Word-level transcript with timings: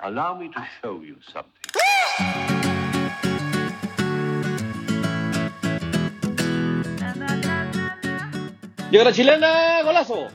Allow 0.00 0.38
me 0.38 0.48
to 0.50 0.64
show 0.80 1.02
you 1.02 1.16
something. 1.32 1.50
Llega 8.92 9.04
la 9.04 9.12
chilena, 9.12 9.82
golazo. 9.82 10.28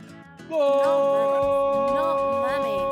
No 0.49 2.41
mames. 2.41 2.83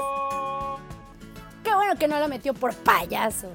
Qué 1.62 1.76
bueno 1.76 1.96
que 2.00 2.08
no 2.08 2.18
la 2.20 2.30
metió 2.30 2.54
por 2.54 2.74
payaso. 2.74 3.50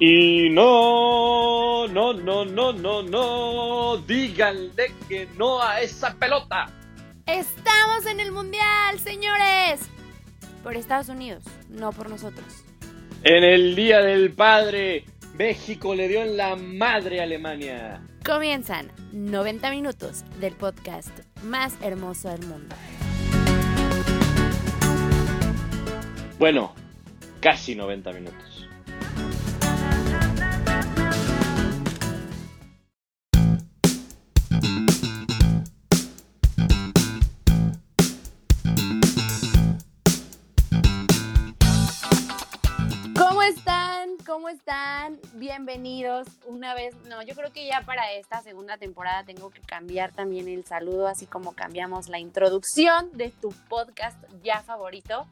Y 0.00 0.50
no, 0.50 1.86
no, 1.86 2.12
no, 2.12 2.44
no, 2.44 2.72
no, 2.72 3.02
no, 3.04 3.98
díganle 3.98 4.92
que 5.08 5.28
no 5.36 5.62
a 5.62 5.80
esa 5.80 6.12
pelota. 6.14 6.68
Estamos 7.24 8.04
en 8.06 8.18
el 8.18 8.32
Mundial, 8.32 8.98
señores. 8.98 9.91
Por 10.62 10.76
Estados 10.76 11.08
Unidos, 11.08 11.44
no 11.68 11.92
por 11.92 12.08
nosotros. 12.08 12.64
En 13.24 13.42
el 13.44 13.74
Día 13.74 14.00
del 14.00 14.32
Padre, 14.32 15.04
México 15.36 15.94
le 15.94 16.08
dio 16.08 16.22
en 16.22 16.36
la 16.36 16.56
madre 16.56 17.20
a 17.20 17.24
Alemania. 17.24 18.00
Comienzan 18.24 18.90
90 19.12 19.70
minutos 19.70 20.24
del 20.38 20.54
podcast 20.54 21.10
más 21.42 21.76
hermoso 21.82 22.28
del 22.28 22.46
mundo. 22.46 22.76
Bueno, 26.38 26.74
casi 27.40 27.74
90 27.74 28.12
minutos. 28.12 28.51
¿Cómo 44.32 44.48
están? 44.48 45.20
Bienvenidos 45.34 46.26
una 46.46 46.72
vez. 46.72 46.94
No, 47.06 47.20
yo 47.20 47.34
creo 47.34 47.52
que 47.52 47.66
ya 47.66 47.82
para 47.82 48.12
esta 48.12 48.40
segunda 48.40 48.78
temporada 48.78 49.24
tengo 49.24 49.50
que 49.50 49.60
cambiar 49.60 50.10
también 50.10 50.48
el 50.48 50.64
saludo, 50.64 51.06
así 51.06 51.26
como 51.26 51.52
cambiamos 51.52 52.08
la 52.08 52.18
introducción 52.18 53.10
de 53.12 53.28
tu 53.28 53.50
podcast 53.68 54.16
ya 54.42 54.62
favorito. 54.62 55.26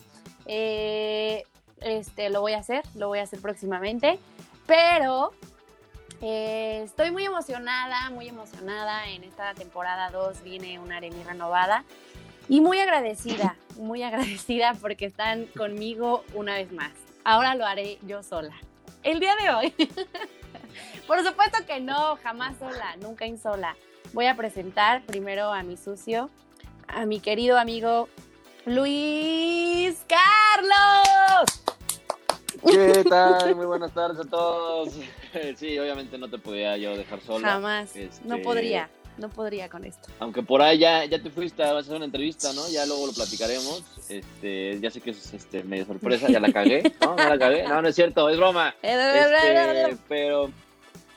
Eh, 0.44 1.44
este, 1.80 2.28
lo 2.28 2.42
voy 2.42 2.52
a 2.52 2.58
hacer, 2.58 2.84
lo 2.94 3.08
voy 3.08 3.20
a 3.20 3.22
hacer 3.22 3.40
próximamente, 3.40 4.18
pero 4.66 5.32
eh, 6.20 6.82
estoy 6.84 7.10
muy 7.10 7.24
emocionada, 7.24 8.10
muy 8.10 8.28
emocionada. 8.28 9.08
En 9.08 9.24
esta 9.24 9.54
temporada 9.54 10.10
2 10.10 10.42
viene 10.42 10.78
una 10.78 10.98
Aremi 10.98 11.22
renovada 11.22 11.84
y 12.50 12.60
muy 12.60 12.78
agradecida, 12.78 13.56
muy 13.78 14.02
agradecida 14.02 14.74
porque 14.74 15.06
están 15.06 15.46
conmigo 15.56 16.22
una 16.34 16.56
vez 16.56 16.70
más. 16.70 16.92
Ahora 17.24 17.54
lo 17.54 17.64
haré 17.64 17.98
yo 18.02 18.22
sola. 18.22 18.54
El 19.02 19.20
día 19.20 19.34
de 19.36 19.50
hoy. 19.50 19.74
Por 21.06 21.24
supuesto 21.24 21.58
que 21.66 21.80
no, 21.80 22.16
jamás 22.22 22.56
sola, 22.58 22.96
nunca 23.00 23.24
en 23.24 23.38
sola. 23.38 23.76
Voy 24.12 24.26
a 24.26 24.36
presentar 24.36 25.02
primero 25.06 25.52
a 25.52 25.62
mi 25.62 25.76
sucio, 25.76 26.30
a 26.86 27.06
mi 27.06 27.20
querido 27.20 27.58
amigo 27.58 28.08
Luis 28.66 30.04
Carlos. 30.08 31.62
¿Qué 32.66 33.04
tal? 33.08 33.56
Muy 33.56 33.66
buenas 33.66 33.92
tardes 33.92 34.20
a 34.26 34.28
todos. 34.28 34.94
Sí, 35.54 35.78
obviamente 35.78 36.18
no 36.18 36.28
te 36.28 36.38
podía 36.38 36.76
yo 36.76 36.96
dejar 36.96 37.20
sola. 37.20 37.46
Jamás. 37.52 37.94
No 37.94 38.34
Este, 38.34 38.36
podría, 38.38 38.90
no 39.20 39.28
podría 39.28 39.68
con 39.68 39.84
esto. 39.84 40.08
Aunque 40.18 40.42
por 40.42 40.62
ahí 40.62 40.78
ya, 40.78 41.04
ya 41.04 41.22
te 41.22 41.30
fuiste 41.30 41.62
a 41.62 41.76
hacer 41.78 41.94
una 41.96 42.06
entrevista, 42.06 42.52
¿no? 42.52 42.68
Ya 42.70 42.84
luego 42.86 43.06
lo 43.06 43.12
platicaremos. 43.12 43.84
Este, 44.08 44.80
ya 44.80 44.90
sé 44.90 45.00
que 45.00 45.10
es 45.10 45.32
este, 45.34 45.62
medio 45.62 45.84
sorpresa, 45.86 46.28
ya 46.28 46.40
la 46.40 46.52
cagué, 46.52 46.82
¿no? 47.00 47.16
Ya 47.16 47.28
la 47.28 47.38
cagué. 47.38 47.62
No, 47.64 47.80
no 47.82 47.88
es 47.88 47.94
cierto, 47.94 48.28
es 48.28 48.36
broma. 48.36 48.74
Este, 48.82 49.96
pero, 50.08 50.50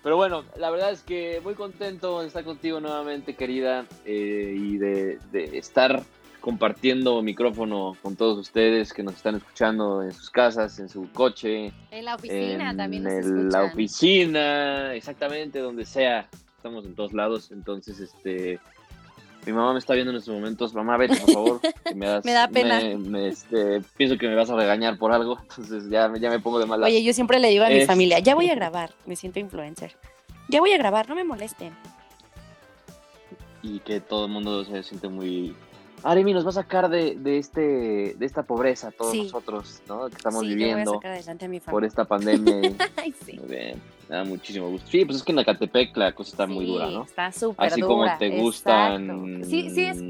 pero 0.04 0.16
bueno, 0.18 0.44
la 0.58 0.70
verdad 0.70 0.92
es 0.92 1.02
que 1.02 1.40
muy 1.44 1.54
contento 1.56 2.22
de 2.22 2.28
estar 2.28 2.44
contigo 2.44 2.80
nuevamente, 2.80 3.36
querida, 3.36 3.86
eh, 4.06 4.54
y 4.58 4.78
de, 4.78 5.18
de 5.32 5.58
estar 5.58 6.04
compartiendo 6.42 7.22
micrófono 7.22 7.96
con 8.02 8.18
todos 8.18 8.38
ustedes 8.38 8.92
que 8.92 9.02
nos 9.02 9.16
están 9.16 9.36
escuchando 9.38 10.04
en 10.04 10.12
sus 10.12 10.30
casas, 10.30 10.78
en 10.80 10.90
su 10.90 11.10
coche, 11.14 11.72
En 11.90 12.04
la 12.04 12.16
oficina 12.16 12.72
en 12.72 12.78
también 12.78 13.04
nos 13.04 13.14
el- 13.14 13.20
escuchan. 13.20 13.50
la 13.50 13.64
oficina, 13.64 14.94
exactamente, 14.94 15.60
donde 15.60 15.86
sea. 15.86 16.28
Estamos 16.64 16.86
en 16.86 16.96
todos 16.96 17.12
lados, 17.12 17.52
entonces, 17.52 18.00
este... 18.00 18.58
Mi 19.46 19.52
mamá 19.52 19.74
me 19.74 19.80
está 19.80 19.94
viendo 19.94 20.12
en 20.12 20.18
estos 20.20 20.34
momentos. 20.34 20.74
Mamá, 20.74 20.96
vete, 20.96 21.18
por 21.18 21.34
favor. 21.34 21.60
que 21.86 21.94
me, 21.94 22.06
das- 22.06 22.24
Me 22.24 22.32
da 22.32 22.48
pena. 22.48 22.80
me- 22.80 22.96
me, 22.98 23.28
este, 23.28 23.82
pienso 23.98 24.18
que 24.18 24.30
me 24.30 24.36
vas 24.36 24.50
a 24.50 24.56
regañar 24.56 24.98
por 24.98 25.12
algo, 25.12 25.38
entonces 25.42 25.90
ya, 25.90 26.08
me- 26.08 26.22
ya 26.22 26.30
me 26.30 26.40
pongo 26.40 26.60
de 26.60 26.66
malas. 26.66 26.88
Oye, 26.88 27.04
yo 27.04 27.12
siempre 27.12 27.42
le 27.42 27.50
digo 27.50 27.66
a 27.66 27.68
mi 27.68 27.80
Es- 27.80 27.88
familia, 27.88 28.20
ya 28.20 28.34
voy 28.36 28.50
a 28.50 28.56
grabar, 28.56 28.92
me 29.06 29.18
siento 29.18 29.40
influencer. 29.40 29.98
Ya 30.48 30.62
voy 30.62 30.72
a 30.72 30.78
grabar, 30.78 31.10
no 31.10 31.16
me 31.16 31.26
molesten. 31.26 31.74
y 33.62 33.80
que 33.80 34.00
todo 34.00 34.26
el 34.28 34.32
mundo 34.32 34.64
se 34.64 34.82
siente 34.84 35.10
muy... 35.10 35.54
Aremi 36.04 36.34
nos 36.34 36.46
va 36.46 36.50
a 36.50 36.54
sacar 36.54 36.90
de, 36.90 37.16
de, 37.16 37.38
este, 37.38 37.62
de 38.18 38.26
esta 38.26 38.44
pobreza, 38.44 38.92
todos 38.92 39.12
Sí. 39.12 39.24
nosotros, 39.24 39.82
¿no? 39.88 40.08
Que 40.10 40.16
estamos 40.16 40.42
sí, 40.42 40.50
yo 40.50 40.56
voy 40.56 40.64
a 40.64 40.68
viviendo 40.68 40.94
sacar 40.96 41.12
adelante 41.12 41.46
a 41.46 41.48
mi 41.50 41.60
por 41.60 41.66
familia. 41.72 41.88
esta 41.88 42.06
pandemia. 42.06 42.74
Ay, 42.98 43.14
sí. 43.26 43.40
Muy 43.40 43.48
bien, 43.50 43.82
me 44.14 44.20
da 44.20 44.24
muchísimo 44.26 44.70
gusto. 44.70 44.88
Sí, 44.92 45.04
pues 45.06 45.18
es 45.18 45.24
que 45.24 45.32
en 45.32 45.40
Acatepec 45.40 45.98
la 45.98 46.12
cosa 46.12 46.30
está 46.32 46.46
muy 46.46 46.66
dura, 46.68 46.86
¿no? 46.92 47.04
Está 47.04 47.32
súper 47.32 47.66
Así 47.66 47.82
dura. 47.82 47.88
como 48.12 48.18
te 48.20 48.30
gustan 48.40 49.06
exacto. 49.10 49.50
Sí, 49.50 49.70
sí, 49.72 49.86
es, 49.86 50.02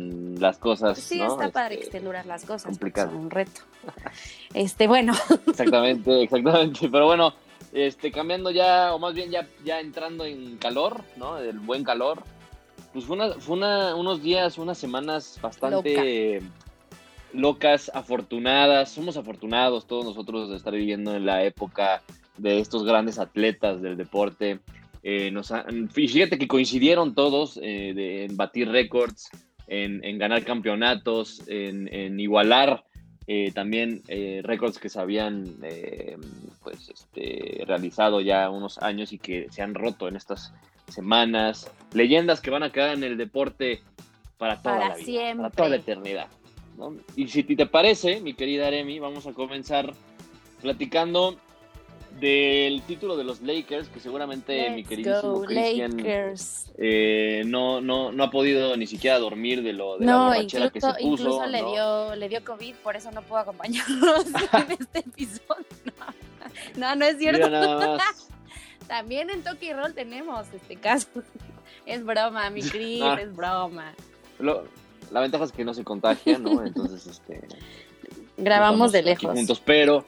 las 0.42 0.58
cosas, 0.58 1.00
sí 1.00 1.20
¿no? 1.20 1.28
está 1.28 1.50
padre 1.52 1.76
que 1.78 1.84
Este, 1.84 1.98
estén 1.98 2.04
duras 2.06 2.26
las 2.26 2.44
cosas. 2.44 2.66
complicado. 2.66 3.18
Un 3.18 3.30
reto. 3.30 3.62
Este, 4.54 4.88
bueno, 4.88 5.14
Exactamente, 5.48 6.22
exactamente. 6.24 6.90
Pero 6.90 7.06
bueno, 7.06 7.34
este, 7.72 8.12
cambiando 8.12 8.52
ya, 8.52 8.94
o 8.94 9.00
más 9.00 9.14
bien 9.14 9.32
ya, 9.32 9.48
ya 9.64 9.80
entrando 9.80 10.26
en 10.26 10.58
calor, 10.58 11.02
¿no? 11.16 11.38
El 11.38 11.60
buen 11.60 11.86
calor. 11.86 12.24
Pues 12.92 13.06
fue, 13.06 13.16
una, 13.16 13.32
fue 13.36 13.56
una- 13.56 13.96
unos 13.96 14.22
días, 14.22 14.58
unas 14.58 14.78
semanas 14.78 15.40
bastante 15.42 16.42
locas, 17.32 17.90
afortunadas. 17.94 18.92
Somos 18.92 19.16
afortunados 19.16 19.86
todos 19.88 20.04
nosotros 20.04 20.50
de 20.50 20.58
estar 20.58 20.74
viviendo 20.74 21.16
en 21.16 21.26
la 21.26 21.44
época 21.46 22.02
de 22.38 22.60
estos 22.60 22.84
grandes 22.84 23.20
atletas 23.20 23.82
del 23.82 23.98
deporte. 23.98 24.60
Eh, 25.04 25.32
nos 25.32 25.52
han- 25.52 25.90
fíjate 25.90 26.38
que 26.38 26.48
coincidieron 26.48 27.14
todos 27.14 27.58
eh, 27.62 27.94
de- 27.94 28.26
en 28.26 28.38
batir 28.38 28.70
récords, 28.70 29.30
en, 29.68 30.04
en 30.04 30.18
ganar 30.18 30.44
campeonatos, 30.44 31.42
en, 31.48 31.94
en 31.94 32.20
igualar 32.20 32.84
eh, 33.28 33.52
también 33.54 34.02
eh, 34.10 34.42
récords 34.44 34.78
que 34.80 34.90
se 34.90 35.00
habían 35.00 35.56
pues, 36.62 36.90
este, 36.90 37.64
realizado 37.66 38.20
ya 38.20 38.50
unos 38.50 38.78
años 38.80 39.14
y 39.14 39.18
que 39.20 39.48
se 39.50 39.62
han 39.62 39.74
roto 39.76 40.08
en 40.10 40.16
estas 40.18 40.54
semanas. 40.90 41.72
Leyendas 41.94 42.42
que 42.42 42.50
van 42.52 42.64
a 42.64 42.72
quedar 42.72 42.94
en 42.94 43.04
el 43.04 43.18
deporte 43.18 43.82
para 44.38 44.62
toda 44.62 44.76
Para 44.76 44.90
la 44.90 44.96
vida, 44.96 45.06
siempre. 45.06 45.38
para 45.44 45.50
toda 45.52 45.70
la 45.70 45.76
eternidad. 45.78 46.28
¿no? 46.78 46.96
Y 47.16 47.28
si 47.30 47.44
te 47.44 47.66
parece, 47.66 48.20
mi 48.20 48.34
querida 48.34 48.68
Aremi, 48.68 49.00
vamos 49.00 49.26
a 49.28 49.32
comenzar 49.34 49.94
platicando 50.62 51.38
del 52.20 52.82
título 52.84 53.18
de 53.18 53.24
los 53.24 53.42
Lakers, 53.42 53.90
que 53.90 54.00
seguramente 54.00 54.70
mi 54.70 54.84
queridísimo 54.84 55.42
Christian 55.42 55.98
Lakers. 55.98 56.72
eh, 56.78 57.44
no, 57.46 57.82
no, 57.82 58.12
no 58.12 58.24
ha 58.24 58.30
podido 58.32 58.78
ni 58.78 58.88
siquiera 58.88 59.20
dormir 59.20 59.62
de 59.64 59.74
lo 59.74 59.98
de 59.98 60.06
la 60.06 60.12
No, 60.12 60.26
borrachera 60.28 60.70
que 60.70 60.80
se 60.80 60.88
incluso, 61.00 61.00
puso. 61.00 61.24
incluso 61.24 61.46
le, 61.48 61.62
¿no? 61.62 61.72
dio, 61.72 62.16
le 62.16 62.30
dio 62.30 62.44
COVID, 62.46 62.76
por 62.76 62.96
eso 62.96 63.12
no 63.12 63.22
puedo 63.24 63.42
acompañarnos 63.42 64.26
en 64.54 64.72
este 64.80 65.00
episodio. 65.00 65.66
No, 66.78 66.96
no, 66.96 67.06
es 67.06 67.18
cierto. 67.18 67.50
Nada 67.50 67.98
más. 67.98 68.30
También 68.88 69.30
en 69.32 69.44
Toki 69.44 69.74
Roll 69.74 69.94
tenemos 69.96 70.46
este 70.54 70.76
caso. 70.76 71.08
Es 71.86 72.06
broma, 72.06 72.50
mi 72.52 72.62
Cris, 72.62 73.02
Ah. 73.02 73.18
es 73.20 73.36
broma. 73.36 73.94
Lo- 74.40 74.66
la 75.12 75.22
ventaja 75.22 75.46
es 75.46 75.52
que 75.52 75.66
no 75.66 75.74
se 75.74 75.84
contagia, 75.84 76.38
¿no? 76.38 76.64
Entonces, 76.64 77.08
este. 77.08 77.42
Grabamos 78.38 78.92
de 78.92 79.02
lejos. 79.04 79.32
Juntos, 79.34 79.62
pero 79.66 80.06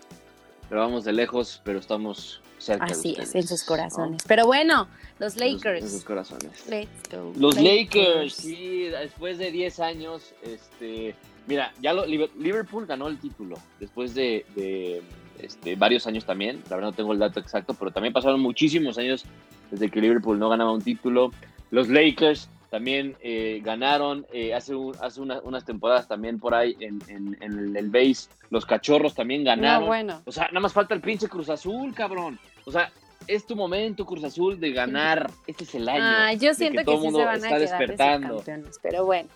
grabamos 0.70 1.04
de 1.04 1.14
lejos, 1.14 1.62
pero 1.64 1.80
estamos 1.80 2.42
cerca. 2.58 2.86
de 2.86 2.92
Así 2.94 3.12
es, 3.12 3.20
ustedes, 3.20 3.36
en 3.36 3.48
sus 3.48 3.62
¿no? 3.62 3.68
corazones. 3.68 4.24
Pero 4.28 4.46
bueno, 4.46 4.88
los 5.20 5.34
En 5.36 5.40
sus- 5.40 5.54
Lakers. 5.64 5.84
En 5.84 5.90
sus 5.90 6.04
corazones. 6.04 6.66
Let's 6.68 7.10
go. 7.12 7.34
Los 7.38 7.56
Lakers, 7.62 8.34
sí, 8.34 8.84
después 8.86 9.38
de 9.38 9.52
10 9.52 9.80
años, 9.80 10.34
este, 10.44 11.16
mira, 11.48 11.74
ya 11.82 11.94
lo, 11.94 12.06
Liverpool 12.06 12.86
ganó 12.86 13.08
el 13.08 13.18
título 13.20 13.58
después 13.80 14.14
de, 14.16 14.46
de, 14.56 15.02
este, 15.40 15.76
varios 15.76 16.08
años 16.08 16.26
también, 16.26 16.62
la 16.70 16.76
verdad 16.78 16.92
no 16.92 16.96
tengo 16.96 17.14
el 17.14 17.20
dato 17.20 17.40
exacto, 17.40 17.74
pero 17.74 17.92
también 17.92 18.14
pasaron 18.14 18.40
muchísimos 18.40 18.98
años 18.98 19.26
desde 19.72 19.90
que 19.90 20.00
Liverpool 20.02 20.40
no 20.40 20.50
ganaba 20.50 20.72
un 20.72 20.82
título. 20.82 21.32
Los 21.72 21.90
Lakers 21.90 22.50
también 22.76 23.16
eh, 23.22 23.62
ganaron 23.64 24.26
eh, 24.34 24.54
hace, 24.54 24.76
un- 24.76 24.94
hace 25.02 25.22
una- 25.22 25.40
unas 25.44 25.64
temporadas 25.64 26.10
también 26.10 26.42
por 26.42 26.54
ahí 26.54 26.76
en, 26.82 27.00
en- 27.08 27.38
en 27.42 27.78
el, 27.78 27.90
base. 27.90 28.28
Los 28.50 28.66
Cachorros 28.66 29.16
también 29.16 29.46
ganaron. 29.46 29.84
No, 29.84 29.88
bueno. 29.88 30.22
O 30.26 30.32
sea, 30.34 30.48
nada 30.50 30.60
más 30.60 30.74
falta 30.74 30.94
el 30.94 31.00
pinche 31.00 31.30
Cruz 31.30 31.48
Azul, 31.48 31.94
cabrón. 31.96 32.38
O 32.66 32.72
sea, 32.74 32.92
es 33.28 33.46
tu 33.48 33.56
momento, 33.56 34.06
Cruz 34.06 34.26
Azul, 34.26 34.60
de 34.60 34.72
ganar. 34.74 35.32
Este 35.48 35.64
es 35.64 35.74
el 35.76 35.88
año. 35.88 36.04
Ah, 36.04 36.34
yo 36.34 36.50
de 36.50 36.56
siento 36.56 36.80
que, 36.80 36.84
todo 36.84 36.98
sí 36.98 37.04
mundo 37.06 37.20
se 37.20 37.26
van 37.26 37.34
a 37.36 37.38
está 37.38 37.56
de 37.56 37.62
despertando. 37.62 38.36
campeones, 38.36 38.78
pero 38.84 39.06
bueno. 39.06 39.30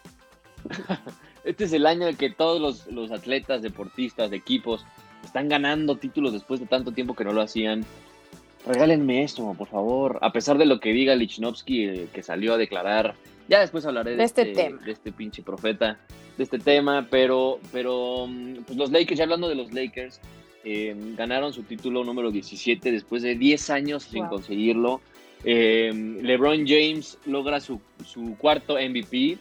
Este 1.45 1.63
es 1.63 1.71
el 1.71 1.85
año 1.85 2.05
de 2.07 2.15
que 2.15 2.29
todos 2.29 2.59
los, 2.59 2.87
los 2.87 3.11
atletas, 3.11 3.61
deportistas, 3.61 4.33
equipos 4.33 4.85
están 5.23 5.47
ganando 5.47 5.95
títulos 5.95 6.33
después 6.33 6.59
de 6.59 6.65
tanto 6.65 6.91
tiempo 6.91 7.15
que 7.15 7.23
no 7.23 7.31
lo 7.31 7.41
hacían. 7.41 7.85
Regálenme 8.65 9.23
esto, 9.23 9.53
por 9.57 9.67
favor. 9.67 10.19
A 10.21 10.31
pesar 10.31 10.57
de 10.57 10.65
lo 10.65 10.79
que 10.79 10.91
diga 10.91 11.15
Lichnowsky, 11.15 11.85
eh, 11.85 12.07
que 12.13 12.23
salió 12.23 12.53
a 12.53 12.57
declarar, 12.57 13.15
ya 13.47 13.59
después 13.59 13.85
hablaré 13.85 14.11
de, 14.11 14.17
De 14.17 14.23
este 14.23 14.45
tema. 14.45 14.81
de 14.83 14.91
este 14.91 15.11
pinche 15.11 15.41
profeta, 15.41 15.97
de 16.37 16.43
este 16.43 16.59
tema, 16.59 17.07
pero, 17.09 17.59
pero 17.71 18.27
mm, 18.27 18.63
pues 18.65 18.77
los 18.77 18.91
Lakers, 18.91 19.17
ya 19.17 19.23
hablando 19.23 19.49
de 19.49 19.55
los 19.55 19.73
Lakers, 19.73 20.19
eh, 20.63 20.95
ganaron 21.17 21.53
su 21.53 21.63
título 21.63 22.03
número 22.03 22.31
17 22.31 22.91
después 22.91 23.23
de 23.23 23.35
10 23.35 23.69
años 23.69 24.03
sin 24.03 24.25
conseguirlo. 24.27 25.01
Eh, 25.45 25.91
LeBron 26.21 26.67
James 26.67 27.17
logra 27.25 27.61
su, 27.61 27.79
su 28.05 28.35
cuarto 28.37 28.75
MVP 28.75 29.37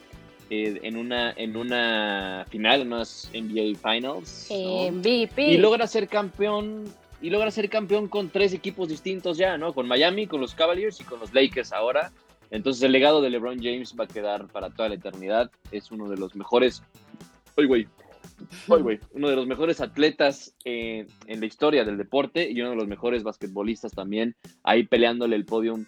eh, 0.50 0.81
en, 0.82 0.97
una, 0.97 1.32
en 1.32 1.56
una 1.56 2.47
final, 2.49 2.82
en 2.82 2.93
unas 2.93 3.31
NBA 3.35 3.79
Finals. 3.79 4.49
¿no? 4.50 4.91
MVP. 4.93 5.53
Y 5.53 5.59
logra 5.59 5.87
ser 5.87 6.09
campeón. 6.09 6.85
Y 7.20 7.31
logra 7.31 7.50
ser 7.50 7.69
campeón 7.69 8.09
con 8.09 8.31
tres 8.31 8.53
equipos 8.53 8.88
distintos 8.88 9.38
ya, 9.38 9.59
¿no? 9.59 9.75
Con 9.75 9.88
Miami, 9.88 10.26
con 10.26 10.41
los 10.41 10.55
Cavaliers 10.55 11.00
y 11.00 11.05
con 11.05 11.19
los 11.20 11.35
Lakers 11.35 11.73
ahora. 11.73 12.12
Entonces 12.50 12.82
el 12.82 12.93
legado 12.93 13.20
de 13.20 13.31
LeBron 13.31 13.59
James 13.61 13.94
va 13.99 14.05
a 14.05 14.09
quedar 14.09 14.47
para 14.49 14.70
toda 14.70 14.88
la 14.88 14.94
eternidad. 14.94 15.50
Es 15.70 15.91
uno 15.91 16.09
de 16.09 16.17
los 16.17 16.35
mejores. 16.35 16.82
¡Ay, 17.56 17.67
güey! 17.67 17.88
¡Ay, 18.73 18.82
güey! 18.82 19.00
Uno 19.12 19.29
de 19.29 19.37
los 19.37 19.47
mejores 19.47 19.81
atletas 19.81 20.55
eh, 20.65 21.06
en 21.26 21.41
la 21.41 21.47
historia 21.47 21.85
del 21.85 21.99
deporte 21.99 22.49
y 22.50 22.61
uno 22.61 22.70
de 22.70 22.76
los 22.76 22.87
mejores 22.87 23.23
basquetbolistas 23.23 23.93
también. 23.93 24.37
Ahí 24.62 24.85
peleándole 24.85 25.37
el 25.37 25.44
podium 25.44 25.87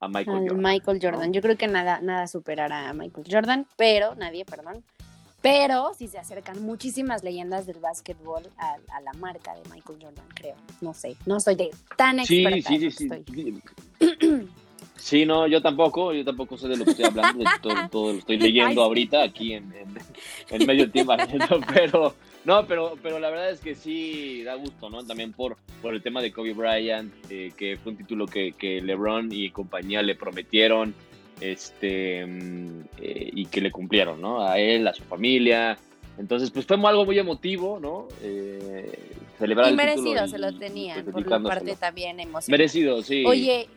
a 0.00 0.08
Michael 0.08 0.48
Jordan. 0.48 0.62
Michael 0.62 0.98
Jordan. 1.00 1.32
Yo 1.32 1.42
creo 1.42 1.56
que 1.56 1.68
nada, 1.68 2.00
nada 2.00 2.26
superará 2.26 2.88
a 2.88 2.94
Michael 2.94 3.26
Jordan, 3.30 3.66
pero 3.76 4.14
nadie, 4.14 4.44
perdón. 4.44 4.82
Pero 5.42 5.92
sí 5.96 6.08
se 6.08 6.18
acercan 6.18 6.62
muchísimas 6.62 7.24
leyendas 7.24 7.66
del 7.66 7.78
básquetbol 7.78 8.42
a, 8.58 8.76
a 8.94 9.00
la 9.00 9.12
marca 9.14 9.54
de 9.54 9.62
Michael 9.70 9.98
Jordan, 10.02 10.26
creo. 10.34 10.56
No 10.80 10.92
sé, 10.92 11.16
no 11.26 11.40
soy 11.40 11.54
de 11.54 11.70
tan 11.96 12.18
experta. 12.18 12.68
sí, 12.68 12.78
sí, 12.78 12.90
sí. 12.90 13.04
estoy. 13.04 14.48
Sí, 15.00 15.24
no, 15.24 15.46
yo 15.46 15.62
tampoco, 15.62 16.12
yo 16.12 16.22
tampoco 16.24 16.58
sé 16.58 16.68
de 16.68 16.76
lo 16.76 16.84
que 16.84 16.90
estoy 16.90 17.06
hablando, 17.06 17.42
de 17.42 17.50
todo, 17.62 17.74
todo 17.90 18.12
lo 18.12 18.18
estoy 18.18 18.38
leyendo 18.38 18.82
Ay, 18.82 18.86
ahorita 18.86 19.22
aquí 19.22 19.54
en, 19.54 19.72
en, 19.72 19.96
en 20.50 20.66
medio 20.66 20.90
tiempo, 20.90 21.14
pero 21.74 22.14
no, 22.44 22.66
pero, 22.66 22.98
pero 23.02 23.18
la 23.18 23.30
verdad 23.30 23.50
es 23.50 23.60
que 23.60 23.74
sí 23.74 24.42
da 24.42 24.54
gusto, 24.54 24.90
¿no? 24.90 25.04
También 25.04 25.32
por, 25.32 25.56
por 25.80 25.94
el 25.94 26.02
tema 26.02 26.20
de 26.20 26.32
Kobe 26.32 26.52
Bryant, 26.52 27.12
eh, 27.30 27.50
que 27.56 27.78
fue 27.78 27.92
un 27.92 27.98
título 27.98 28.26
que, 28.26 28.52
que 28.52 28.82
LeBron 28.82 29.32
y 29.32 29.50
compañía 29.50 30.02
le 30.02 30.14
prometieron, 30.14 30.94
este, 31.40 32.26
mm, 32.26 32.80
eh, 32.98 33.30
y 33.34 33.46
que 33.46 33.60
le 33.60 33.70
cumplieron, 33.70 34.20
¿no? 34.20 34.46
A 34.46 34.58
él, 34.58 34.86
a 34.86 34.94
su 34.94 35.02
familia. 35.04 35.78
Entonces, 36.18 36.50
pues 36.50 36.66
fue 36.66 36.76
algo 36.76 37.04
muy 37.04 37.18
emotivo, 37.18 37.78
¿no? 37.80 38.08
Eh, 38.22 38.92
celebrar 39.38 39.72
Y 39.72 39.74
merecido 39.74 40.28
se 40.28 40.38
lo 40.38 40.52
tenían, 40.52 41.04
por 41.06 41.26
la 41.26 41.40
parte 41.40 41.76
también 41.76 42.20
emocional. 42.20 42.58
Merecido, 42.58 43.02
sí 43.02 43.24
Oye, 43.26 43.68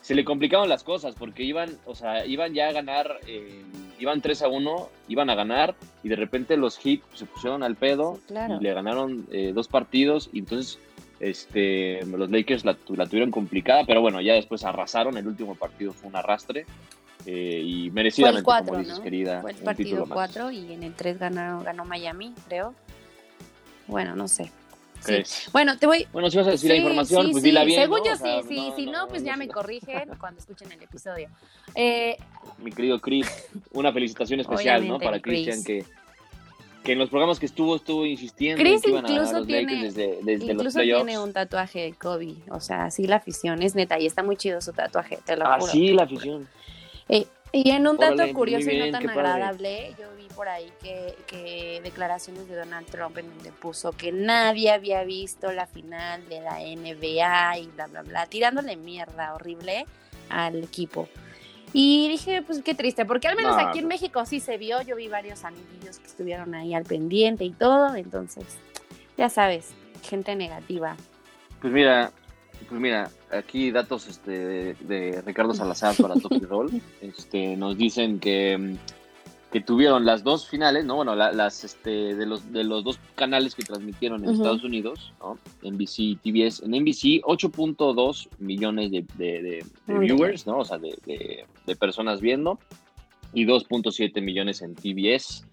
se 0.00 0.16
le 0.16 0.24
complicaron 0.24 0.68
las 0.68 0.82
cosas 0.82 1.14
porque 1.14 1.44
iban, 1.44 1.78
o 1.86 1.94
sea, 1.94 2.26
iban 2.26 2.52
ya 2.54 2.68
a 2.68 2.72
ganar, 2.72 3.20
eh, 3.28 3.62
iban 4.00 4.20
3 4.20 4.42
a 4.42 4.48
1, 4.48 4.88
iban 5.08 5.30
a 5.30 5.36
ganar 5.36 5.76
y 6.02 6.08
de 6.08 6.16
repente 6.16 6.56
los 6.56 6.76
Heat 6.78 7.00
se 7.14 7.24
pusieron 7.24 7.62
al 7.62 7.76
pedo 7.76 8.16
Sí, 8.16 8.22
claro. 8.28 8.58
y 8.60 8.64
le 8.64 8.74
ganaron 8.74 9.26
eh, 9.30 9.52
dos 9.54 9.68
partidos 9.68 10.28
y 10.32 10.40
entonces 10.40 10.80
este, 11.20 12.04
los 12.04 12.28
Lakers 12.30 12.64
la, 12.64 12.76
la 12.88 13.06
tuvieron 13.06 13.30
complicada, 13.30 13.84
pero 13.86 14.00
bueno, 14.00 14.20
ya 14.20 14.34
después 14.34 14.64
arrasaron, 14.64 15.16
el 15.16 15.28
último 15.28 15.54
partido 15.54 15.92
fue 15.92 16.10
un 16.10 16.16
arrastre 16.16 16.66
eh, 17.26 17.60
y 17.64 17.84
fue 17.90 17.94
merecidamente, 17.94 18.38
el 18.40 18.44
4, 18.44 18.66
como 18.66 18.78
dices, 18.80 18.96
¿no? 18.98 19.02
querida, 19.04 19.40
Fue 19.42 19.50
el 19.52 19.56
un 19.58 19.64
partido 19.64 19.84
título 19.90 20.06
más. 20.06 20.14
4 20.14 20.50
y 20.50 20.72
en 20.72 20.82
el 20.82 20.94
3 20.94 21.18
ganó, 21.18 21.62
ganó 21.62 21.84
Miami, 21.84 22.34
creo. 22.48 22.74
Bueno, 23.86 24.14
no 24.16 24.28
sé. 24.28 24.50
Sí. 25.00 25.22
Bueno, 25.52 25.76
te 25.78 25.86
voy, 25.86 26.06
Bueno, 26.12 26.30
si 26.30 26.36
vas 26.38 26.46
a 26.46 26.50
decir 26.52 26.68
la 26.70 26.76
Sí, 26.76 26.80
información, 26.80 27.26
sí, 27.26 27.32
pues 27.32 27.42
dila 27.42 27.64
bien, 27.64 27.80
Según 27.80 27.98
¿no? 27.98 28.04
yo 28.06 28.12
O 28.12 28.16
sea, 28.16 28.42
sí, 28.42 28.48
sí, 28.48 28.68
no, 28.70 28.76
si 28.76 28.86
no, 28.86 29.08
pues 29.08 29.24
ya 29.24 29.36
me 29.36 29.46
no. 29.46 29.52
corrigen 29.52 30.08
cuando 30.20 30.38
escuchen 30.38 30.70
el 30.70 30.80
episodio. 30.80 31.28
Eh, 31.74 32.16
mi 32.58 32.70
querido 32.70 33.00
Chris, 33.00 33.26
una 33.72 33.92
felicitación 33.92 34.38
especial, 34.40 34.86
¿no? 34.86 34.98
Para 35.00 35.16
el 35.16 35.22
Chris. 35.22 35.44
Christian, 35.44 35.64
que, 35.64 35.84
que 36.84 36.92
en 36.92 36.98
los 37.00 37.10
programas 37.10 37.40
que 37.40 37.46
estuvo, 37.46 37.74
estuvo 37.74 38.06
insistiendo 38.06 38.62
Chris 38.62 38.80
que 38.82 38.90
iban 38.90 39.04
a 39.06 39.10
incluso 39.10 39.38
los 39.38 39.46
tiene- 39.46 39.82
desde, 39.82 40.06
desde 40.22 40.46
los 40.46 40.54
incluso 40.54 40.78
playoffs. 40.78 41.04
tiene 41.04 41.18
un 41.20 41.32
tatuaje 41.32 41.80
de 41.80 41.92
Kobe, 41.94 42.36
o 42.50 42.60
sea, 42.60 42.90
sí 42.92 43.06
la 43.08 43.16
afición 43.16 43.60
es 43.62 43.74
neta 43.74 43.98
y 43.98 44.06
está 44.06 44.22
muy 44.22 44.36
chido 44.36 44.60
su 44.60 44.72
tatuaje, 44.72 45.18
te 45.26 45.36
lo 45.36 45.46
Ah, 45.48 45.58
juro. 45.58 45.72
sí, 45.72 45.92
la 45.92 46.04
afición. 46.04 46.48
Y 47.08 47.70
en 47.70 47.86
un 47.86 47.98
dato 47.98 48.14
Órale, 48.14 48.32
curioso 48.32 48.70
y 48.70 48.78
no 48.78 48.90
tan 48.90 49.10
agradable, 49.10 49.94
yo 49.98 50.06
vi 50.16 50.26
por 50.34 50.48
ahí 50.48 50.72
que, 50.82 51.14
que 51.26 51.82
declaraciones 51.84 52.48
de 52.48 52.56
Donald 52.56 52.86
Trump 52.86 53.18
en 53.18 53.28
donde 53.28 53.52
puso 53.52 53.92
que 53.92 54.10
nadie 54.10 54.70
había 54.70 55.04
visto 55.04 55.52
la 55.52 55.66
final 55.66 56.26
de 56.30 56.40
la 56.40 56.60
NBA 56.60 57.58
y 57.58 57.66
bla, 57.66 57.88
bla, 57.88 58.02
bla, 58.02 58.26
tirándole 58.26 58.76
mierda 58.76 59.34
horrible 59.34 59.84
al 60.30 60.64
equipo. 60.64 61.10
Y 61.74 62.08
dije, 62.08 62.40
pues 62.40 62.62
qué 62.62 62.74
triste, 62.74 63.04
porque 63.04 63.28
al 63.28 63.36
menos 63.36 63.56
No, 63.56 63.68
aquí 63.68 63.80
en 63.80 63.84
pues. 63.84 64.00
México 64.00 64.24
sí 64.24 64.40
se 64.40 64.56
vio, 64.56 64.80
yo 64.82 64.96
vi 64.96 65.08
varios 65.08 65.44
amiguillos 65.44 65.98
que 65.98 66.06
estuvieron 66.06 66.54
ahí 66.54 66.72
al 66.72 66.84
pendiente 66.84 67.44
y 67.44 67.50
todo, 67.50 67.94
entonces, 67.96 68.44
ya 69.18 69.28
sabes, 69.28 69.74
gente 70.02 70.36
negativa. 70.36 70.96
Pues 71.60 71.72
mira, 71.72 72.12
pues 72.68 72.80
mira, 72.80 73.10
aquí 73.30 73.70
datos 73.70 74.08
este, 74.08 74.74
de, 74.74 75.22
Ricardo 75.24 75.54
Salazar 75.54 75.94
para 75.96 76.14
Top 76.14 76.32
Roll. 76.48 76.70
Este, 77.00 77.56
nos 77.56 77.76
dicen 77.76 78.18
que, 78.20 78.76
que 79.50 79.60
tuvieron 79.60 80.04
las 80.04 80.22
dos 80.24 80.46
finales, 80.48 80.84
¿no? 80.84 80.96
Bueno, 80.96 81.14
la- 81.14 81.32
las 81.32 81.64
este, 81.64 82.14
de 82.14 82.26
los 82.26 82.52
de 82.52 82.64
los 82.64 82.84
dos 82.84 82.98
canales 83.14 83.54
que 83.54 83.62
transmitieron 83.64 84.24
en. 84.24 84.30
Estados 84.36 84.64
Unidos, 84.64 85.12
¿no? 85.20 85.38
NBC 85.62 85.98
y 85.98 86.16
TBS. 86.16 86.62
En 86.64 86.70
NBC, 86.72 87.22
8.2 87.22 88.28
millones 88.38 88.90
de, 88.90 89.04
de- 89.16 89.42
de- 89.42 89.64
de 89.86 89.98
viewers, 89.98 90.46
¿no? 90.46 90.58
O 90.58 90.64
sea, 90.64 90.78
de 90.78 91.76
personas 91.78 92.20
viendo. 92.20 92.58
Y 93.34 93.46
2.7 93.46 94.20
millones 94.20 94.60
en 94.62 94.74
TBS. 94.74 95.46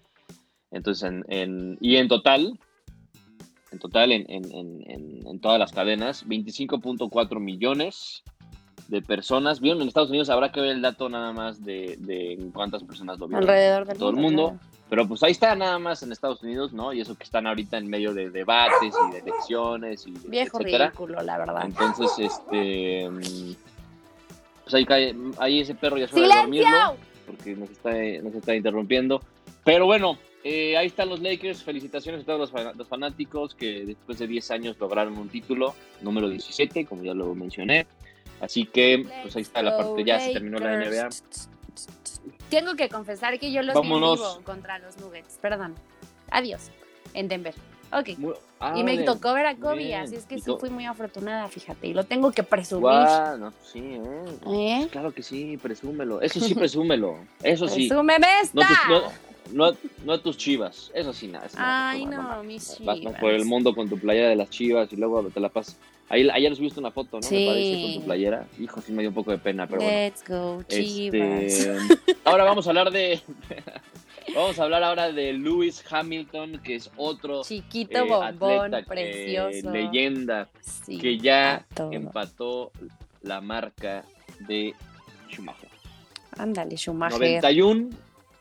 Entonces, 0.70 1.02
en, 1.08 1.24
en- 1.28 1.78
y 1.80 1.96
en 1.96 2.08
total, 2.08 2.58
en 3.72 3.78
total, 3.78 4.12
en, 4.12 4.24
en- 4.28 4.84
en- 4.86 5.40
todas 5.40 5.58
las 5.58 5.72
cadenas, 5.72 6.26
25.4 6.26 7.38
millones 7.40 8.22
de 8.88 9.00
personas 9.00 9.60
vieron 9.60 9.80
en 9.82 9.88
Estados 9.88 10.10
Unidos. 10.10 10.28
Habrá 10.30 10.50
que 10.52 10.60
ver 10.60 10.70
el 10.72 10.82
dato 10.82 11.08
nada 11.08 11.32
más 11.32 11.64
de, 11.64 11.96
de 12.00 12.38
cuántas 12.52 12.82
personas 12.82 13.18
lo 13.18 13.28
vieron. 13.28 13.44
Alrededor 13.44 13.86
del 13.86 13.96
todo 13.98 14.10
el 14.10 14.16
mundo. 14.16 14.58
Pero 14.88 15.06
pues 15.06 15.22
ahí 15.22 15.30
está 15.30 15.54
nada 15.54 15.78
más 15.78 16.02
en 16.02 16.10
Estados 16.10 16.42
Unidos, 16.42 16.72
¿no? 16.72 16.92
Y 16.92 17.00
eso 17.00 17.14
que 17.16 17.22
están 17.22 17.46
ahorita 17.46 17.78
en 17.78 17.86
medio 17.86 18.12
de 18.12 18.28
debates 18.30 18.92
y 19.08 19.12
de 19.12 19.18
elecciones 19.20 20.04
y 20.06 20.10
Viejo 20.28 20.58
etcétera. 20.58 20.86
ridículo, 20.88 21.22
la 21.22 21.38
verdad. 21.38 21.62
Entonces, 21.64 22.10
este. 22.18 23.08
Pues 24.64 24.74
ahí 24.74 24.84
cae, 24.84 25.14
ahí 25.38 25.60
ese 25.60 25.74
perro 25.76 25.96
ya 25.96 26.08
se 26.08 26.20
va 26.20 26.34
a 26.34 26.40
dormirlo 26.42 26.96
porque 27.26 27.54
nos 27.54 27.70
está, 27.70 27.92
nos 28.22 28.34
está 28.34 28.54
interrumpiendo. 28.56 29.20
Pero 29.64 29.86
bueno, 29.86 30.18
eh, 30.44 30.76
ahí 30.76 30.86
están 30.86 31.08
los 31.08 31.20
Lakers. 31.20 31.62
Felicitaciones 31.62 32.22
a 32.22 32.24
todos 32.24 32.38
los, 32.40 32.50
fan- 32.50 32.72
los 32.76 32.88
fanáticos 32.88 33.54
que 33.54 33.84
después 33.84 34.18
de 34.18 34.26
10 34.26 34.50
años 34.50 34.76
lograron 34.80 35.16
un 35.18 35.28
título, 35.28 35.74
número 36.00 36.28
17, 36.28 36.86
como 36.86 37.02
ya 37.02 37.14
lo 37.14 37.34
mencioné. 37.34 37.86
Así 38.40 38.64
que, 38.64 39.06
pues 39.22 39.36
ahí 39.36 39.42
está 39.42 39.62
la 39.62 39.76
parte, 39.76 40.02
ya 40.04 40.18
se 40.18 40.32
terminó 40.32 40.58
la 40.58 40.76
NBA. 40.76 41.08
Tengo 42.48 42.74
que 42.74 42.88
confesar 42.88 43.38
que 43.38 43.52
yo 43.52 43.62
los 43.62 43.80
vivo 43.80 44.40
contra 44.44 44.78
los 44.78 44.98
Nuggets. 44.98 45.38
Perdón. 45.40 45.74
Adiós. 46.30 46.70
En 47.14 47.28
Denver. 47.28 47.54
Ok. 47.92 48.16
Muy- 48.18 48.34
y 48.76 48.82
me 48.84 48.98
tocó 48.98 49.32
ver 49.32 49.46
a 49.46 49.56
Kobe, 49.56 49.76
bien. 49.78 50.00
así 50.02 50.16
es 50.16 50.26
que 50.26 50.38
sí 50.38 50.50
fui 50.58 50.68
muy 50.70 50.84
afortunada, 50.84 51.48
fíjate. 51.48 51.86
Y 51.88 51.94
lo 51.94 52.04
tengo 52.04 52.30
que 52.30 52.42
presumir. 52.42 52.82
Guau, 52.82 53.38
no, 53.38 53.52
sí, 53.62 53.78
¿eh? 53.80 54.82
¿Eh? 54.82 54.88
Claro 54.90 55.12
que 55.12 55.22
sí, 55.22 55.56
presúmelo. 55.56 56.20
Eso 56.20 56.40
sí, 56.40 56.54
presúmelo. 56.54 57.16
Eso 57.42 57.66
sí. 57.68 57.88
¡Presúmeme 57.88 58.26
esta! 58.42 58.60
No, 58.60 58.66
tus, 58.66 58.88
no, 58.88 59.29
no, 59.52 59.72
no 60.04 60.20
tus 60.20 60.36
chivas. 60.36 60.90
Eso 60.94 61.12
sí, 61.12 61.28
nada. 61.28 61.46
eso 61.46 61.56
Ay, 61.58 62.04
no, 62.06 62.22
no, 62.22 62.36
no, 62.36 62.42
mis 62.44 62.78
Vas 62.84 62.98
chivas. 62.98 63.20
por 63.20 63.30
el 63.32 63.44
mundo 63.44 63.74
con 63.74 63.88
tu 63.88 63.98
playera 63.98 64.28
de 64.28 64.36
las 64.36 64.50
chivas 64.50 64.92
y 64.92 64.96
luego 64.96 65.22
te 65.24 65.40
la 65.40 65.48
pasas. 65.48 65.76
Ahí, 66.08 66.28
ayer 66.28 66.54
subiste 66.56 66.80
una 66.80 66.90
foto, 66.90 67.18
¿no? 67.18 67.22
Sí. 67.22 67.36
Me 67.36 67.46
parece 67.46 67.82
con 67.82 67.94
tu 67.94 68.04
playera. 68.04 68.46
Hijo, 68.58 68.80
sí 68.80 68.92
me 68.92 69.02
dio 69.02 69.10
un 69.10 69.14
poco 69.14 69.30
de 69.30 69.38
pena, 69.38 69.66
pero 69.66 69.82
bueno. 69.82 69.96
Let's 69.96 70.24
go, 70.26 70.62
chivas. 70.64 71.20
Este, 71.20 71.76
ahora 72.24 72.44
vamos 72.44 72.66
a 72.66 72.70
hablar 72.70 72.90
de. 72.90 73.20
vamos 74.34 74.58
a 74.58 74.64
hablar 74.64 74.82
ahora 74.82 75.12
de 75.12 75.32
Lewis 75.34 75.84
Hamilton, 75.88 76.60
que 76.64 76.74
es 76.76 76.90
otro 76.96 77.42
Chiquito 77.44 77.98
eh, 77.98 78.02
bombón, 78.02 78.74
atleta, 78.74 78.78
eh, 78.80 78.84
precioso. 78.86 79.70
leyenda, 79.70 80.48
Sí, 80.60 80.98
que 80.98 81.18
ya 81.18 81.64
a 81.76 81.82
empató 81.92 82.72
la 83.22 83.40
marca 83.40 84.04
de 84.48 84.74
Schumacher. 85.30 85.68
Ándale, 86.38 86.76
Schumacher. 86.76 87.18
91, 87.18 87.90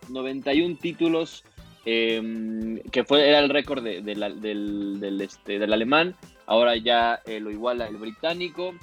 91 0.09 0.77
títulos, 0.77 1.43
eh, 1.85 2.81
que 2.91 3.03
fue, 3.03 3.27
era 3.27 3.39
el 3.39 3.49
récord 3.49 3.83
del, 3.83 4.03
del, 4.03 5.21
este, 5.21 5.59
del 5.59 5.73
alemán, 5.73 6.15
ahora 6.45 6.75
ya 6.75 7.21
eh, 7.25 7.39
lo 7.39 7.51
iguala 7.51 7.87
el 7.87 7.97
británico, 7.97 8.73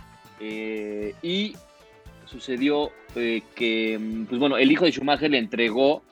eh, 0.40 1.14
y 1.22 1.54
sucedió 2.26 2.90
eh, 3.14 3.42
que, 3.54 3.98
mm, 3.98 4.24
pues 4.26 4.38
bueno, 4.40 4.56
el 4.56 4.70
hijo 4.70 4.84
de 4.84 4.92
Schumacher 4.92 5.30
le 5.30 5.38
entregó 5.38 6.02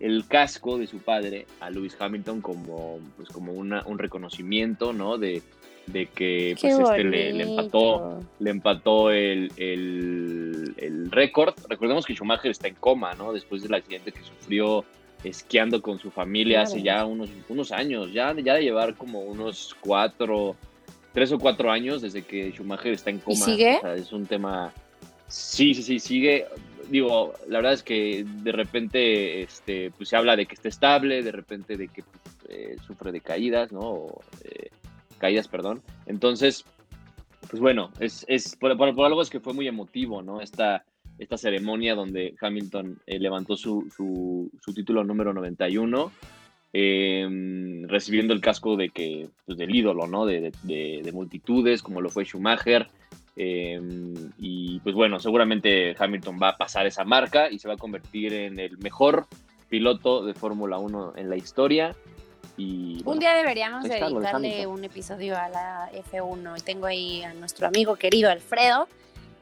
el 0.00 0.26
casco 0.26 0.78
de 0.78 0.86
su 0.86 0.98
padre 0.98 1.46
a 1.60 1.70
Lewis 1.70 1.96
Hamilton 1.98 2.40
como, 2.40 2.98
pues 3.16 3.28
como 3.28 3.52
una, 3.52 3.82
un 3.86 3.98
reconocimiento, 3.98 4.92
¿no? 4.92 5.18
De, 5.18 5.42
de 5.86 6.06
que 6.06 6.56
pues 6.60 6.78
este 6.78 7.04
le, 7.04 7.32
le 7.32 7.42
empató 7.44 8.20
le 8.38 8.50
empató 8.50 9.10
el, 9.10 9.52
el, 9.56 10.74
el 10.78 11.10
récord. 11.10 11.54
Recordemos 11.68 12.06
que 12.06 12.14
Schumacher 12.14 12.50
está 12.50 12.68
en 12.68 12.74
coma, 12.74 13.14
¿no? 13.14 13.32
Después 13.32 13.62
del 13.62 13.74
accidente 13.74 14.12
que 14.12 14.22
sufrió 14.22 14.84
esquiando 15.22 15.80
con 15.80 15.98
su 15.98 16.10
familia 16.10 16.62
hace 16.62 16.82
ya 16.82 17.04
unos, 17.04 17.30
unos 17.48 17.72
años, 17.72 18.12
ya, 18.12 18.34
ya 18.38 18.54
de 18.54 18.62
llevar 18.62 18.94
como 18.94 19.20
unos 19.20 19.74
cuatro, 19.80 20.54
tres 21.12 21.32
o 21.32 21.38
cuatro 21.38 21.70
años 21.70 22.02
desde 22.02 22.22
que 22.22 22.50
Schumacher 22.52 22.92
está 22.92 23.10
en 23.10 23.18
coma. 23.18 23.44
sigue? 23.44 23.76
O 23.76 23.80
sea, 23.80 23.94
es 23.94 24.12
un 24.12 24.26
tema... 24.26 24.72
Sí, 25.26 25.74
sí, 25.74 25.82
sí, 25.82 25.98
sigue. 25.98 26.46
Digo, 26.90 27.32
la 27.48 27.58
verdad 27.58 27.72
es 27.72 27.82
que 27.82 28.26
de 28.26 28.52
repente 28.52 29.42
este, 29.42 29.90
pues, 29.92 30.10
se 30.10 30.16
habla 30.16 30.36
de 30.36 30.44
que 30.44 30.54
está 30.54 30.68
estable, 30.68 31.22
de 31.22 31.32
repente 31.32 31.78
de 31.78 31.88
que 31.88 32.02
pues, 32.02 32.36
eh, 32.50 32.76
sufre 32.86 33.10
de 33.10 33.22
caídas, 33.22 33.72
¿no? 33.72 34.08
Eh, 34.44 34.68
caídas, 35.24 35.48
perdón. 35.48 35.80
Entonces, 36.06 36.64
pues 37.50 37.60
bueno, 37.60 37.90
es, 37.98 38.24
es 38.28 38.56
por, 38.56 38.70
algo 38.72 39.22
es 39.22 39.30
que 39.30 39.40
fue 39.40 39.54
muy 39.54 39.66
emotivo, 39.66 40.20
¿no? 40.22 40.40
Esta, 40.42 40.84
esta 41.18 41.38
ceremonia 41.38 41.94
donde 41.94 42.34
Hamilton 42.40 42.98
eh, 43.06 43.18
levantó 43.18 43.56
su, 43.56 43.90
su, 43.96 44.50
su 44.60 44.74
título 44.74 45.02
número 45.04 45.32
91, 45.32 46.10
eh, 46.72 47.82
recibiendo 47.86 48.34
el 48.34 48.40
casco 48.40 48.76
de 48.76 48.90
que, 48.90 49.28
pues, 49.46 49.56
del 49.56 49.74
ídolo, 49.74 50.06
¿no? 50.06 50.26
De, 50.26 50.40
de- 50.40 50.52
de- 50.62 51.00
de 51.04 51.12
multitudes, 51.12 51.82
como 51.82 52.00
lo 52.00 52.10
fue 52.10 52.24
Schumacher. 52.24 52.88
eh, 53.36 53.80
y 54.38 54.78
pues 54.80 54.94
bueno, 54.94 55.18
seguramente 55.18 55.94
Hamilton 55.98 56.38
va 56.40 56.50
a 56.50 56.56
pasar 56.56 56.86
esa 56.86 57.04
marca 57.04 57.50
y 57.50 57.58
se 57.58 57.66
va 57.68 57.74
a 57.74 57.78
convertir 57.84 58.32
en 58.32 58.58
el 58.60 58.76
mejor 58.78 59.26
piloto 59.68 60.24
de 60.24 60.34
Fórmula 60.34 60.78
1 60.78 61.14
en 61.16 61.28
la 61.30 61.36
historia. 61.36 61.94
Y, 62.56 63.02
Un 63.04 63.18
día 63.18 63.34
deberíamos 63.34 63.84
está 63.84 64.08
dedicarle 64.08 64.66
un 64.66 64.84
episodio 64.84 65.36
a 65.36 65.48
la 65.48 65.90
F1. 65.92 66.58
Y 66.58 66.62
tengo 66.62 66.86
ahí 66.86 67.22
a 67.22 67.34
nuestro 67.34 67.66
amigo 67.66 67.96
querido 67.96 68.30
Alfredo, 68.30 68.86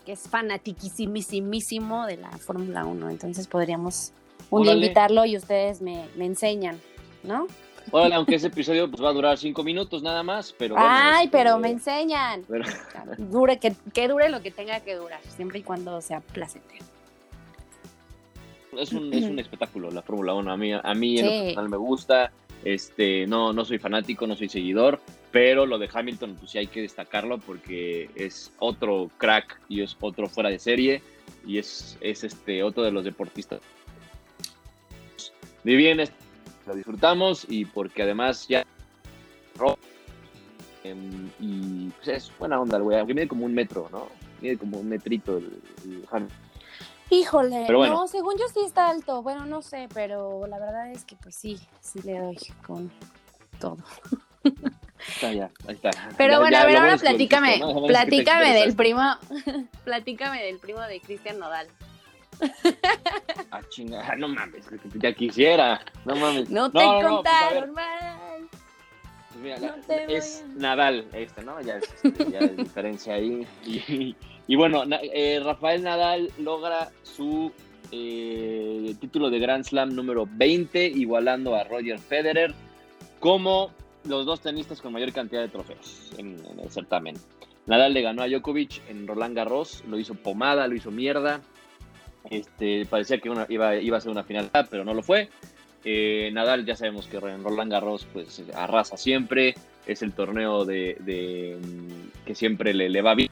que 0.06 0.12
es 0.12 0.28
fanatiquísimo 0.28 2.06
de 2.06 2.16
la 2.16 2.30
Fórmula 2.38 2.84
1. 2.84 3.10
Entonces 3.10 3.46
podríamos 3.46 4.12
un 4.50 4.62
día 4.62 4.72
invitarlo 4.72 5.24
y 5.24 5.36
ustedes 5.36 5.82
me, 5.82 6.06
me 6.16 6.24
enseñan, 6.26 6.80
¿no? 7.22 7.46
Órale, 7.90 8.14
aunque 8.14 8.36
ese 8.36 8.46
episodio 8.46 8.88
pues, 8.90 9.02
va 9.02 9.10
a 9.10 9.12
durar 9.12 9.36
cinco 9.38 9.64
minutos 9.64 10.02
nada 10.02 10.22
más, 10.22 10.54
pero 10.56 10.74
bueno, 10.74 10.88
Ay, 10.90 11.26
este, 11.26 11.36
pero 11.36 11.58
me 11.58 11.70
enseñan. 11.70 12.44
pero- 12.48 12.64
Dure, 13.18 13.58
que, 13.58 13.74
que 13.92 14.08
dure 14.08 14.28
lo 14.28 14.40
que 14.40 14.50
tenga 14.50 14.80
que 14.80 14.94
durar, 14.94 15.20
siempre 15.28 15.58
y 15.58 15.62
cuando 15.62 16.00
sea 16.00 16.20
placentero. 16.20 16.84
es 18.78 18.92
un, 18.92 19.12
es 19.12 19.24
un 19.24 19.38
espectáculo 19.38 19.90
la 19.90 20.02
Fórmula 20.02 20.34
1. 20.34 20.52
A 20.52 20.56
mí, 20.56 20.72
a 20.72 20.94
mí 20.94 21.18
en 21.18 21.26
lo 21.26 21.32
personal 21.44 21.68
me 21.68 21.76
gusta. 21.76 22.32
Este, 22.64 23.26
no, 23.26 23.52
no 23.52 23.64
soy 23.64 23.78
fanático, 23.78 24.26
no 24.26 24.36
soy 24.36 24.48
seguidor, 24.48 25.00
pero 25.30 25.66
lo 25.66 25.78
de 25.78 25.88
Hamilton, 25.92 26.36
pues 26.36 26.52
sí 26.52 26.58
hay 26.58 26.66
que 26.68 26.82
destacarlo 26.82 27.38
porque 27.38 28.10
es 28.14 28.52
otro 28.58 29.10
crack 29.18 29.60
y 29.68 29.82
es 29.82 29.96
otro 30.00 30.28
fuera 30.28 30.50
de 30.50 30.58
serie 30.58 31.02
y 31.46 31.58
es, 31.58 31.98
es 32.00 32.24
este 32.24 32.62
otro 32.62 32.82
de 32.82 32.92
los 32.92 33.04
deportistas. 33.04 33.60
De 35.64 35.76
bien, 35.76 36.00
lo 36.66 36.74
disfrutamos 36.74 37.46
y 37.48 37.64
porque 37.64 38.02
además 38.02 38.46
ya 38.48 38.64
Em, 40.84 41.30
y 41.38 41.90
pues 41.90 42.08
es 42.08 42.32
buena 42.38 42.60
onda 42.60 42.76
el 42.76 42.82
güey, 42.82 42.98
aunque 42.98 43.14
mide 43.14 43.28
como 43.28 43.46
un 43.46 43.54
metro, 43.54 43.88
¿no? 43.92 44.08
Mide 44.40 44.58
como 44.58 44.78
un 44.78 44.88
metrito 44.88 45.38
el 45.38 46.04
Hamilton. 46.10 46.38
Híjole, 47.14 47.64
Pero 47.66 47.78
bueno. 47.78 47.94
no, 47.94 48.06
según 48.08 48.38
yo 48.38 48.46
sí 48.48 48.60
está 48.64 48.88
alto. 48.88 49.22
Bueno, 49.22 49.44
no 49.44 49.60
sé, 49.60 49.86
pero 49.92 50.46
la 50.46 50.58
verdad 50.58 50.90
es 50.90 51.04
que 51.04 51.14
pues 51.16 51.34
sí, 51.34 51.60
sí 51.80 52.00
le 52.02 52.18
doy 52.18 52.38
con 52.66 52.90
todo. 53.60 53.76
Está 55.06 55.30
ya, 55.32 55.50
ahí 55.68 55.74
está. 55.74 55.90
Pero 56.16 56.32
Ya- 56.34 56.38
bueno, 56.38 56.52
ya 56.56 56.62
a 56.62 56.66
ver, 56.66 56.76
ahora 56.78 56.96
platícame, 56.96 57.58
¿no? 57.58 57.86
Platícame 57.86 58.54
del 58.54 58.74
primo, 58.74 59.02
platícame 59.84 60.42
del 60.42 60.58
primo 60.58 60.80
de 60.80 61.00
Cristian 61.00 61.38
Nodal. 61.38 61.66
Ah, 63.50 63.60
chinga, 63.68 64.16
no 64.16 64.28
mames, 64.28 64.64
ya 64.94 65.12
quisiera. 65.12 65.80
No 66.06 66.16
mames. 66.16 66.48
No 66.50 66.70
te 66.70 66.78
pues, 66.78 66.90
ver, 66.92 67.04
contaron 67.06 67.72
mal. 67.74 68.48
pues 69.28 69.40
mira, 69.42 69.58
no 69.58 69.66
la- 69.66 69.82
te 69.82 70.16
es 70.16 70.44
Nadal, 70.56 71.06
este, 71.12 71.42
¿no? 71.42 71.60
Ya 71.60 71.76
es, 71.76 71.84
este, 72.02 72.30
ya 72.30 72.38
es 72.38 72.56
diferencia 72.56 73.14
ahí. 73.14 73.46
Y, 74.46 74.56
bueno, 74.56 74.82
eh, 75.14 75.40
Rafael 75.42 75.82
Nadal 75.82 76.30
logra 76.38 76.90
su 77.02 77.52
eh, 77.90 78.94
título 79.00 79.30
de 79.30 79.38
Grand 79.38 79.64
Slam 79.64 79.94
número 79.94 80.26
20, 80.30 80.86
igualando 80.86 81.54
a 81.54 81.64
Roger 81.64 81.98
Federer 81.98 82.54
como 83.20 83.70
los 84.08 84.26
dos 84.26 84.40
tenistas 84.40 84.80
con 84.80 84.92
mayor 84.92 85.12
cantidad 85.12 85.42
de 85.42 85.48
trofeos 85.48 86.10
en, 86.18 86.38
el 86.60 86.70
certamen. 86.70 87.16
Nadal 87.66 87.94
le 87.94 88.02
ganó 88.02 88.22
a 88.22 88.28
Djokovic 88.28 88.82
en 88.88 89.06
Roland 89.06 89.36
Garros, 89.36 89.84
lo 89.86 89.98
hizo 89.98 90.14
pomada, 90.14 90.66
lo 90.66 90.74
hizo 90.74 90.90
mierda. 90.90 91.40
Este, 92.30 92.86
parecía 92.86 93.18
que 93.18 93.30
iba, 93.48 93.76
iba 93.76 93.96
a 93.96 94.00
ser 94.00 94.10
una 94.10 94.24
final, 94.24 94.50
pero 94.70 94.84
no 94.84 94.94
lo 94.94 95.02
fue. 95.02 95.28
Eh, 95.84 96.30
Nadal 96.32 96.64
ya 96.64 96.76
sabemos 96.76 97.06
que 97.06 97.18
en 97.18 97.42
Roland 97.44 97.70
Garros 97.70 98.06
pues 98.12 98.42
arrasa 98.54 98.96
siempre, 98.96 99.54
es 99.86 100.02
el 100.02 100.12
torneo 100.12 100.64
de, 100.64 100.96
de, 101.00 101.58
mm, 101.60 102.24
que 102.24 102.34
siempre 102.34 102.72
le, 102.72 102.88
le 102.88 103.02
va 103.02 103.14
bien. 103.14 103.30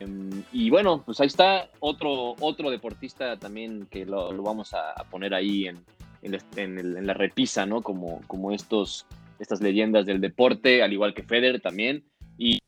Em, 0.00 0.42
Y 0.52 0.68
bueno, 0.70 1.02
pues 1.04 1.20
ahí 1.20 1.26
está 1.28 1.68
otro, 1.78 2.34
otro 2.40 2.70
deportista 2.70 3.36
también 3.36 3.86
que 3.90 4.04
lo, 4.04 4.32
lo 4.32 4.42
vamos 4.42 4.74
a, 4.74 4.94
poner 5.10 5.32
ahí 5.34 5.66
en, 5.68 5.78
en, 6.22 6.38
en 6.56 6.78
el- 6.78 6.96
en 6.96 7.06
la 7.06 7.14
repisa, 7.14 7.66
¿no? 7.66 7.82
Como, 7.82 8.22
como 8.26 8.50
estos, 8.52 9.06
estas 9.38 9.60
leyendas 9.60 10.06
del 10.06 10.20
deporte, 10.20 10.82
al 10.82 10.92
igual 10.92 11.14
que 11.14 11.22
Federer 11.22 11.60
también. 11.60 12.02
Y 12.38 12.58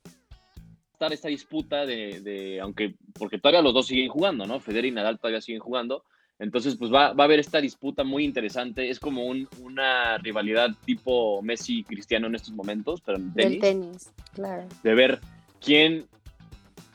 estar 0.93 1.13
esta 1.13 1.29
disputa 1.29 1.87
de, 1.87 2.21
de- 2.21 2.61
aunque, 2.61 2.95
porque 3.19 3.39
todavía 3.39 3.63
los 3.63 3.75
dos 3.75 3.87
siguen 3.87 4.09
jugando, 4.09 4.47
¿no? 4.47 4.61
Federer 4.61 4.85
y 4.87 4.91
Nadal 4.93 5.19
todavía 5.19 5.41
siguen 5.41 5.61
jugando. 5.61 6.05
Entonces, 6.39 6.77
pues 6.77 6.93
va, 6.93 7.13
va 7.13 7.25
a 7.25 7.27
haber 7.27 7.39
esta 7.41 7.61
disputa 7.61 8.05
muy 8.05 8.25
interesante. 8.25 8.91
Es 8.91 8.99
como 9.01 9.25
un- 9.27 9.49
una 9.63 10.19
rivalidad 10.19 10.69
tipo 10.85 11.41
Messi-Cristiano 11.43 12.27
en 12.27 12.35
estos 12.35 12.53
momentos, 12.55 13.01
pero 13.01 13.19
en 13.19 13.33
Del 13.33 13.59
tenis 13.59 13.61
tenis, 13.61 14.13
claro. 14.35 14.69
de 14.83 14.95
ver 14.95 15.21
quién 15.61 16.07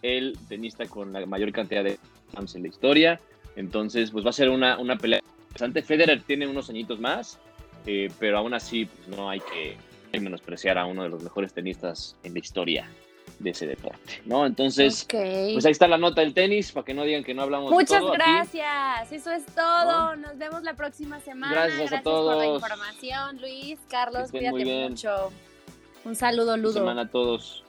el 0.07 0.37
tenista 0.47 0.85
con 0.85 1.11
la 1.13 1.25
mayor 1.25 1.51
cantidad 1.51 1.83
de 1.83 1.97
slams 2.31 2.55
en 2.55 2.61
la 2.63 2.67
historia. 2.69 3.19
Entonces, 3.55 4.11
pues 4.11 4.25
va 4.25 4.29
a 4.29 4.33
ser 4.33 4.49
una, 4.49 4.77
una 4.77 4.97
pelea 4.97 5.21
interesante. 5.47 5.81
Federer 5.81 6.21
tiene 6.23 6.47
unos 6.47 6.69
añitos 6.69 6.99
más, 6.99 7.39
eh, 7.85 8.11
pero 8.19 8.37
aún 8.37 8.53
así 8.53 8.85
pues, 8.85 9.07
no 9.17 9.29
hay 9.29 9.39
que 9.41 9.77
menospreciar 10.19 10.77
a 10.77 10.85
uno 10.85 11.03
de 11.03 11.09
los 11.09 11.21
mejores 11.21 11.53
tenistas 11.53 12.15
en 12.23 12.33
la 12.33 12.39
historia 12.39 12.89
de 13.39 13.51
ese 13.51 13.67
deporte, 13.67 14.21
¿no? 14.25 14.45
Entonces, 14.47 15.03
Ok. 15.03 15.53
pues 15.53 15.65
ahí 15.65 15.71
está 15.71 15.87
la 15.87 15.97
nota 15.97 16.21
del 16.21 16.33
tenis, 16.33 16.71
para 16.71 16.85
que 16.85 16.93
no 16.95 17.03
digan 17.03 17.23
que 17.23 17.33
no 17.35 17.43
hablamos 17.43 17.69
de 17.69 17.75
Muchas 17.75 17.99
todo 17.99 18.13
aquí. 18.13 18.17
gracias, 18.23 19.11
eso 19.11 19.31
es 19.31 19.45
todo. 19.47 20.15
Nos 20.15 20.37
vemos 20.39 20.63
la 20.63 20.73
próxima 20.73 21.19
semana. 21.19 21.53
Gracias 21.53 21.93
a 21.93 22.01
por 22.01 22.13
la 22.37 22.41
todos. 22.41 22.55
información, 22.55 23.39
Luis, 23.41 23.77
Carlos, 23.89 24.31
cuídate 24.31 24.89
mucho. 24.89 25.31
Un 26.05 26.15
saludo, 26.15 26.45
Buena 26.51 26.63
Ludo. 26.63 26.73
semana 26.73 27.01
a 27.01 27.07
todos. 27.09 27.63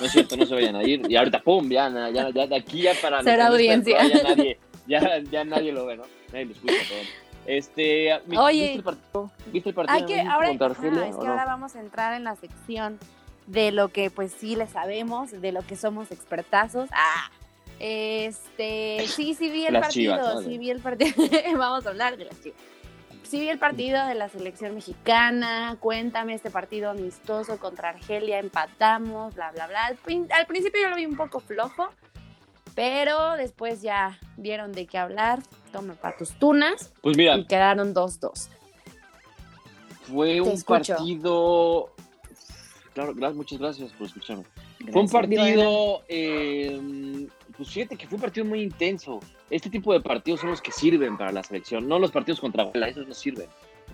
No 0.00 0.06
es 0.06 0.12
cierto, 0.12 0.36
no 0.36 0.46
se 0.46 0.54
vayan 0.54 0.76
a 0.76 0.82
ir. 0.82 1.02
Y 1.08 1.16
ahorita, 1.16 1.40
pum, 1.40 1.68
ya, 1.68 1.88
ya, 2.10 2.30
ya 2.30 2.46
de 2.46 2.56
aquí 2.56 2.82
ya 2.82 2.92
para 3.00 3.22
Será 3.22 3.48
nuestra 3.48 3.48
audiencia. 3.48 4.08
Ya 4.08 4.22
nadie, 4.22 4.58
ya, 4.86 5.18
ya 5.30 5.44
nadie 5.44 5.72
lo 5.72 5.86
ve, 5.86 5.96
¿no? 5.96 6.04
Nadie 6.32 6.46
lo 6.46 6.52
escucha, 6.52 6.74
perdón. 6.88 7.06
Este, 7.46 8.14
Oye. 8.36 8.60
¿viste 8.60 8.76
el 8.76 8.82
partido? 8.82 9.30
¿Viste 9.52 9.68
el 9.70 9.74
partido 9.74 9.96
Hay 9.96 10.04
que, 10.04 10.20
ahora, 10.20 10.48
Argelia, 10.48 11.08
es 11.08 11.16
que 11.16 11.24
no? 11.24 11.30
ahora 11.30 11.46
vamos 11.46 11.74
a 11.76 11.80
entrar 11.80 12.14
en 12.14 12.24
la 12.24 12.36
sección 12.36 12.98
de 13.46 13.72
lo 13.72 13.88
que 13.88 14.10
pues 14.10 14.32
sí 14.38 14.54
le 14.54 14.66
sabemos, 14.66 15.30
de 15.30 15.52
lo 15.52 15.62
que 15.62 15.74
somos 15.74 16.12
expertazos. 16.12 16.90
Ah, 16.92 17.30
este, 17.80 19.06
sí, 19.06 19.34
sí 19.34 19.50
vi 19.50 19.66
el 19.66 19.72
Las 19.72 19.86
partido, 19.86 20.14
Chivas, 20.14 20.44
sí 20.44 20.58
vi 20.58 20.70
el 20.70 20.80
partido. 20.80 21.14
vamos 21.56 21.86
a 21.86 21.88
hablar 21.88 22.16
de 22.16 22.26
las 22.26 22.42
chivas. 22.42 22.58
Sí 23.28 23.40
vi 23.40 23.50
el 23.50 23.58
partido 23.58 24.06
de 24.06 24.14
la 24.14 24.28
selección 24.30 24.74
mexicana. 24.74 25.76
Cuéntame 25.80 26.32
este 26.34 26.50
partido 26.50 26.90
amistoso 26.90 27.58
contra 27.58 27.90
Argelia, 27.90 28.38
empatamos, 28.38 29.34
bla, 29.34 29.50
bla, 29.52 29.66
bla. 29.66 29.84
Al, 29.86 29.96
prin- 29.96 30.28
al 30.32 30.46
principio 30.46 30.80
yo 30.82 30.88
lo 30.88 30.96
vi 30.96 31.04
un 31.04 31.16
poco 31.16 31.40
flojo, 31.40 31.90
pero 32.74 33.32
después 33.36 33.82
ya 33.82 34.18
vieron 34.38 34.72
de 34.72 34.86
qué 34.86 34.96
hablar. 34.96 35.40
Toma 35.72 35.92
para 35.94 36.16
tus 36.16 36.30
tunas 36.38 36.94
Pues 37.02 37.18
mira, 37.18 37.36
y 37.36 37.44
quedaron 37.44 37.94
2-2. 37.94 38.48
fue 40.10 40.40
un 40.40 40.48
escucho. 40.48 40.94
partido... 40.94 41.90
Claro, 42.94 43.14
gra- 43.14 43.34
muchas 43.34 43.58
gracias 43.58 43.92
por 43.92 44.06
escucharme. 44.06 44.44
Fue 44.92 45.02
un 45.02 45.08
partido, 45.08 46.02
eh, 46.08 47.26
pues 47.56 47.68
fíjate 47.70 47.96
que 47.96 48.06
fue 48.06 48.16
un 48.16 48.22
partido 48.22 48.46
muy 48.46 48.62
intenso. 48.62 49.20
Este 49.50 49.70
tipo 49.70 49.92
de 49.92 50.00
partidos 50.00 50.40
son 50.40 50.50
los 50.50 50.60
que 50.62 50.72
sirven 50.72 51.16
para 51.16 51.32
la 51.32 51.42
selección, 51.42 51.88
no 51.88 51.98
los 51.98 52.10
partidos 52.10 52.40
contra 52.40 52.64
Argelia, 52.64 52.88
esos 52.88 53.08
no 53.08 53.14
sirven. 53.14 53.46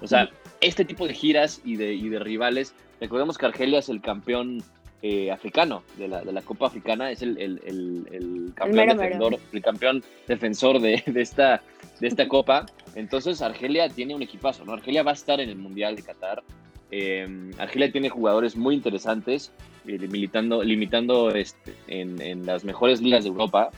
O 0.02 0.06
sea, 0.06 0.28
este 0.60 0.84
tipo 0.84 1.06
de 1.06 1.14
giras 1.14 1.60
y 1.64 1.76
de, 1.76 1.94
y 1.94 2.08
de 2.08 2.18
rivales, 2.18 2.74
recordemos 3.00 3.38
que 3.38 3.46
Argelia 3.46 3.78
es 3.78 3.88
el 3.88 4.00
campeón 4.00 4.62
eh, 5.02 5.30
africano 5.30 5.82
de 5.98 6.08
la, 6.08 6.22
de 6.22 6.32
la 6.32 6.42
Copa 6.42 6.66
Africana, 6.66 7.10
es 7.10 7.22
el, 7.22 7.38
el- 7.38 7.60
el- 7.64 8.08
el 8.10 8.52
campeón, 8.54 8.86
mero, 8.86 8.94
mero. 8.96 9.02
defensor, 9.30 9.40
el 9.52 9.62
campeón 9.62 10.04
defensor 10.26 10.80
de, 10.80 11.02
de 11.06 11.20
esta, 11.22 11.62
de 12.00 12.08
esta 12.08 12.26
Copa. 12.28 12.66
Entonces 12.94 13.40
Argelia 13.42 13.88
tiene 13.88 14.14
un 14.14 14.22
equipazo, 14.22 14.64
¿no? 14.64 14.72
Argelia 14.72 15.02
va 15.02 15.12
a 15.12 15.14
estar 15.14 15.40
en 15.40 15.48
el 15.50 15.56
Mundial 15.56 15.94
de 15.96 16.02
Qatar. 16.02 16.42
Eh, 16.90 17.50
Argelia 17.58 17.90
tiene 17.92 18.08
jugadores 18.08 18.56
muy 18.56 18.74
interesantes 18.74 19.52
limitando, 19.84 20.62
limitando 20.62 21.30
este, 21.30 21.74
en, 21.86 22.20
en 22.20 22.46
las 22.46 22.64
mejores 22.64 23.00
ligas 23.00 23.24
de 23.24 23.30
Europa. 23.30 23.70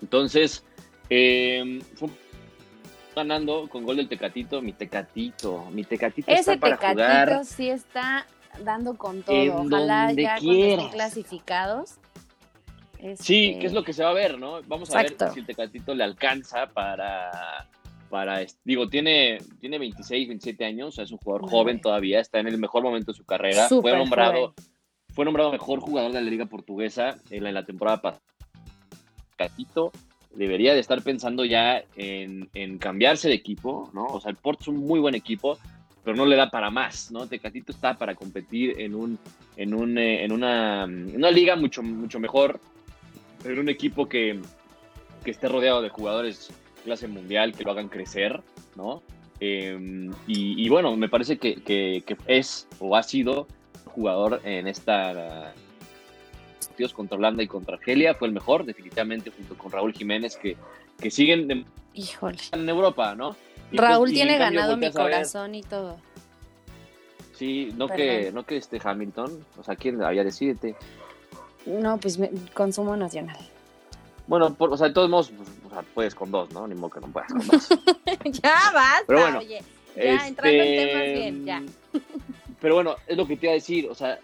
Entonces, 0.00 0.64
eh, 1.10 1.80
fue 1.94 2.08
ganando 3.14 3.68
con 3.68 3.84
gol 3.84 3.96
del 3.96 4.08
Tecatito, 4.08 4.60
mi 4.60 4.72
Tecatito, 4.72 5.66
mi 5.72 5.84
Tecatito 5.84 6.30
Ese 6.30 6.54
está 6.54 6.56
para 6.58 6.76
Tecatito 6.76 7.02
jugar. 7.02 7.44
sí 7.44 7.68
está 7.70 8.26
dando 8.62 8.96
con 8.96 9.22
todo. 9.22 9.36
En 9.36 9.50
Ojalá 9.50 10.06
donde 10.08 10.22
ya 10.22 10.36
estén 10.36 10.88
clasificados. 10.90 11.94
Sí, 13.18 13.46
este, 13.48 13.58
que 13.60 13.66
es 13.66 13.72
lo 13.72 13.84
que 13.84 13.92
se 13.92 14.02
va 14.02 14.10
a 14.10 14.14
ver, 14.14 14.38
¿no? 14.38 14.62
Vamos 14.66 14.94
a 14.94 15.02
ver 15.02 15.14
si 15.34 15.40
el 15.40 15.46
Tecatito 15.46 15.94
le 15.94 16.04
alcanza 16.04 16.66
para, 16.68 17.68
para 18.08 18.40
es- 18.40 18.58
digo, 18.64 18.88
tiene, 18.88 19.38
tiene 19.60 19.78
26, 19.78 20.26
27 20.28 20.64
años, 20.64 20.88
o 20.88 20.92
sea, 20.92 21.04
es 21.04 21.10
un 21.12 21.18
jugador 21.18 21.42
Muy 21.42 21.50
joven 21.50 21.80
todavía, 21.82 22.20
está 22.20 22.38
en 22.40 22.46
el 22.48 22.56
mejor 22.56 22.82
momento 22.82 23.12
de 23.12 23.16
su 23.18 23.24
carrera, 23.24 23.68
fue 23.68 23.94
nombrado, 23.96 24.54
fue 25.14 25.24
nombrado 25.24 25.52
mejor 25.52 25.80
jugador 25.80 26.12
de 26.12 26.20
la 26.22 26.30
liga 26.30 26.46
portuguesa 26.46 27.16
en 27.30 27.44
la, 27.54 27.64
temporada 27.64 28.00
pasada. 28.02 28.22
Tecatito 29.36 29.92
debería 30.34 30.74
de 30.74 30.80
estar 30.80 31.02
pensando 31.02 31.44
ya 31.44 31.82
en, 31.96 32.48
en 32.54 32.78
cambiarse 32.78 33.28
de 33.28 33.34
equipo, 33.34 33.90
¿no? 33.92 34.06
O 34.06 34.20
sea, 34.20 34.30
el 34.30 34.36
Porto 34.36 34.62
es 34.62 34.68
un 34.68 34.78
muy 34.78 34.98
buen 35.00 35.14
equipo, 35.14 35.58
pero 36.02 36.16
no 36.16 36.26
le 36.26 36.36
da 36.36 36.50
para 36.50 36.70
más, 36.70 37.10
¿no? 37.12 37.26
Tecatito 37.26 37.72
está 37.72 37.96
para 37.96 38.14
competir 38.14 38.80
en 38.80 38.94
un, 38.94 39.18
en 39.56 39.74
un, 39.74 39.96
eh, 39.98 40.24
en 40.24 40.32
una, 40.32 40.84
una 40.84 41.30
liga 41.30 41.56
mucho, 41.56 41.82
mucho 41.82 42.18
mejor, 42.18 42.60
en 43.44 43.58
un 43.58 43.68
equipo 43.68 44.08
que, 44.08 44.40
que 45.24 45.30
esté 45.30 45.48
rodeado 45.48 45.82
de 45.82 45.88
jugadores 45.90 46.50
clase 46.84 47.06
mundial, 47.08 47.54
que 47.54 47.64
lo 47.64 47.70
hagan 47.70 47.88
crecer, 47.88 48.40
¿no? 48.76 49.02
Y, 49.40 50.06
y 50.26 50.68
bueno, 50.68 50.96
me 50.96 51.08
parece 51.08 51.38
que, 51.38 51.56
que- 51.56 52.02
que 52.06 52.16
es 52.26 52.66
o 52.78 52.96
ha 52.96 53.02
sido 53.02 53.46
jugador 53.94 54.40
en 54.44 54.66
esta 54.68 55.52
partidos 56.66 56.92
contra 56.92 57.16
Holanda 57.16 57.42
y 57.42 57.46
contra 57.46 57.76
Argelia, 57.76 58.14
fue 58.14 58.26
el 58.28 58.34
mejor, 58.34 58.64
definitivamente, 58.64 59.30
junto 59.30 59.56
con 59.56 59.70
Raúl 59.70 59.92
Jiménez, 59.92 60.36
que, 60.36 60.56
que 61.00 61.10
siguen 61.10 61.46
de- 61.46 61.64
Híjole. 61.94 62.38
en 62.52 62.68
Europa, 62.68 63.14
¿no? 63.14 63.36
Y 63.70 63.76
Raúl 63.76 64.10
tiene 64.12 64.36
cambio 64.38 64.60
ganado 64.60 64.76
mi 64.76 64.90
corazón 64.90 65.54
y 65.54 65.62
todo. 65.62 65.98
Sí, 67.36 67.72
no 67.76 67.86
Perdón. 67.88 67.96
que, 67.96 68.32
no 68.32 68.44
que 68.46 68.56
este 68.56 68.80
Hamilton, 68.82 69.44
o 69.56 69.62
sea, 69.64 69.76
¿quién 69.76 70.02
había 70.02 70.24
decídete? 70.24 70.74
No, 71.66 71.98
pues 71.98 72.18
me- 72.18 72.30
consumo 72.52 72.96
nacional. 72.96 73.38
Bueno, 74.26 74.54
por- 74.54 74.72
o 74.72 74.76
sea, 74.76 74.88
de 74.88 74.94
todos 74.94 75.10
modos, 75.10 75.30
pues, 75.36 75.48
o 75.66 75.70
sea, 75.70 75.82
puedes 75.94 76.14
con 76.14 76.30
dos, 76.30 76.50
¿no? 76.52 76.66
Ni 76.66 76.74
modo 76.74 76.90
que 76.90 77.00
no 77.00 77.08
puedas 77.08 77.30
con 77.32 77.46
dos. 77.46 77.68
ya 78.24 78.70
basta, 78.72 79.04
Pero 79.06 79.20
bueno, 79.20 79.38
oye. 79.38 79.62
Ya, 79.96 80.26
entrando 80.26 80.62
en 80.62 80.88
temas 80.88 81.04
bien, 81.04 81.44
ya. 81.44 81.62
Pero 82.64 82.76
bueno, 82.76 82.96
es 83.06 83.18
lo 83.18 83.26
que 83.26 83.36
te 83.36 83.44
iba 83.44 83.50
a 83.52 83.56
decir, 83.56 83.88
o 83.90 83.94
sea, 83.94 84.18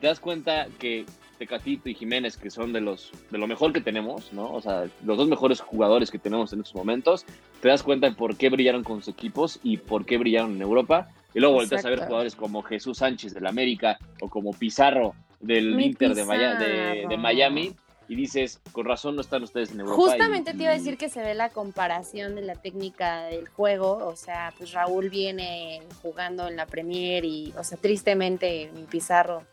te 0.00 0.06
das 0.06 0.20
cuenta 0.20 0.68
que 0.78 1.04
Tecatito 1.40 1.88
y 1.88 1.94
Jiménez, 1.94 2.36
que 2.36 2.48
son 2.48 2.72
de 2.72 2.80
los 2.80 3.10
de 3.30 3.38
lo 3.38 3.48
mejor 3.48 3.72
que 3.72 3.80
tenemos, 3.80 4.32
¿no? 4.32 4.52
O 4.52 4.60
sea, 4.62 4.84
los 5.04 5.18
dos 5.18 5.26
mejores 5.26 5.60
jugadores 5.60 6.08
que 6.12 6.20
tenemos 6.20 6.52
en 6.52 6.60
estos 6.60 6.76
momentos, 6.76 7.26
te 7.60 7.66
das 7.66 7.82
cuenta 7.82 8.08
de 8.08 8.14
por 8.14 8.36
qué 8.36 8.48
brillaron 8.48 8.84
con 8.84 8.98
sus 9.02 9.08
equipos 9.12 9.58
y 9.64 9.78
por 9.78 10.04
qué 10.06 10.18
brillaron 10.18 10.52
en 10.54 10.62
Europa. 10.62 11.08
Y 11.34 11.40
luego 11.40 11.56
volteas 11.56 11.84
a 11.84 11.90
ver 11.90 11.98
jugadores 11.98 12.36
como 12.36 12.62
Jesús 12.62 12.98
Sánchez 12.98 13.34
del 13.34 13.48
América 13.48 13.98
o 14.20 14.28
como 14.28 14.52
Pizarro 14.52 15.14
del 15.40 15.74
Mi 15.74 15.86
Inter 15.86 16.14
de, 16.14 16.24
Maya- 16.24 16.54
de-. 16.54 17.16
Miami 17.18 17.72
y 18.10 18.16
dices, 18.16 18.60
con 18.72 18.86
razón 18.86 19.14
no 19.14 19.20
están 19.20 19.44
ustedes 19.44 19.70
en 19.70 19.78
Europa. 19.78 20.02
Justamente 20.02 20.50
y- 20.50 20.56
te 20.56 20.62
iba 20.64 20.72
a 20.72 20.74
decir 20.74 20.98
que 20.98 21.08
se 21.08 21.22
ve 21.22 21.32
la 21.36 21.50
comparación 21.50 22.34
de 22.34 22.42
la 22.42 22.56
técnica 22.56 23.22
del 23.26 23.46
juego, 23.48 23.98
o 24.04 24.16
sea, 24.16 24.52
pues 24.58 24.72
Raúl 24.72 25.10
viene 25.10 25.80
jugando 26.02 26.48
en 26.48 26.56
la 26.56 26.66
Premier 26.66 27.24
y, 27.24 27.54
o 27.56 27.62
sea, 27.62 27.78
tristemente 27.78 28.68
mi 28.74 28.82
Pizarro, 28.82 29.44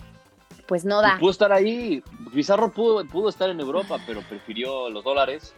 pues 0.66 0.86
no 0.86 1.04
da. 1.04 1.18
Pudo 1.20 1.30
estar 1.30 1.52
ahí. 1.54 2.02
Pizarro 2.34 2.72
pudo, 2.72 3.06
pudo 3.06 3.30
estar 3.30 3.48
en 3.52 3.60
Europa, 3.60 4.00
pero 4.08 4.22
prefirió 4.22 4.90
los 4.90 5.04
dólares. 5.04 5.54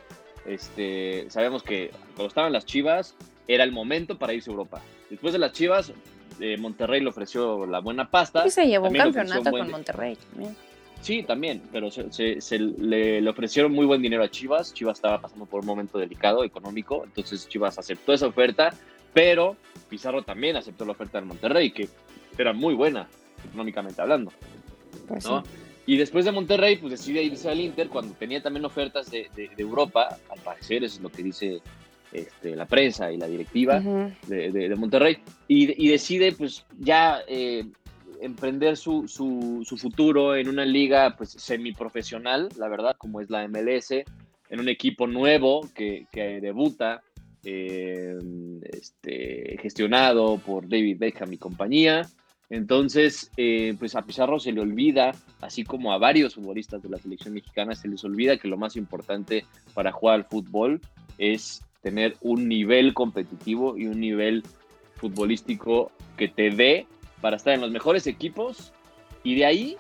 Este, 0.46 1.26
sabemos 1.30 1.64
que 1.64 1.92
cuando 2.16 2.28
estaban 2.28 2.52
las 2.52 2.66
Chivas 2.66 3.16
era 3.48 3.64
el 3.64 3.72
momento 3.72 4.18
para 4.18 4.34
irse 4.34 4.50
a 4.50 4.52
Europa. 4.52 4.82
Después 5.10 5.32
de 5.32 5.40
las 5.40 5.54
Chivas, 5.54 5.94
eh, 6.42 6.58
Monterrey 6.58 7.00
le 7.00 7.08
ofreció 7.08 7.66
la 7.66 7.80
buena 7.80 8.12
pasta. 8.12 8.46
Y 8.46 8.50
se 8.52 8.68
llevó 8.68 8.90
un 8.90 8.94
campeonato 8.94 9.40
un 9.42 9.52
buen 9.52 9.64
con 9.64 9.72
Monterrey 9.72 10.18
también. 10.18 10.58
Sí, 11.02 11.24
también, 11.24 11.62
pero 11.72 11.90
se, 11.90 12.12
se- 12.12 12.42
se 12.42 12.60
le, 12.60 13.22
le 13.22 13.30
ofrecieron 13.30 13.72
muy 13.72 13.86
buen 13.86 14.02
dinero 14.02 14.24
a 14.24 14.30
Chivas. 14.30 14.74
Chivas 14.74 14.98
estaba 14.98 15.22
pasando 15.22 15.46
por 15.46 15.62
un 15.62 15.66
momento 15.66 15.98
delicado 15.98 16.44
económico, 16.44 17.04
entonces 17.06 17.48
Chivas 17.48 17.80
aceptó 17.80 18.14
esa 18.14 18.28
oferta, 18.28 18.74
pero 19.14 19.56
Pizarro 19.90 20.22
también 20.24 20.56
aceptó 20.58 20.86
la 20.86 20.92
oferta 20.92 21.18
del 21.18 21.26
Monterrey, 21.28 21.72
que 21.72 21.88
era 22.38 22.54
muy 22.54 22.74
buena 22.74 23.08
económicamente 23.48 24.02
hablando. 24.02 24.32
Pues 25.08 25.26
¿no? 25.26 25.44
sí. 25.44 25.52
Y 25.88 25.98
después 25.98 26.26
de 26.26 26.32
Monterrey, 26.32 26.76
pues 26.76 26.92
decide 26.92 27.24
irse 27.24 27.50
al 27.50 27.60
Inter 27.60 27.88
cuando 27.90 28.14
tenía 28.14 28.42
también 28.44 28.66
ofertas 28.66 29.10
de, 29.10 29.28
de- 29.36 29.50
de 29.56 29.64
Europa, 29.64 30.18
al 30.30 30.40
parecer, 30.42 30.84
eso 30.84 30.98
es 30.98 31.02
lo 31.02 31.10
que 31.10 31.24
dice 31.24 31.62
este, 32.12 32.56
la 32.56 32.66
prensa 32.68 33.12
y 33.12 33.18
la 33.18 33.28
directiva 33.28 33.80
de- 34.28 34.52
de 34.52 34.76
Monterrey, 34.76 35.18
y, 35.48 35.84
y 35.84 35.90
decide 35.90 36.34
pues 36.34 36.66
ya 36.78 37.22
eh, 37.28 37.66
emprender 38.22 38.78
su, 38.78 39.08
su, 39.08 39.78
futuro 39.78 40.36
en 40.36 40.50
una 40.50 40.66
liga 40.66 41.16
pues 41.18 41.32
semiprofesional, 41.32 42.50
la 42.58 42.68
verdad, 42.68 42.96
como 42.98 43.22
es 43.22 43.30
la 43.30 43.48
MLS, 43.48 43.92
en 43.92 44.60
un 44.60 44.70
equipo 44.70 45.08
nuevo 45.08 45.68
que, 45.74 46.08
que 46.12 46.42
debuta, 46.42 47.02
eh, 47.44 48.18
este, 48.64 49.58
gestionado 49.62 50.38
por 50.40 50.68
David 50.68 50.98
Beckham 51.00 51.34
y 51.34 51.38
compañía. 51.38 52.08
Entonces, 52.50 53.32
eh, 53.38 53.76
pues 53.78 53.96
a 53.96 54.02
Pizarro 54.02 54.40
se 54.40 54.52
le 54.52 54.62
olvida, 54.62 55.12
así 55.40 55.64
como 55.64 55.94
a 55.94 56.00
varios 56.00 56.36
futbolistas 56.36 56.82
de 56.82 56.90
la 56.90 56.98
selección 56.98 57.36
mexicana, 57.36 57.76
se 57.76 57.88
les 57.88 58.04
olvida 58.04 58.38
que 58.38 58.48
lo 58.48 58.58
más 58.58 58.76
importante 58.76 59.46
para 59.74 59.92
jugar 59.92 60.16
al 60.16 60.26
fútbol 60.26 60.82
es 61.18 61.62
tener 61.82 62.18
un 62.22 62.48
nivel 62.48 62.94
competitivo 62.94 63.78
y 63.78 63.88
un 63.88 64.00
nivel 64.00 64.44
futbolístico 64.96 65.92
que 66.18 66.28
te 66.28 66.50
dé 66.50 66.88
para 67.22 67.38
estar 67.38 67.54
en 67.54 67.62
los 67.62 67.72
mejores 67.72 68.08
equipos 68.08 68.72
y 69.24 69.36
de 69.36 69.46
ahí 69.46 69.78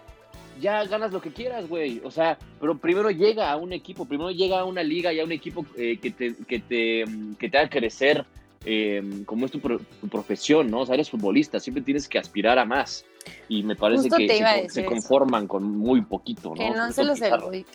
ya 0.60 0.84
ganas 0.86 1.12
lo 1.13 1.21
que 1.21 1.32
quieras, 1.32 1.67
güey. 1.69 2.02
O 2.04 2.12
sea, 2.12 2.38
pero 2.60 2.78
primero 2.78 3.10
llega 3.12 3.49
a 3.52 3.56
un 3.56 3.71
equipo, 3.71 4.06
primero 4.06 4.30
llega 4.32 4.60
a 4.60 4.65
una 4.65 4.84
liga 4.84 5.13
y 5.13 5.19
a 5.19 5.23
un 5.23 5.32
equipo 5.32 5.65
eh, 5.78 5.97
que, 6.02 6.12
te, 6.12 6.36
que, 6.47 6.60
te, 6.60 7.06
mm, 7.06 7.36
que 7.36 7.49
te 7.49 7.58
haga 7.58 7.69
crecer 7.69 8.25
eh, 8.65 9.02
como 9.25 9.45
es 9.45 9.52
tu, 9.54 9.62
pro- 9.62 9.80
tu 10.02 10.08
profesión, 10.10 10.69
¿no? 10.69 10.82
O 10.82 10.86
sea, 10.86 10.95
eres 10.95 11.10
futbolista, 11.10 11.62
siempre 11.62 11.82
tienes 11.82 12.10
que 12.10 12.19
aspirar 12.19 12.60
a 12.60 12.65
más. 12.65 13.06
Y 13.47 13.63
me 13.63 13.75
parece 13.78 14.04
Justo 14.04 14.17
que 14.17 14.28
se, 14.28 14.65
eso. 14.82 14.86
conforman 14.86 15.47
con 15.47 15.63
muy 15.63 16.02
poquito, 16.02 16.49
¿no? 16.49 16.56
Que 16.56 16.69
no 16.71 16.91
se 16.91 17.04
los 17.06 17.19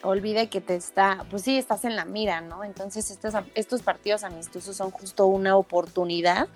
olvide 0.02 0.48
que 0.48 0.60
te 0.60 0.74
está, 0.76 1.24
pues 1.30 1.42
sí, 1.42 1.56
estás 1.56 1.86
en 1.86 1.96
la 1.96 2.04
mira, 2.04 2.42
¿no? 2.42 2.64
Entonces 2.64 3.10
estos, 3.10 3.34
estos 3.54 3.80
partidos 3.82 4.24
amistosos 4.24 4.76
son 4.76 4.90
justo 4.90 5.26
una 5.26 5.56
oportunidad 5.56 6.48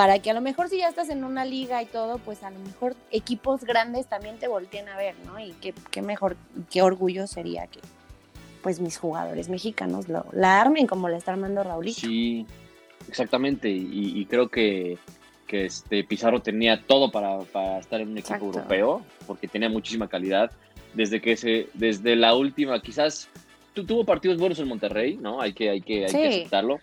para 0.00 0.18
que 0.18 0.30
a 0.30 0.32
lo 0.32 0.40
mejor 0.40 0.70
si 0.70 0.78
ya 0.78 0.88
estás 0.88 1.10
en 1.10 1.24
una 1.24 1.44
liga 1.44 1.82
y 1.82 1.84
todo, 1.84 2.16
pues 2.16 2.42
a 2.42 2.50
lo 2.50 2.58
mejor 2.60 2.96
equipos 3.10 3.64
grandes 3.64 4.06
también 4.06 4.38
te 4.38 4.48
volteen 4.48 4.88
a 4.88 4.96
ver, 4.96 5.14
¿no? 5.26 5.38
Y 5.38 5.52
qué, 5.60 5.74
qué 5.90 6.00
mejor, 6.00 6.38
qué 6.70 6.80
orgullo 6.80 7.26
sería 7.26 7.66
que 7.66 7.80
pues 8.62 8.80
mis 8.80 8.96
jugadores 8.96 9.50
mexicanos 9.50 10.08
lo, 10.08 10.24
la 10.32 10.58
armen 10.58 10.86
como 10.86 11.10
la 11.10 11.18
está 11.18 11.32
armando 11.32 11.62
Raulito. 11.62 12.00
Sí, 12.00 12.46
exactamente. 13.08 13.68
Y, 13.68 14.18
y 14.18 14.24
creo 14.24 14.48
que, 14.48 14.96
que 15.46 15.66
este 15.66 16.02
Pizarro 16.02 16.40
tenía 16.40 16.80
todo 16.80 17.10
para, 17.10 17.40
para 17.40 17.78
estar 17.80 18.00
en 18.00 18.08
un 18.08 18.16
equipo 18.16 18.36
Exacto. 18.36 18.58
europeo, 18.58 19.02
porque 19.26 19.48
tenía 19.48 19.68
muchísima 19.68 20.08
calidad. 20.08 20.50
Desde 20.94 21.20
que 21.20 21.36
se, 21.36 21.68
desde 21.74 22.16
la 22.16 22.34
última, 22.34 22.80
quizás 22.80 23.28
tu- 23.74 23.84
tuvo 23.84 24.04
partidos 24.06 24.38
buenos 24.38 24.58
en 24.60 24.68
Monterrey, 24.68 25.18
¿no? 25.18 25.42
Hay 25.42 25.52
que, 25.52 25.68
hay 25.68 25.82
que, 25.82 26.04
hay 26.06 26.10
Sí. 26.10 26.16
que 26.16 26.28
aceptarlo. 26.28 26.78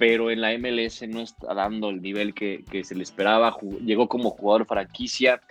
Pero 0.00 0.30
en 0.30 0.40
la 0.40 0.56
MLS 0.56 1.06
no 1.06 1.20
está 1.20 1.52
dando 1.52 1.90
el 1.90 2.00
nivel 2.00 2.32
que, 2.32 2.64
se 2.82 2.94
le 2.94 3.02
esperaba. 3.02 3.56
Llegó 3.84 4.08
como 4.08 4.30
jugador 4.30 4.64
franquicia, 4.64 5.42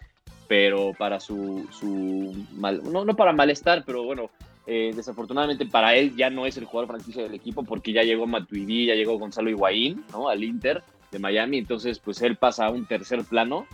pero 0.48 0.94
para 0.98 1.20
su, 1.20 1.68
su 1.72 2.36
mal, 2.54 2.82
no, 2.84 3.06
no 3.06 3.16
para 3.16 3.32
malestar, 3.32 3.84
pero 3.86 4.04
bueno, 4.04 4.32
eh, 4.66 4.92
desafortunadamente 4.96 5.68
para 5.68 5.96
él 5.96 6.16
ya 6.16 6.32
no 6.32 6.48
es 6.48 6.58
el 6.58 6.66
jugador 6.66 6.90
franquicia 6.90 7.22
del 7.22 7.36
equipo 7.36 7.62
porque 7.62 7.94
ya 7.94 8.02
llegó 8.02 8.26
Matuidi, 8.26 8.88
ya 8.88 8.96
llegó 8.96 9.20
Gonzalo 9.20 9.52
Higuaín, 9.52 10.04
¿no? 10.12 10.30
Al 10.30 10.44
Inter 10.44 10.82
de 11.12 11.20
Miami, 11.20 11.60
entonces 11.60 12.00
pues 12.00 12.20
él 12.24 12.36
pasa 12.36 12.66
a 12.66 12.72
un 12.72 12.88
tercer 12.88 13.24
plano 13.26 13.68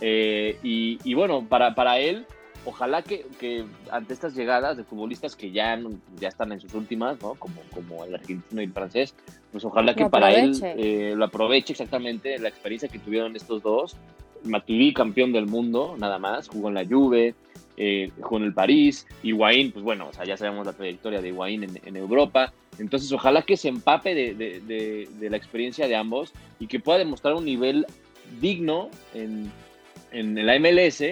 eh, 0.00 0.56
y, 0.62 1.00
y 1.02 1.14
bueno, 1.14 1.44
para, 1.48 1.74
para 1.74 1.98
él, 1.98 2.26
ojalá 2.64 3.02
que, 3.02 3.26
que 3.40 3.64
ante 3.90 4.12
estas 4.14 4.34
llegadas 4.34 4.76
de 4.76 4.84
futbolistas 4.84 5.34
que 5.36 5.50
ya, 5.50 5.78
ya 6.20 6.28
están 6.28 6.52
en 6.52 6.60
sus 6.60 6.74
últimas, 6.74 7.20
¿no? 7.20 7.34
Como, 7.34 7.60
como 7.74 8.04
el 8.04 8.14
argentino 8.14 8.60
y 8.60 8.64
el 8.64 8.72
francés, 8.72 9.14
pues 9.50 9.64
ojalá 9.64 9.94
que 9.94 10.04
para 10.10 10.32
él 10.32 10.54
eh, 10.78 11.14
lo 11.16 11.24
aproveche 11.24 11.72
exactamente 11.72 12.38
la 12.38 12.48
experiencia 12.48 12.88
que 12.88 12.98
tuvieron 12.98 13.34
estos 13.36 13.62
dos. 13.62 13.96
Matuidi, 14.44 14.92
campeón 14.92 15.32
del 15.32 15.46
mundo, 15.46 15.94
nada 15.98 16.18
más, 16.18 16.48
jugó 16.48 16.68
en 16.68 16.74
la 16.74 16.84
Juve, 16.84 17.34
eh, 17.76 18.10
jugó 18.20 18.38
en 18.38 18.44
el 18.44 18.52
París, 18.54 19.06
Higuaín, 19.22 19.70
pues 19.72 19.84
bueno, 19.84 20.08
o 20.08 20.12
sea, 20.12 20.24
ya 20.24 20.36
sabemos 20.36 20.66
la 20.66 20.72
trayectoria 20.72 21.20
de 21.20 21.28
Higuaín 21.28 21.62
en, 21.64 21.80
en 21.84 21.96
Europa, 21.96 22.52
entonces 22.78 23.10
ojalá 23.12 23.42
que 23.42 23.56
se 23.56 23.68
empape 23.68 24.14
de, 24.14 24.34
de- 24.34 24.60
de- 24.60 25.08
de 25.18 25.30
la 25.30 25.36
experiencia 25.36 25.86
de 25.86 25.94
ambos 25.94 26.32
y 26.58 26.66
que 26.66 26.80
pueda 26.80 26.98
demostrar 26.98 27.34
un 27.34 27.44
nivel 27.44 27.86
digno 28.40 28.90
en, 29.14 29.50
en 30.10 30.46
la 30.46 30.58
MLS 30.58 31.02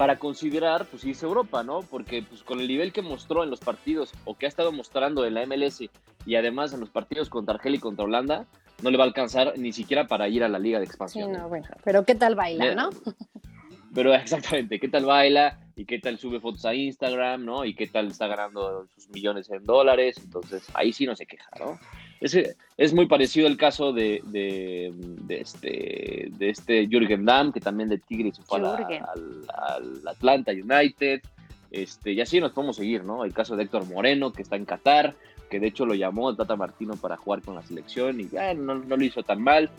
para 0.00 0.16
considerar 0.18 0.86
pues 0.86 1.04
irse 1.04 1.26
a 1.26 1.28
Europa, 1.28 1.62
¿no? 1.62 1.80
Porque 1.82 2.22
pues 2.22 2.42
con 2.42 2.58
el 2.58 2.66
nivel 2.66 2.90
que 2.90 3.02
mostró 3.02 3.44
en 3.44 3.50
los 3.50 3.60
partidos 3.60 4.14
o 4.24 4.34
que 4.34 4.46
ha 4.46 4.48
estado 4.48 4.72
mostrando 4.72 5.26
en 5.26 5.34
la 5.34 5.44
MLS 5.44 5.82
y 6.24 6.34
además 6.36 6.72
en 6.72 6.80
los 6.80 6.88
partidos 6.88 7.28
contra 7.28 7.56
Argelia 7.56 7.76
y 7.76 7.80
contra 7.80 8.06
Holanda, 8.06 8.46
no 8.82 8.90
le 8.90 8.96
va 8.96 9.04
a 9.04 9.06
alcanzar 9.08 9.58
ni 9.58 9.74
siquiera 9.74 10.06
para 10.06 10.26
ir 10.26 10.42
a 10.42 10.48
la 10.48 10.58
liga 10.58 10.80
de 10.80 10.86
Sí, 10.86 10.92
expansión. 10.92 11.32
no, 11.32 11.50
bueno, 11.50 11.68
pero 11.84 12.06
¿qué 12.06 12.14
tal 12.14 12.34
baila, 12.34 12.74
no? 12.74 12.88
Pero 13.94 14.14
exactamente, 14.14 14.80
¿qué 14.80 14.88
tal 14.88 15.04
baila? 15.04 15.58
¿Y 15.76 15.84
qué 15.84 15.98
tal 15.98 16.16
sube 16.16 16.40
fotos 16.40 16.64
a 16.64 16.72
Instagram, 16.72 17.44
no? 17.44 17.66
¿Y 17.66 17.74
qué 17.74 17.86
tal 17.88 18.06
está 18.06 18.26
ganando 18.26 18.86
sus 18.86 19.10
millones 19.10 19.50
en 19.50 19.64
dólares? 19.64 20.16
Entonces, 20.24 20.66
ahí 20.72 20.94
sí 20.94 21.04
no 21.04 21.14
se 21.14 21.26
queja, 21.26 21.50
¿no? 21.58 21.78
Es, 22.20 22.36
es 22.76 22.92
muy 22.92 23.06
parecido 23.06 23.46
el 23.46 23.56
caso 23.56 23.92
de, 23.92 24.20
de, 24.26 24.92
de 24.94 25.40
este, 25.40 26.28
de 26.30 26.50
este 26.50 26.86
Jürgen 26.86 27.24
Damm, 27.24 27.52
que 27.52 27.60
también 27.60 27.88
de 27.88 27.98
Tigres 27.98 28.38
fue 28.44 28.58
al, 28.58 28.66
al 28.66 30.08
Atlanta 30.08 30.52
United. 30.52 31.22
Este, 31.70 32.12
y 32.12 32.20
así 32.20 32.40
nos 32.40 32.52
podemos 32.52 32.76
seguir, 32.76 33.04
¿no? 33.04 33.24
El 33.24 33.32
caso 33.32 33.56
de 33.56 33.62
Héctor 33.62 33.86
Moreno, 33.86 34.32
que 34.32 34.42
está 34.42 34.56
en 34.56 34.64
Qatar, 34.64 35.14
que 35.48 35.60
de 35.60 35.68
hecho 35.68 35.86
lo 35.86 35.94
llamó 35.94 36.30
el 36.30 36.36
Tata 36.36 36.56
Martino 36.56 36.94
para 36.96 37.16
jugar 37.16 37.42
con 37.42 37.54
la 37.54 37.62
selección 37.62 38.20
y 38.20 38.28
ya 38.28 38.52
no, 38.54 38.74
no 38.74 38.96
lo 38.96 39.04
hizo 39.04 39.22
tan 39.22 39.42
mal. 39.42 39.70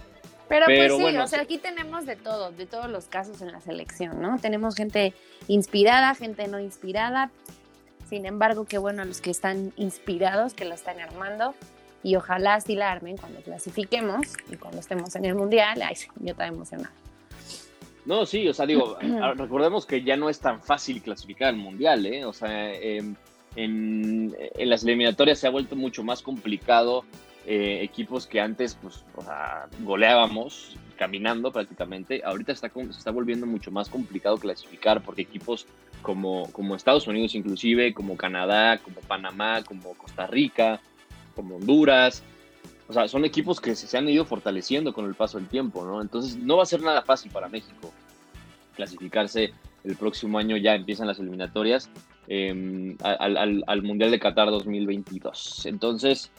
Pero, 0.48 0.66
Pero 0.66 0.96
pues 0.96 0.98
sí, 0.98 1.02
bueno, 1.02 1.24
o 1.24 1.28
sea, 1.28 1.42
aquí 1.42 1.58
tenemos 1.58 2.06
de 2.06 2.16
todo, 2.16 2.52
de 2.52 2.66
todos 2.66 2.90
los 2.90 3.06
casos 3.06 3.42
en 3.42 3.52
la 3.52 3.62
selección, 3.62 4.22
¿no? 4.22 4.38
Tenemos 4.40 4.76
gente 4.76 5.14
inspirada, 5.48 6.14
gente 6.16 6.48
no 6.48 6.60
inspirada. 6.60 7.32
Sin 8.10 8.26
embargo, 8.26 8.66
qué 8.66 8.78
bueno 8.78 9.04
a 9.04 9.06
los 9.06 9.22
que 9.22 9.30
están 9.30 9.72
inspirados, 9.78 10.54
que 10.54 10.66
la 10.66 10.76
están 10.76 11.00
armando. 11.00 11.56
Y 12.04 12.16
ojalá 12.16 12.56
así 12.56 12.76
la 12.76 12.92
armen 12.92 13.18
cuando 13.18 13.42
clasifiquemos 13.42 14.22
y 14.52 14.56
cuando 14.56 14.80
estemos 14.80 15.16
en 15.16 15.26
el 15.26 15.36
mundial. 15.36 15.82
Ay, 15.84 15.96
yo 16.20 16.32
estaba 16.32 16.48
emocionada. 16.48 16.92
No, 18.06 18.26
sí, 18.26 18.48
o 18.48 18.54
sea, 18.54 18.66
digo, 18.66 18.98
a- 19.22 19.34
recordemos 19.38 19.86
que 19.86 20.02
ya 20.04 20.18
no 20.18 20.30
es 20.30 20.40
tan 20.40 20.62
fácil 20.62 21.02
clasificar 21.02 21.50
al 21.50 21.58
Mundial, 21.58 22.06
¿eh? 22.08 22.26
O 22.26 22.34
sea, 22.34 22.74
em, 22.74 23.16
en, 23.56 24.36
en 24.58 24.70
las 24.70 24.84
eliminatorias 24.84 25.38
se 25.40 25.48
ha 25.48 25.52
vuelto 25.52 25.76
mucho 25.76 26.04
más 26.04 26.22
complicado 26.22 27.06
eh, 27.46 27.80
equipos 27.82 28.26
que 28.28 28.40
antes, 28.40 28.76
pues, 28.82 29.04
o 29.16 29.22
sea, 29.24 29.68
goleábamos 29.82 30.76
caminando 30.98 31.52
prácticamente. 31.52 32.22
Ahorita 32.24 32.52
está, 32.52 32.70
se 32.70 32.82
está 32.90 33.12
volviendo 33.12 33.46
mucho 33.48 33.72
más 33.72 33.90
complicado 33.90 34.38
clasificar 34.38 35.02
porque 35.02 35.24
equipos 35.24 35.66
como, 36.02 36.52
como 36.52 36.76
Estados 36.76 37.08
Unidos 37.08 37.34
inclusive, 37.36 37.94
como 37.94 38.18
Canadá, 38.18 38.78
como 38.80 39.02
Panamá, 39.02 39.64
como 39.64 39.94
Costa 39.96 40.28
Rica, 40.28 40.80
como 41.36 41.56
Honduras, 41.58 42.24
o 42.88 42.94
sea, 42.94 43.08
son 43.08 43.24
equipos 43.26 43.60
que 43.62 43.76
se, 43.76 43.98
han 43.98 44.10
ido 44.10 44.26
fortaleciendo 44.26 44.94
con 44.94 45.06
el 45.06 45.16
paso 45.16 45.38
del 45.38 45.48
tiempo, 45.48 45.86
¿no? 45.86 46.02
Entonces 46.02 46.36
no 46.38 46.58
va 46.58 46.64
a 46.64 46.66
ser 46.66 46.82
nada 46.82 47.02
fácil 47.04 47.32
para 47.32 47.48
México 47.48 47.92
clasificarse 48.76 49.54
el 49.84 49.96
próximo 49.96 50.38
año, 50.38 50.58
ya 50.58 50.76
empiezan 50.76 51.08
las 51.08 51.20
eliminatorias 51.20 51.90
eh, 52.28 52.96
al, 53.04 53.38
al- 53.38 53.64
al 53.66 53.82
Mundial 53.84 54.12
de 54.12 54.20
Qatar 54.20 54.50
2022. 54.52 55.66
Entonces, 55.66 56.32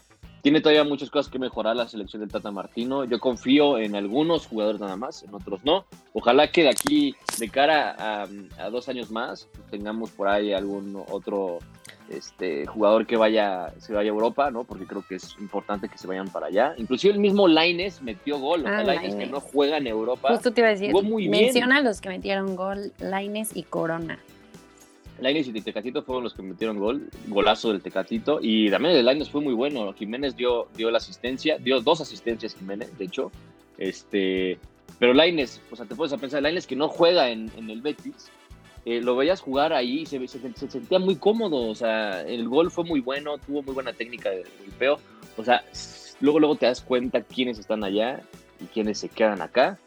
tiene 0.43 0.61
todavía 0.61 0.85
muchas 0.85 1.11
cosas 1.11 1.31
que 1.31 1.39
mejorar 1.39 1.77
la 1.77 1.89
selección 1.89 2.21
del 2.21 2.31
Tata 2.31 2.51
Martino. 2.51 3.05
Yo 3.05 3.19
confío 3.21 3.79
en 3.79 3.95
algunos 3.95 4.47
jugadores 4.47 4.81
nada 4.81 4.97
más, 4.97 5.23
en 5.23 5.35
otros 5.35 5.61
no. 5.65 5.85
Ojalá 6.15 6.51
que 6.51 6.63
de 6.63 6.71
aquí, 6.71 7.15
de 7.39 7.49
cara 7.49 8.27
a 8.59 8.71
dos 8.71 8.89
años 8.89 9.11
más, 9.11 9.49
tengamos 9.71 10.11
por 10.11 10.29
ahí 10.29 10.53
algún 10.53 11.03
otro 11.11 11.59
este, 12.09 12.67
jugador 12.67 13.07
que 13.07 13.17
vaya, 13.17 13.73
se 13.79 13.93
vaya 13.93 14.11
a 14.11 14.15
Europa, 14.15 14.51
¿no? 14.51 14.65
Porque 14.65 14.87
creo 14.87 15.05
que 15.07 15.17
es 15.17 15.37
importante 15.39 15.89
que 15.89 15.99
se 15.99 16.07
vayan 16.07 16.29
para 16.29 16.47
allá. 16.47 16.75
Inclusive 16.77 17.15
el 17.15 17.21
mismo 17.21 17.49
Laines 17.49 18.03
metió 18.03 18.39
gol, 18.39 18.61
o 18.61 18.69
sea, 18.69 18.79
Ah, 18.79 18.85
Lainez 18.85 19.15
que 19.17 19.27
no 19.27 19.41
juega 19.41 19.79
en 19.79 19.87
Europa. 19.87 20.31
Justo 20.31 20.53
te 20.53 20.61
iba 20.61 20.69
a 20.69 20.73
decir, 20.73 20.93
jugó 20.93 21.03
muy 21.03 21.29
bien. 21.29 21.47
menciona 21.47 21.79
a 21.79 21.83
los 21.83 22.01
que 22.01 22.09
metieron 22.09 22.57
gol, 22.57 22.93
Laines 22.99 23.57
y 23.57 23.63
Corona. 23.63 24.19
Lainez 25.21 25.47
y 25.47 25.61
Tecatito 25.61 26.03
fueron 26.03 26.25
los 26.25 26.35
que 26.35 26.43
metieron 26.43 26.79
gol, 26.79 27.09
golazo 27.29 27.71
del 27.71 27.81
Tecatito, 27.81 28.41
y 28.43 28.71
también 28.71 28.97
el 28.97 29.05
Lainez 29.05 29.31
fue 29.31 29.41
muy 29.41 29.55
bueno. 29.55 29.93
Jiménez 29.93 30.35
dio, 30.35 30.69
dio 30.77 30.91
la 30.91 30.99
asistencia, 30.99 31.59
dio 31.59 31.81
dos 31.81 32.01
asistencias 32.01 32.55
Jiménez, 32.57 32.97
de 32.99 33.05
hecho. 33.05 33.31
Este, 33.79 34.59
pero 34.99 35.15
Lainez, 35.15 35.61
o 35.71 35.77
sea, 35.77 35.87
te 35.87 35.95
puedes 35.95 36.13
pensar, 36.21 36.43
Lainez 36.43 36.67
que 36.67 36.77
no 36.77 36.89
juega 36.89 37.31
en, 37.31 37.51
en 37.57 37.71
el 37.71 37.81
Betis, 37.83 38.31
eh, 38.85 39.01
lo 39.01 39.17
veías 39.17 39.41
jugar 39.41 39.73
ahí 39.73 40.01
y 40.01 40.07
se, 40.07 40.27
se- 40.29 40.53
se 40.55 40.71
sentía 40.71 40.99
muy 40.99 41.17
cómodo, 41.17 41.69
o 41.69 41.75
sea, 41.75 42.23
el 42.23 42.49
gol 42.49 42.71
fue 42.71 42.85
muy 42.85 43.01
bueno, 43.01 43.39
tuvo 43.39 43.63
muy 43.63 43.75
buena 43.75 43.93
técnica 43.93 44.31
de 44.31 44.45
golpeo, 44.67 44.99
o 45.37 45.45
sea, 45.45 45.65
luego, 46.21 46.41
luego 46.41 46.57
te 46.57 46.67
das 46.67 46.81
cuenta 46.81 47.21
quiénes 47.23 47.59
están 47.59 47.85
allá 47.85 48.21
y 48.61 48.65
quiénes 48.67 48.99
se 48.99 49.09
quedan 49.09 49.41
acá, 49.43 49.79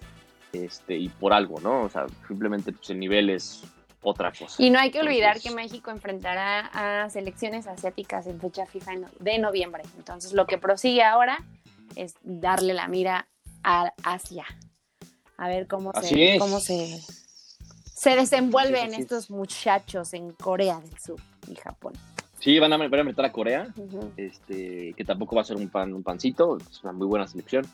este, 0.54 0.98
y 0.98 1.10
por 1.10 1.34
algo, 1.34 1.60
¿no? 1.60 1.84
O 1.84 1.90
sea, 1.90 2.06
simplemente 2.28 2.72
pues, 2.72 2.90
el 2.90 3.00
nivel 3.00 3.30
es 3.30 3.62
otra 4.02 4.32
cosa. 4.32 4.56
Y 4.64 4.70
no 4.70 4.80
hay 4.80 4.92
que 4.92 5.00
olvidar 5.00 5.36
Entonces- 5.36 5.50
que 5.52 5.56
México 5.56 5.92
enfrentará 5.92 6.70
a 7.04 7.10
selecciones 7.10 7.68
asiáticas 7.68 8.28
en 8.28 8.40
fecha 8.40 8.66
FIFA 8.66 8.92
de 9.20 9.40
noviembre. 9.40 9.84
Entonces, 9.98 10.32
lo 10.34 10.46
que 10.46 10.58
prosigue 10.58 11.04
ahora 11.04 11.40
es 11.96 12.14
darle 12.22 12.74
la 12.76 12.88
mira 12.88 13.28
a 13.64 13.92
Asia. 14.04 14.46
A 15.38 15.48
ver 15.50 15.68
cómo 15.68 15.92
Así 15.94 16.16
se, 16.16 16.36
es. 16.36 16.40
cómo 16.40 16.60
se, 16.60 17.00
se 17.96 18.16
desenvuelven 18.16 18.76
Así 18.76 18.86
es, 18.88 18.94
así 18.94 19.02
estos 19.04 19.24
es. 19.26 19.30
muchachos 19.32 20.14
en 20.14 20.32
Corea 20.34 20.80
del 20.82 21.00
Sur 21.00 21.20
y 21.50 21.56
Japón. 21.56 21.94
Sí, 22.40 22.60
van 22.60 22.74
a, 22.74 22.78
van 22.78 23.00
a 23.00 23.04
meter 23.06 23.24
a 23.26 23.32
Corea, 23.32 23.74
Ujú. 23.78 24.12
este, 24.18 24.94
que 24.96 25.06
tampoco 25.06 25.36
va 25.36 25.42
a 25.42 25.46
ser 25.46 25.56
un, 25.56 25.70
pan, 25.70 25.94
un 25.94 26.04
pancito, 26.04 26.58
es 26.58 26.84
una 26.84 26.92
muy 26.92 27.08
buena 27.08 27.26
selección. 27.26 27.66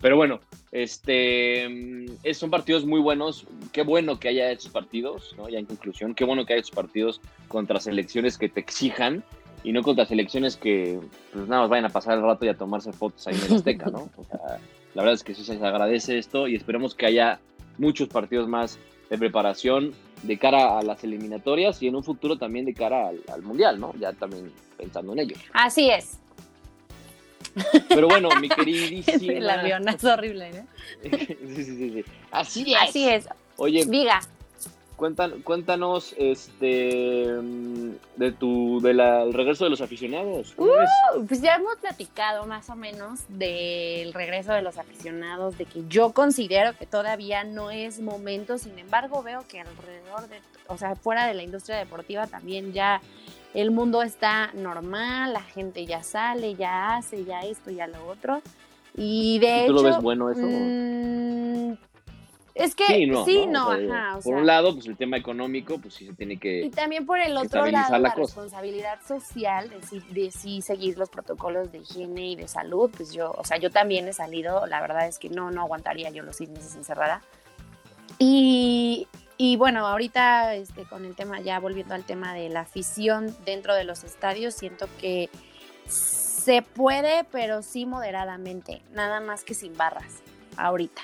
Pero 0.00 0.16
bueno, 0.16 0.40
este, 0.70 1.68
mm, 1.68 2.04
es- 2.22 2.38
son 2.38 2.50
partidos 2.50 2.84
muy 2.84 3.00
buenos. 3.00 3.46
Qué 3.72 3.82
bueno 3.82 4.18
que 4.20 4.28
haya 4.28 4.50
estos 4.50 4.70
partidos, 4.70 5.34
¿no? 5.36 5.48
Ya 5.48 5.58
en 5.58 5.66
conclusión, 5.66 6.14
qué 6.14 6.24
bueno 6.24 6.44
que 6.46 6.52
haya 6.52 6.60
estos 6.60 6.76
partidos 6.76 7.20
contra 7.48 7.80
selecciones 7.80 8.36
que 8.38 8.48
te 8.48 8.60
exijan 8.60 9.24
y 9.64 9.72
no 9.72 9.82
contra 9.82 10.06
selecciones 10.06 10.56
que 10.56 11.00
pues 11.32 11.48
nada 11.48 11.62
más 11.62 11.70
vayan 11.70 11.86
a 11.86 11.90
pasar 11.90 12.16
el 12.18 12.22
rato 12.24 12.44
y 12.44 12.48
a 12.48 12.56
tomarse 12.56 12.92
fotos 12.92 13.26
ahí 13.26 13.34
en 13.34 13.46
el 13.46 13.54
Azteca, 13.56 13.86
¿no? 13.90 14.10
O 14.16 14.24
sea, 14.24 14.58
la 14.94 15.02
verdad 15.02 15.14
es 15.14 15.24
que 15.24 15.34
sí 15.34 15.44
se 15.44 15.54
agradece 15.54 16.18
esto 16.18 16.46
y 16.48 16.54
esperemos 16.56 16.94
que 16.94 17.06
haya 17.06 17.40
muchos 17.78 18.08
partidos 18.08 18.48
más 18.48 18.78
de 19.10 19.18
preparación 19.18 19.92
de 20.22 20.38
cara 20.38 20.78
a 20.78 20.82
las 20.82 21.02
eliminatorias 21.04 21.82
y 21.82 21.88
en 21.88 21.96
un 21.96 22.04
futuro 22.04 22.38
también 22.38 22.64
de 22.64 22.74
cara 22.74 23.08
al, 23.08 23.20
al 23.32 23.42
Mundial, 23.42 23.80
¿no? 23.80 23.92
Ya 23.98 24.12
también 24.12 24.50
pensando 24.78 25.12
en 25.12 25.18
ello. 25.20 25.36
Así 25.52 25.90
es. 25.90 26.18
Pero 27.88 28.06
bueno, 28.08 28.28
mi 28.40 28.46
Es 28.50 28.54
queridísima... 28.54 29.32
el 29.32 29.50
avionazo 29.50 30.12
horrible, 30.12 30.50
¿no? 30.52 30.66
sí, 31.10 31.36
sí, 31.46 31.64
sí, 31.64 31.90
sí. 31.90 32.04
Así 32.30 32.72
es. 32.72 32.80
Así 32.80 33.08
es. 33.08 33.28
Oye, 33.56 33.84
Diga. 33.84 34.20
Cuentan- 35.00 35.42
cuéntanos 35.42 36.14
este 36.18 37.34
de 38.16 38.32
tu 38.38 38.80
del 38.82 39.32
regreso 39.32 39.64
de 39.64 39.70
los 39.70 39.80
aficionados. 39.80 40.52
¿Cómo 40.56 40.72
ves? 40.72 40.90
Pues 41.26 41.40
ya 41.40 41.54
hemos 41.54 41.76
platicado 41.76 42.44
más 42.46 42.68
o 42.68 42.76
menos 42.76 43.20
del 43.28 44.12
regreso 44.12 44.52
de 44.52 44.60
los 44.62 44.76
aficionados, 44.76 45.56
de 45.56 45.64
que 45.64 45.82
yo 45.88 46.12
considero 46.12 46.76
que 46.76 46.84
todavía 46.86 47.44
no 47.44 47.70
es 47.70 48.00
momento, 48.00 48.58
sin 48.58 48.78
embargo 48.78 49.22
veo 49.22 49.42
que 49.48 49.60
alrededor 49.60 50.28
de, 50.28 50.38
o 50.68 50.76
sea, 50.76 50.94
fuera 50.94 51.26
de 51.26 51.34
la 51.34 51.42
industria 51.42 51.78
deportiva 51.78 52.26
también 52.26 52.72
ya 52.74 53.00
el 53.54 53.70
mundo 53.70 54.02
está 54.02 54.52
normal, 54.54 55.32
la 55.32 55.42
gente 55.42 55.86
ya 55.86 56.02
sale, 56.02 56.54
ya 56.56 56.94
hace, 56.96 57.24
ya 57.24 57.40
esto, 57.40 57.70
ya 57.70 57.86
lo 57.88 58.06
otro. 58.06 58.42
Y 58.96 59.38
de 59.38 59.46
¿Y 59.46 59.50
hecho... 59.62 59.66
¿Tú 59.68 59.72
lo 59.72 59.82
ves 59.82 59.96
bueno 60.02 60.30
eso? 60.30 60.42
mm, 60.42 61.89
es 62.54 62.74
que 62.74 62.86
sí, 62.86 63.06
no. 63.06 63.24
sí, 63.24 63.46
¿no? 63.46 63.50
no, 63.50 63.68
O 63.68 63.76
sea, 63.76 64.10
ajá. 64.10 64.20
por 64.20 64.34
un 64.34 64.46
lado, 64.46 64.74
pues 64.74 64.86
el 64.86 64.96
tema 64.96 65.16
económico, 65.16 65.78
pues 65.78 65.94
sí 65.94 66.06
se 66.06 66.14
tiene 66.14 66.34
y 66.34 66.38
que. 66.38 66.70
también 66.74 67.06
por 67.06 67.18
el 67.18 67.36
otro 67.36 67.66
lado, 67.66 67.98
la 67.98 68.14
responsabilidad 68.14 68.98
social 69.06 69.70
de 69.70 69.82
sí, 69.82 70.02
de 70.10 70.30
sí 70.30 70.62
seguir 70.62 70.98
los 70.98 71.08
protocolos 71.08 71.70
de 71.72 71.78
higiene 71.78 72.30
y 72.30 72.36
de 72.36 72.48
salud, 72.48 72.90
pues 72.96 73.12
yo, 73.12 73.32
o 73.36 73.44
sea, 73.44 73.58
yo 73.58 73.70
también 73.70 74.08
he 74.08 74.12
salido, 74.12 74.66
la 74.66 74.80
verdad 74.80 75.06
es 75.06 75.18
que 75.18 75.28
no, 75.28 75.50
no 75.50 75.62
aguantaría 75.62 76.10
yo 76.10 76.22
los 76.22 76.36
seis 76.36 76.50
meses 76.50 76.74
encerrada. 76.74 77.22
Y, 78.18 79.06
y 79.36 79.56
bueno, 79.56 79.86
ahorita 79.86 80.54
este, 80.54 80.84
con 80.84 81.04
el 81.04 81.14
tema, 81.14 81.40
ya 81.40 81.58
volviendo 81.60 81.94
al 81.94 82.04
tema 82.04 82.34
de 82.34 82.48
la 82.48 82.60
afición 82.60 83.34
dentro 83.44 83.74
de 83.74 83.84
los 83.84 84.04
estadios, 84.04 84.54
siento 84.54 84.88
que 85.00 85.30
se 85.86 86.62
puede, 86.62 87.24
pero 87.24 87.62
sí 87.62 87.86
moderadamente, 87.86 88.82
nada 88.92 89.20
más 89.20 89.44
que 89.44 89.54
sin 89.54 89.76
barras, 89.76 90.22
ahorita. 90.56 91.02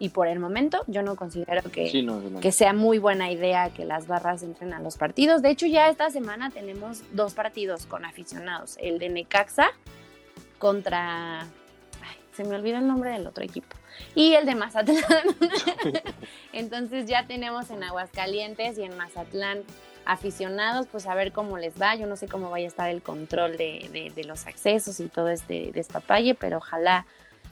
Y 0.00 0.10
por 0.10 0.28
el 0.28 0.38
momento 0.38 0.84
yo 0.86 1.02
no 1.02 1.16
considero 1.16 1.68
que, 1.70 1.90
Sí, 1.90 2.02
no, 2.02 2.20
sí, 2.20 2.28
no. 2.30 2.40
que 2.40 2.52
sea 2.52 2.72
muy 2.72 2.98
buena 2.98 3.32
idea 3.32 3.70
que 3.70 3.84
las 3.84 4.06
barras 4.06 4.42
entren 4.44 4.72
a 4.72 4.80
los 4.80 4.96
partidos. 4.96 5.42
De 5.42 5.50
hecho, 5.50 5.66
ya 5.66 5.88
esta 5.88 6.08
semana 6.10 6.50
tenemos 6.50 7.02
dos 7.12 7.34
partidos 7.34 7.84
con 7.86 8.04
aficionados. 8.04 8.76
El 8.80 8.98
de 9.00 9.08
Necaxa 9.08 9.70
contra... 10.58 11.40
ay, 11.40 12.16
se 12.32 12.44
me 12.44 12.54
olvidó 12.54 12.78
el 12.78 12.86
nombre 12.86 13.10
del 13.10 13.26
otro 13.26 13.42
equipo. 13.44 13.76
Y 14.14 14.34
el 14.34 14.46
de 14.46 14.54
Mazatlán. 14.54 15.02
Entonces 16.52 17.06
ya 17.06 17.26
tenemos 17.26 17.70
en 17.70 17.82
Aguascalientes 17.82 18.78
y 18.78 18.82
en 18.84 18.96
Mazatlán 18.96 19.62
aficionados, 20.04 20.86
pues 20.90 21.06
a 21.06 21.14
ver 21.14 21.32
cómo 21.32 21.58
les 21.58 21.80
va. 21.80 21.94
Yo 21.96 22.06
no 22.06 22.16
sé 22.16 22.28
cómo 22.28 22.50
vaya 22.50 22.66
a 22.66 22.68
estar 22.68 22.88
el 22.88 23.02
control 23.02 23.56
de, 23.56 23.88
de- 23.92 24.12
de 24.14 24.24
los 24.24 24.46
accesos 24.46 25.00
y 25.00 25.08
todo 25.08 25.28
este 25.28 25.70
despapalle, 25.72 26.34
pero 26.34 26.58
ojalá 26.58 27.06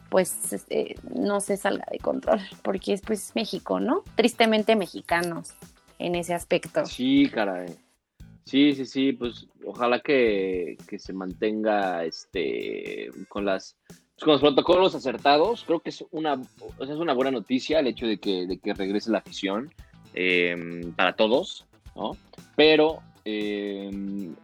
pues 0.09 0.53
este, 0.53 0.97
no 1.15 1.41
se 1.41 1.57
salga 1.57 1.87
de 1.91 1.99
control, 1.99 2.41
porque 2.63 2.93
es 2.93 3.01
pues 3.03 3.33
México, 3.35 3.81
¿no? 3.81 4.03
Tristemente 4.15 4.77
mexicanos. 4.77 5.55
en 5.99 6.15
ese 6.15 6.35
aspecto. 6.35 6.85
Sí, 6.85 7.29
caray. 7.33 7.75
Sí, 8.45 8.75
sí, 8.75 8.85
sí, 8.85 9.13
pues 9.15 9.47
ojalá 9.65 10.01
que, 10.01 10.77
que 10.87 10.99
se 10.99 11.13
mantenga 11.15 12.05
este 12.05 13.09
con 13.29 13.45
las 13.47 13.77
pues, 13.87 14.25
con 14.25 14.33
los 14.35 14.41
protocolos 14.43 14.95
acertados. 14.95 15.65
Creo 15.67 15.81
que 15.81 15.89
es 15.91 16.05
una, 16.11 16.35
es 16.81 16.89
una 16.91 17.15
buena 17.15 17.31
noticia 17.31 17.81
el 17.81 17.87
hecho 17.87 18.07
de 18.07 18.19
que, 18.19 18.47
de 18.47 18.59
que 18.59 18.75
regrese 18.75 19.11
la 19.11 19.19
afición 19.19 19.73
eh, 20.15 20.55
para 20.97 21.17
todos, 21.17 21.65
¿no? 21.97 22.17
Pero 22.57 22.99
eh, 23.25 23.91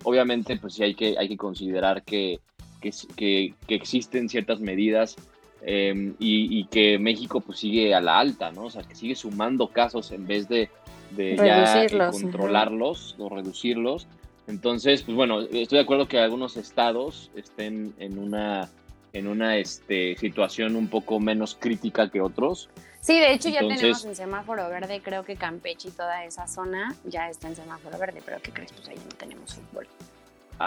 obviamente, 0.04 0.56
pues 0.56 0.74
sí 0.74 0.82
hay 0.82 0.94
que, 0.94 1.16
hay 1.18 1.28
que 1.28 1.36
considerar 1.36 2.02
que, 2.02 2.40
que- 2.80 3.54
que 3.66 3.74
existen 3.74 4.28
ciertas 4.28 4.58
medidas 4.60 5.16
eh, 5.64 6.12
y, 6.18 6.58
y 6.60 6.64
que 6.66 6.98
México 6.98 7.40
pues 7.40 7.58
sigue 7.58 7.94
a 7.94 8.00
la 8.00 8.18
alta, 8.18 8.50
¿no? 8.50 8.64
O 8.64 8.70
sea, 8.70 8.82
que 8.82 8.94
sigue 8.94 9.14
sumando 9.14 9.68
casos 9.68 10.10
en 10.12 10.26
vez 10.26 10.48
de, 10.48 10.70
de 11.16 11.36
ya 11.36 11.84
eh, 11.84 11.88
controlarlos 12.10 13.16
o 13.18 13.28
reducirlos. 13.28 14.06
Entonces, 14.48 15.02
pues 15.02 15.16
bueno, 15.16 15.40
estoy 15.40 15.78
de 15.78 15.80
acuerdo 15.80 16.08
que 16.08 16.18
algunos 16.18 16.56
estados 16.56 17.30
estén 17.36 17.94
en 17.98 18.18
una 18.18 18.68
en 19.12 19.28
una 19.28 19.58
este, 19.58 20.16
situación 20.16 20.74
un 20.74 20.88
poco 20.88 21.20
menos 21.20 21.54
crítica 21.54 22.08
que 22.08 22.20
otros. 22.20 22.70
Sí, 23.00 23.18
de 23.18 23.32
hecho 23.32 23.50
ya 23.50 23.60
tenemos 23.60 24.04
en 24.04 24.16
semáforo 24.16 24.68
verde, 24.68 25.00
creo 25.02 25.22
que 25.24 25.36
Campeche 25.36 25.88
y 25.88 25.90
toda 25.90 26.24
esa 26.24 26.46
zona 26.46 26.94
ya 27.04 27.28
está 27.28 27.48
en 27.48 27.56
semáforo 27.56 27.98
verde, 27.98 28.22
pero 28.24 28.40
¿qué 28.40 28.52
crees? 28.52 28.72
Pues 28.72 28.88
ahí 28.88 28.96
no 28.96 29.14
tenemos 29.16 29.54
fútbol. 29.54 29.86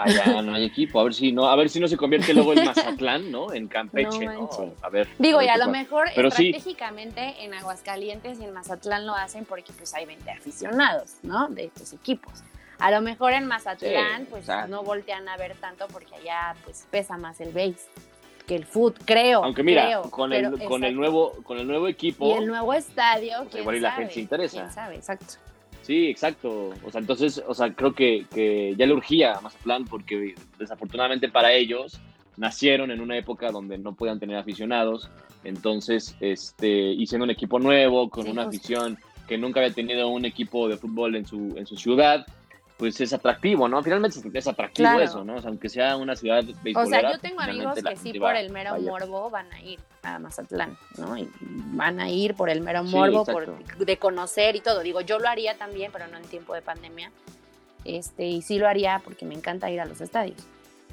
Allá 0.02 0.42
no 0.42 0.54
hay 0.54 0.64
equipo, 0.64 1.00
a 1.00 1.04
ver 1.04 1.14
si 1.14 1.32
no, 1.32 1.46
a 1.48 1.56
ver 1.56 1.68
si 1.68 1.80
no 1.80 1.88
se 1.88 1.96
convierte 1.96 2.34
luego 2.34 2.52
el 2.52 2.64
Mazatlán, 2.64 3.30
¿no? 3.30 3.52
En 3.52 3.68
Campeche, 3.68 4.26
No 4.26 4.32
¿no? 4.32 4.72
A 4.82 4.88
ver. 4.88 5.08
Digo, 5.18 5.38
a 5.38 5.44
y 5.44 5.46
ver 5.46 5.50
a 5.50 5.54
qué 5.54 5.58
lo 5.60 5.66
pasa. 5.66 5.78
mejor 5.78 6.08
Pero 6.14 6.30
sí. 6.30 6.46
estratégicamente 6.48 7.34
en 7.44 7.54
Aguascalientes 7.54 8.38
y 8.40 8.44
en 8.44 8.52
Mazatlán 8.52 9.06
lo 9.06 9.14
hacen 9.14 9.44
porque 9.44 9.72
pues 9.72 9.94
hay 9.94 10.06
20 10.06 10.30
aficionados, 10.30 11.14
¿no? 11.22 11.48
De 11.48 11.64
estos 11.64 11.92
equipos. 11.92 12.32
A 12.78 12.90
lo 12.90 13.00
mejor 13.00 13.32
en 13.32 13.46
Mazatlán 13.46 14.22
Sí, 14.22 14.26
pues 14.30 14.42
exacto. 14.42 14.68
no 14.68 14.82
voltean 14.82 15.28
a 15.28 15.36
ver 15.36 15.54
tanto 15.56 15.86
porque 15.88 16.14
allá 16.14 16.54
pues 16.64 16.86
pesa 16.90 17.16
más 17.16 17.40
el 17.40 17.52
base 17.52 17.76
que 18.46 18.54
el 18.54 18.64
foot, 18.64 18.96
creo. 19.04 19.42
Aunque 19.42 19.62
mira, 19.64 19.86
creo, 19.86 20.02
con, 20.10 20.30
pero 20.30 20.50
el, 20.54 20.64
con 20.64 20.84
el 20.84 20.94
nuevo 20.94 21.32
con 21.42 21.58
el 21.58 21.66
nuevo 21.66 21.88
equipo, 21.88 22.28
Y 22.28 22.32
el 22.38 22.46
nuevo 22.46 22.74
estadio, 22.74 23.32
Pues 23.38 23.48
quién 23.50 23.62
igual 23.62 23.76
y 23.76 23.80
la 23.80 23.90
sabe, 23.90 24.02
gente 24.02 24.14
se 24.14 24.20
interesa. 24.20 24.56
quién 24.60 24.72
sabe, 24.72 24.94
exacto. 24.96 25.34
Sí, 25.86 26.08
exacto. 26.08 26.70
O 26.84 26.90
sea, 26.90 27.00
entonces, 27.00 27.42
o 27.46 27.54
sea, 27.54 27.72
creo 27.72 27.92
que, 27.94 28.26
que 28.34 28.74
ya 28.76 28.86
le 28.86 28.92
urgía 28.92 29.34
a 29.34 29.40
Mazatlán 29.40 29.84
porque 29.84 30.34
desafortunadamente 30.58 31.28
para 31.28 31.52
ellos 31.52 32.00
nacieron 32.36 32.90
en 32.90 33.00
una 33.00 33.16
época 33.16 33.50
donde 33.50 33.78
no 33.78 33.94
podían 33.94 34.18
tener 34.18 34.36
aficionados. 34.36 35.08
Entonces, 35.44 36.16
este, 36.20 36.68
y 36.68 37.06
siendo 37.06 37.24
un 37.24 37.30
equipo 37.30 37.58
nuevo, 37.58 38.10
con 38.10 38.24
Sí, 38.24 38.30
una 38.30 38.44
justo. 38.44 38.56
afición 38.58 38.98
que 39.28 39.38
nunca 39.38 39.60
había 39.60 39.72
tenido 39.72 40.08
un 40.08 40.24
equipo 40.24 40.68
de 40.68 40.76
fútbol 40.76 41.16
en 41.16 41.24
su, 41.24 41.54
en 41.56 41.66
su 41.66 41.76
ciudad, 41.76 42.26
pues 42.76 43.00
es 43.00 43.12
atractivo, 43.12 43.68
¿no? 43.68 43.82
Finalmente 43.82 44.18
es- 44.38 44.46
atractivo 44.46 44.88
Claro. 44.88 45.02
eso, 45.02 45.24
¿no? 45.24 45.36
O 45.36 45.40
sea, 45.40 45.48
aunque 45.48 45.68
sea 45.68 45.96
una 45.96 46.14
ciudad 46.14 46.44
O 46.74 46.86
sea, 46.86 47.02
yo 47.02 47.08
pues, 47.08 47.20
tengo 47.22 47.40
amigos 47.40 47.78
que 47.82 47.96
sí 47.96 48.18
por 48.18 48.36
el 48.36 48.50
mero 48.50 48.72
vaya. 48.72 48.90
morbo 48.90 49.30
van 49.30 49.50
a 49.52 49.60
ir 49.62 49.80
a 50.02 50.18
Mazatlán, 50.18 50.76
¿no? 50.98 51.16
Y 51.16 51.28
van 51.40 52.00
a 52.00 52.10
ir 52.10 52.34
por 52.34 52.50
el 52.50 52.60
mero 52.60 52.84
Sí, 52.84 52.94
morbo, 52.94 53.24
por, 53.24 53.58
de 53.78 53.96
conocer 53.96 54.56
y 54.56 54.60
todo. 54.60 54.80
Digo, 54.80 55.00
yo 55.00 55.18
lo 55.18 55.28
haría 55.28 55.56
también, 55.56 55.90
pero 55.92 56.06
no 56.08 56.18
en 56.18 56.24
tiempo 56.24 56.54
de 56.54 56.62
pandemia. 56.62 57.10
Este, 57.84 58.26
y 58.26 58.42
sí 58.42 58.58
lo 58.58 58.68
haría 58.68 59.00
porque 59.04 59.24
me 59.24 59.34
encanta 59.34 59.70
ir 59.70 59.80
a 59.80 59.86
los 59.86 60.00
estadios. 60.00 60.38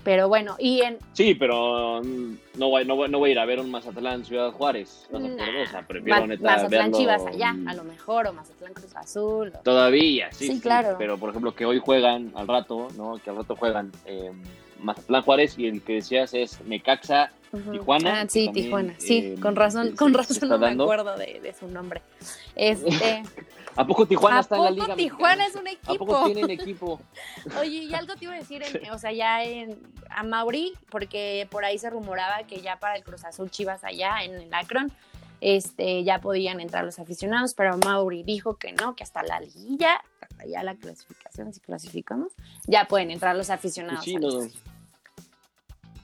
Pero 0.04 0.28
bueno, 0.28 0.56
y 0.60 0.82
en 0.82 0.98
Sí, 1.14 1.34
pero 1.36 2.02
mm, 2.04 2.34
no 2.58 2.70
voy, 2.70 2.86
no, 2.86 2.96
voy, 2.96 3.10
no 3.10 3.20
voy 3.20 3.30
a 3.30 3.34
ir 3.34 3.40
a 3.40 3.46
ver 3.46 3.60
un 3.60 3.72
Mazatlán 3.72 4.26
Ciudad 4.26 4.52
Juárez. 4.52 5.08
No 5.12 5.20
Nah, 5.20 5.64
o 5.64 5.66
sea, 5.68 5.82
prefiero 5.88 6.22
Ma- 6.22 6.28
neta 6.28 6.44
Mazatlán 6.44 6.70
verlo, 6.92 6.98
Chivas 6.98 7.26
allá, 7.26 7.54
mm, 7.54 7.68
a 7.70 7.74
lo 7.74 7.84
mejor, 7.86 8.28
o 8.28 8.34
Mazatlán 8.34 8.74
Cruz 8.74 8.96
Azul. 8.96 9.54
o- 9.56 9.60
Todavía, 9.60 10.32
sí, 10.32 10.48
Sí, 10.48 10.54
sí, 10.56 10.62
claro. 10.62 10.96
Pero 10.98 11.18
por 11.18 11.30
ejemplo, 11.30 11.56
que 11.56 11.66
hoy 11.66 11.80
juegan 11.80 12.32
al 12.36 12.48
rato, 12.48 12.90
¿no? 12.98 13.18
Que 13.24 13.30
al 13.30 13.38
rato 13.38 13.56
juegan 13.56 13.92
eh, 14.06 14.32
Mazatlán 14.80 15.22
Juárez 15.22 15.58
y 15.58 15.68
el 15.68 15.82
que 15.82 15.94
decías 15.94 16.34
es 16.34 16.60
Necaxa. 16.66 17.32
Ujú. 17.54 17.72
Tijuana, 17.72 18.22
Ah, 18.22 18.26
sí, 18.28 18.46
también, 18.46 18.66
Tijuana. 18.66 18.96
Sí, 18.98 19.18
eh, 19.20 19.36
con 19.40 19.56
razón, 19.56 19.96
con 19.96 20.14
razón 20.14 20.50
no 20.50 20.58
me 20.58 20.68
acuerdo 20.70 21.16
de, 21.18 21.40
de 21.40 21.54
su 21.54 21.68
nombre. 21.68 22.02
Este, 22.56 23.24
¿A 23.76 23.88
poco 23.88 24.06
Tijuana 24.06 24.38
¿A 24.38 24.42
está 24.42 24.56
en 24.58 24.64
la 24.64 24.70
poco 24.70 24.82
liga? 24.82 24.96
Tijuana 24.96 25.46
es 25.46 25.56
un 25.56 25.68
¿A 25.68 25.72
poco 25.98 26.14
equipo? 26.14 26.26
tienen 26.26 26.50
equipo? 26.52 27.02
Oye, 27.60 27.78
y 27.84 27.94
algo 27.94 28.16
te 28.16 28.26
iba 28.26 28.34
a 28.34 28.38
decir, 28.38 28.62
en- 28.64 28.92
o 28.92 29.00
sea, 29.00 29.12
ya 29.12 29.44
en, 29.44 29.80
a 30.10 30.24
Mauri, 30.24 30.74
porque 30.90 31.48
por 31.50 31.66
ahí 31.66 31.78
se 31.80 31.90
rumoraba 31.90 32.44
que 32.48 32.62
ya 32.62 32.78
para 32.80 32.96
el 32.96 33.04
Cruz 33.04 33.24
Azul 33.26 33.50
Chivas 33.50 33.84
allá 33.84 34.24
en 34.24 34.34
el 34.36 34.54
Akron, 34.54 34.92
este, 35.42 36.04
ya 36.04 36.20
podían 36.22 36.60
entrar 36.62 36.86
los 36.86 37.00
aficionados, 37.00 37.54
pero 37.54 37.78
Mauri 37.80 38.24
dijo 38.24 38.56
que 38.58 38.72
no, 38.74 38.96
que 38.96 39.04
hasta 39.04 39.24
la 39.24 39.40
liguilla, 39.42 40.02
hasta 40.22 40.46
ya 40.46 40.64
la 40.64 40.76
clasificación, 40.76 41.52
si 41.54 41.60
clasificamos, 41.60 42.32
ya 42.66 42.86
pueden 42.86 43.12
entrar 43.12 43.36
los 43.36 43.48
Pues 43.48 43.58
aficionados. 43.60 44.06
sí, 44.06 44.16
no, 44.16 44.30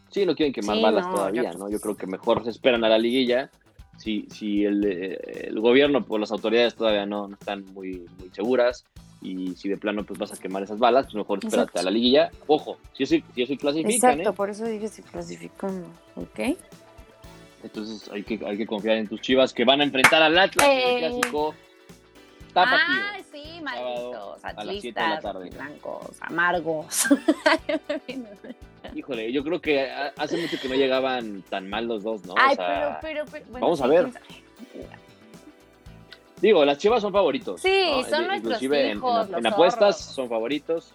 sí, 0.10 0.25
no 0.25 0.36
quieren 0.36 0.53
quemar 0.53 0.75
Sí, 0.75 0.82
balas 0.84 1.05
no, 1.05 1.12
todavía, 1.13 1.51
yo- 1.53 1.58
¿no? 1.60 1.69
Yo 1.69 1.79
creo 1.79 1.95
que 1.95 2.08
mejor 2.08 2.43
se 2.43 2.49
esperan 2.49 2.84
a 2.84 2.89
la 2.89 2.97
liguilla. 2.97 3.49
Si, 3.99 4.25
si 4.31 4.63
el, 4.65 4.83
eh, 4.85 5.45
el 5.49 5.59
gobierno, 5.59 6.01
pues 6.03 6.19
las 6.21 6.31
autoridades 6.31 6.73
todavía 6.73 7.05
no, 7.05 7.27
no 7.27 7.35
están 7.35 7.65
muy, 7.73 8.05
muy 8.17 8.29
seguras 8.31 8.85
y 9.21 9.49
si 9.55 9.67
de 9.67 9.75
plano 9.75 10.05
pues 10.05 10.17
vas 10.17 10.31
a 10.31 10.38
quemar 10.38 10.63
esas 10.63 10.79
balas, 10.79 11.05
pues 11.07 11.15
mejor 11.15 11.39
espérate 11.39 11.63
Exacto. 11.71 11.79
a 11.81 11.83
la 11.83 11.91
liguilla. 11.91 12.31
Ojo, 12.47 12.77
si 12.93 13.03
eso, 13.03 13.15
si 13.35 13.41
eso 13.43 13.53
clasifican, 13.57 13.91
Exacto, 14.13 14.29
¿eh? 14.29 14.33
por 14.33 14.49
eso 14.49 14.65
dije 14.65 14.88
si 14.88 15.01
clasificamos, 15.01 15.88
¿ok? 16.15 16.39
Entonces 17.63 18.09
hay 18.12 18.23
que, 18.23 18.39
hay 18.45 18.57
que 18.57 18.65
confiar 18.65 18.95
en 18.97 19.07
tus 19.07 19.19
chivas 19.19 19.53
que 19.53 19.65
van 19.65 19.81
a 19.81 19.83
enfrentar 19.83 20.21
al 20.21 20.38
Atlas 20.38 20.65
en 20.65 20.77
Eh. 20.77 20.93
el 20.93 20.99
clásico 21.12 21.53
tapatío. 22.53 22.77
Ah, 22.88 23.17
sí, 23.31 23.62
malditos, 23.62 24.43
a 24.45 24.53
las 24.63 24.79
siete 24.79 24.99
de 24.99 25.07
la 25.07 25.13
atlistas, 25.15 25.21
tarde. 25.23 25.49
blancos, 25.49 26.17
amargos. 26.21 27.03
Híjole, 28.95 29.31
yo 29.31 29.43
creo 29.43 29.62
que 29.62 29.89
ha- 29.89 30.13
hace 30.17 30.38
mucho 30.38 30.59
que 30.59 30.67
no 30.69 30.75
llegaban 30.75 31.43
tan 31.49 31.69
mal 31.69 31.88
los 31.88 32.03
dos, 32.03 32.25
¿no? 32.25 32.33
O 32.33 32.38
Ay, 32.39 32.55
sea, 32.55 32.99
pero, 33.01 33.25
pero, 33.25 33.31
pero, 33.31 33.45
bueno, 33.51 33.65
vamos 33.67 33.81
a 33.81 33.88
ver. 33.88 34.09
Digo, 36.41 36.63
las 36.63 36.77
chivas 36.77 37.01
son 37.01 37.12
favoritos. 37.12 37.62
Sí, 37.62 37.89
¿no? 37.91 38.03
son 38.03 38.27
nuestros 38.27 38.38
Inclusive 38.63 38.81
en- 38.85 38.91
en, 38.91 38.97
hijos, 38.97 39.29
en 39.38 39.45
apuestas 39.47 39.97
zorros. 39.97 40.15
son 40.15 40.29
favoritos. 40.29 40.93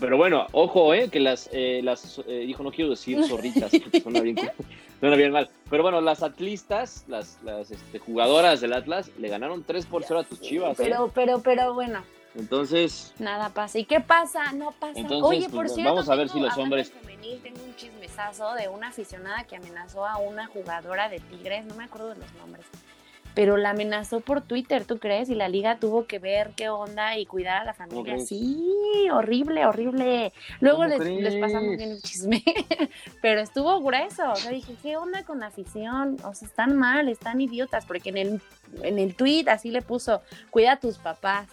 Pero 0.00 0.16
bueno, 0.16 0.46
ojo, 0.52 0.94
eh, 0.94 1.08
que 1.08 1.20
las, 1.20 1.48
eh, 1.52 1.80
las 1.82 2.20
eh, 2.26 2.44
hijo, 2.46 2.62
no 2.62 2.70
quiero 2.70 2.90
decir 2.90 3.22
zorritas, 3.24 3.70
porque 3.82 4.00
suena 4.00 4.20
bien, 4.20 4.36
suena 5.00 5.16
bien 5.16 5.32
mal. 5.32 5.48
Pero 5.70 5.82
bueno, 5.82 6.00
las 6.00 6.22
atlistas, 6.22 7.04
las, 7.08 7.38
las 7.42 7.70
este, 7.70 7.98
jugadoras 7.98 8.60
del 8.60 8.72
Atlas, 8.72 9.10
le 9.18 9.28
ganaron 9.28 9.64
3 9.64 9.86
por 9.86 10.04
0 10.04 10.20
a 10.20 10.24
tus 10.24 10.40
chivas. 10.40 10.78
¿eh? 10.80 10.84
Pero, 10.84 11.10
pero, 11.14 11.40
pero 11.40 11.74
bueno, 11.74 12.02
Entonces, 12.34 13.12
nada 13.18 13.48
pasa. 13.50 13.78
¿Y 13.78 13.84
qué 13.84 14.00
pasa? 14.00 14.52
No 14.52 14.72
pasa. 14.72 14.98
Entonces, 15.00 15.24
Oye, 15.24 15.40
pues, 15.48 15.52
por 15.52 15.68
cierto, 15.68 15.94
vamos 15.94 16.08
a 16.08 16.14
ver 16.14 16.28
tengo- 16.28 16.38
si 16.38 16.44
los 16.46 16.56
hombres- 16.58 16.90
femenil, 16.92 17.40
tengo 17.42 17.62
un 17.64 17.74
chismesazo 17.76 18.54
de 18.54 18.68
una 18.68 18.88
aficionada 18.88 19.44
que 19.44 19.56
amenazó 19.56 20.06
a 20.06 20.18
una 20.18 20.46
jugadora 20.46 21.08
de 21.08 21.20
Tigres, 21.20 21.64
no 21.64 21.74
me 21.74 21.84
acuerdo 21.84 22.10
de 22.10 22.16
los 22.16 22.32
nombres. 22.34 22.66
Pero 23.38 23.56
la 23.56 23.70
amenazó 23.70 24.18
por 24.18 24.40
Twitter, 24.40 24.84
¿tú 24.84 24.98
crees? 24.98 25.28
Y 25.30 25.36
la 25.36 25.48
liga 25.48 25.78
tuvo 25.78 26.08
que 26.08 26.18
ver 26.18 26.50
qué 26.56 26.70
onda 26.70 27.16
y 27.16 27.24
cuidar 27.24 27.62
a 27.62 27.64
la 27.64 27.72
familia. 27.72 28.18
Sí, 28.18 28.68
horrible, 29.12 29.64
horrible. 29.64 30.32
Luego 30.58 30.78
¿Cómo 30.78 30.88
les, 30.88 31.22
les 31.22 31.36
pasamos 31.36 31.76
bien 31.76 31.92
el 31.92 32.02
chisme. 32.02 32.42
Pero 33.22 33.40
estuvo 33.40 33.80
grueso. 33.80 34.32
O 34.32 34.34
sea, 34.34 34.50
dije, 34.50 34.74
¿qué 34.82 34.96
onda 34.96 35.22
con 35.22 35.38
la 35.38 35.46
afición? 35.46 36.16
O 36.24 36.34
sea, 36.34 36.48
están 36.48 36.76
mal, 36.76 37.08
están 37.08 37.40
idiotas. 37.40 37.86
Porque 37.86 38.08
en 38.08 38.16
el, 38.16 38.40
en 38.82 38.98
el 38.98 39.14
tweet 39.14 39.44
así 39.46 39.70
le 39.70 39.82
puso, 39.82 40.20
cuida 40.50 40.72
a 40.72 40.80
tus 40.80 40.98
papás. 40.98 41.46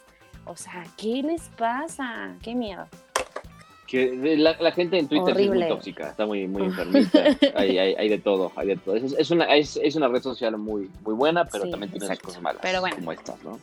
O 0.45 0.55
sea, 0.55 0.85
¿qué 0.97 1.21
les 1.21 1.49
pasa? 1.49 2.33
Qué 2.41 2.55
miedo. 2.55 2.87
Que 3.87 4.35
la, 4.37 4.55
la 4.59 4.71
gente 4.71 4.97
en 4.97 5.07
Twitter 5.07 5.35
sí 5.35 5.43
es 5.43 5.47
Horrible. 5.49 5.65
muy 5.65 5.75
tóxica, 5.75 6.09
está 6.09 6.25
muy, 6.25 6.47
muy 6.47 6.63
enfermita. 6.63 7.23
hay, 7.55 7.77
hay, 7.77 7.95
hay 7.95 8.09
de 8.09 8.17
todo, 8.17 8.51
hay 8.55 8.67
de 8.67 8.75
todo. 8.77 8.95
Es, 8.95 9.13
es 9.13 9.31
una, 9.31 9.45
es, 9.55 9.79
es 9.81 9.95
una 9.95 10.07
red 10.07 10.21
social 10.21 10.57
muy, 10.57 10.89
muy 11.03 11.13
buena, 11.13 11.45
pero 11.45 11.65
Sí, 11.65 11.71
también 11.71 11.91
tiene 11.91 12.05
sus 12.05 12.11
exacto. 12.11 12.27
cosas 12.29 12.41
malas. 12.41 12.61
Pero 12.61 12.81
bueno. 12.81 12.95
Como 12.95 13.11
estas, 13.11 13.43
¿no? 13.43 13.59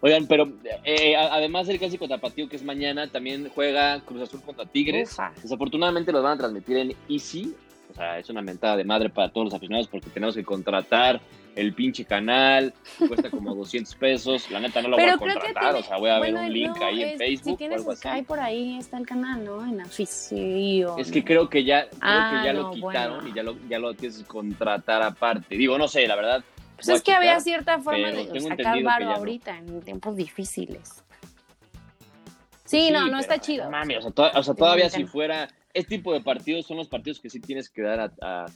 Oigan, 0.00 0.26
pero 0.26 0.52
eh, 0.84 1.16
además 1.16 1.66
del 1.66 1.78
clásico 1.78 2.06
tapatío 2.06 2.46
que 2.48 2.56
es 2.56 2.62
mañana, 2.62 3.08
también 3.08 3.50
juega 3.54 4.00
Cruz 4.00 4.22
Azul 4.22 4.42
contra 4.42 4.66
Tigres. 4.66 5.12
Ufa. 5.12 5.32
Desafortunadamente 5.42 6.12
los 6.12 6.22
van 6.22 6.32
a 6.34 6.38
transmitir 6.38 6.76
en 6.76 6.94
Easy. 7.08 7.54
O 7.90 7.94
sea, 7.94 8.18
es 8.18 8.28
una 8.28 8.42
mentada 8.42 8.76
de 8.76 8.84
madre 8.84 9.08
para 9.08 9.30
todos 9.30 9.46
los 9.46 9.54
aficionados 9.54 9.88
porque 9.88 10.10
tenemos 10.10 10.34
que 10.34 10.44
contratar 10.44 11.20
el 11.56 11.74
pinche 11.74 12.04
canal. 12.04 12.72
Cuesta 13.08 13.30
como 13.30 13.54
200 13.56 13.94
pesos. 13.96 14.50
La 14.50 14.60
neta 14.60 14.82
no 14.82 14.88
lo 14.88 14.96
Pero 14.96 15.16
voy 15.18 15.30
a 15.30 15.34
que 15.34 15.38
contratar. 15.40 15.72
tiene- 15.72 15.78
o 15.86 15.88
sea, 15.88 15.96
voy 15.98 16.10
a 16.10 16.18
ver 16.20 16.34
un 16.34 16.52
link 16.52 16.76
no, 16.76 16.84
ahí 16.86 17.02
en 17.02 17.18
Facebook 17.18 17.44
Si 17.44 17.52
o 17.52 17.56
tienes 17.56 17.78
algo 17.78 17.90
así. 17.92 18.08
Sky 18.08 18.22
por 18.22 18.40
ahí 18.40 18.76
está 18.78 18.98
el 18.98 19.06
canal, 19.06 19.44
¿no? 19.44 19.64
En 19.64 19.80
afición. 19.80 20.98
Es 20.98 21.10
que 21.10 21.24
creo 21.24 21.48
que 21.48 21.64
ya, 21.64 21.88
creo 21.88 21.98
Ah, 22.02 22.38
que 22.40 22.46
ya 22.46 22.52
no, 22.52 22.62
lo 22.62 22.70
quitaron 22.72 23.14
bueno. 23.20 23.28
y 23.28 23.34
ya 23.34 23.42
lo, 23.42 23.56
ya 23.68 23.78
lo 23.78 23.94
tienes 23.94 24.18
que 24.18 24.24
contratar 24.24 25.02
aparte. 25.02 25.56
Digo, 25.56 25.78
no 25.78 25.88
sé, 25.88 26.06
la 26.06 26.16
verdad. 26.16 26.44
Pues 26.76 26.88
es 26.88 27.02
que 27.02 27.12
había 27.12 27.38
cierta 27.40 27.78
forma 27.78 28.10
de 28.10 28.40
sacar 28.40 28.74
que 28.76 28.82
varo 28.82 29.04
no. 29.06 29.14
ahorita 29.14 29.56
en 29.56 29.80
tiempos 29.82 30.16
difíciles. 30.16 31.02
Sí, 32.64 32.90
no, 32.90 33.06
no 33.08 33.18
está 33.18 33.38
chido. 33.38 33.70
Mames, 33.70 33.98
o 33.98 34.02
sea, 34.02 34.10
to- 34.10 34.30
o 34.38 34.42
sea, 34.42 34.54
todavía 34.54 34.88
si 34.90 35.04
fuera. 35.04 35.48
Este 35.74 35.96
tipo 35.96 36.12
de 36.14 36.20
partidos 36.20 36.66
son 36.66 36.76
los 36.78 36.88
partidos 36.88 37.18
que 37.20 37.28
sí 37.28 37.40
tienes 37.40 37.68
que 37.68 37.82
dar 37.82 38.00
a, 38.00 38.12
a- 38.22 38.46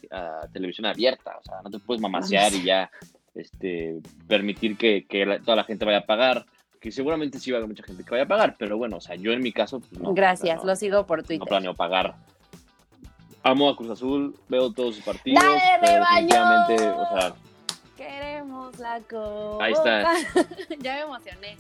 a 0.43 0.49
televisión 0.53 0.87
abierta. 0.87 1.37
O 1.39 1.43
sea, 1.43 1.57
no 1.63 1.71
te 1.71 1.79
puedes 1.81 2.01
mamasear 2.01 2.53
y 2.55 2.63
ya 2.63 2.91
este, 3.35 3.97
permitir 4.27 4.77
que, 4.79 5.05
que 5.07 5.27
la- 5.27 5.41
toda 5.41 5.57
la 5.57 5.65
gente 5.65 5.85
vaya 5.85 5.99
a 5.99 6.07
pagar. 6.07 6.47
que 6.81 6.93
seguramente 6.93 7.41
sí 7.41 7.51
va 7.51 7.57
a 7.57 7.59
haber 7.59 7.69
mucha 7.71 7.83
gente 7.83 8.05
que 8.05 8.11
vaya 8.13 8.23
a 8.23 8.29
pagar, 8.29 8.55
pero 8.57 8.79
bueno, 8.79 8.99
o 8.99 9.01
sea, 9.01 9.17
yo 9.17 9.33
en 9.33 9.43
mi 9.43 9.51
caso, 9.53 9.81
pues, 9.81 10.01
no, 10.01 10.15
Gracias, 10.15 10.59
no, 10.59 10.65
lo 10.65 10.77
sigo 10.77 11.07
por 11.07 11.19
no 11.19 11.25
Twitter. 11.25 11.49
planeo 11.49 11.75
pagar. 11.75 12.15
Amo 13.43 13.69
a 13.69 13.77
Cruz 13.77 13.91
Azul, 13.91 14.39
veo 14.49 14.73
todos 14.73 14.95
sus 14.95 15.05
partidos. 15.05 15.43
¡Dale, 15.43 15.61
rebaño! 15.81 16.29
definitivamente, 16.29 16.89
o 16.89 17.19
sea, 17.19 17.35
Queremos 17.97 18.79
la 18.79 19.01
copa. 19.01 19.65
Ahí 19.65 19.73
está. 19.73 20.13
ya 20.79 20.95
me 20.95 21.01
emocioné. 21.01 21.57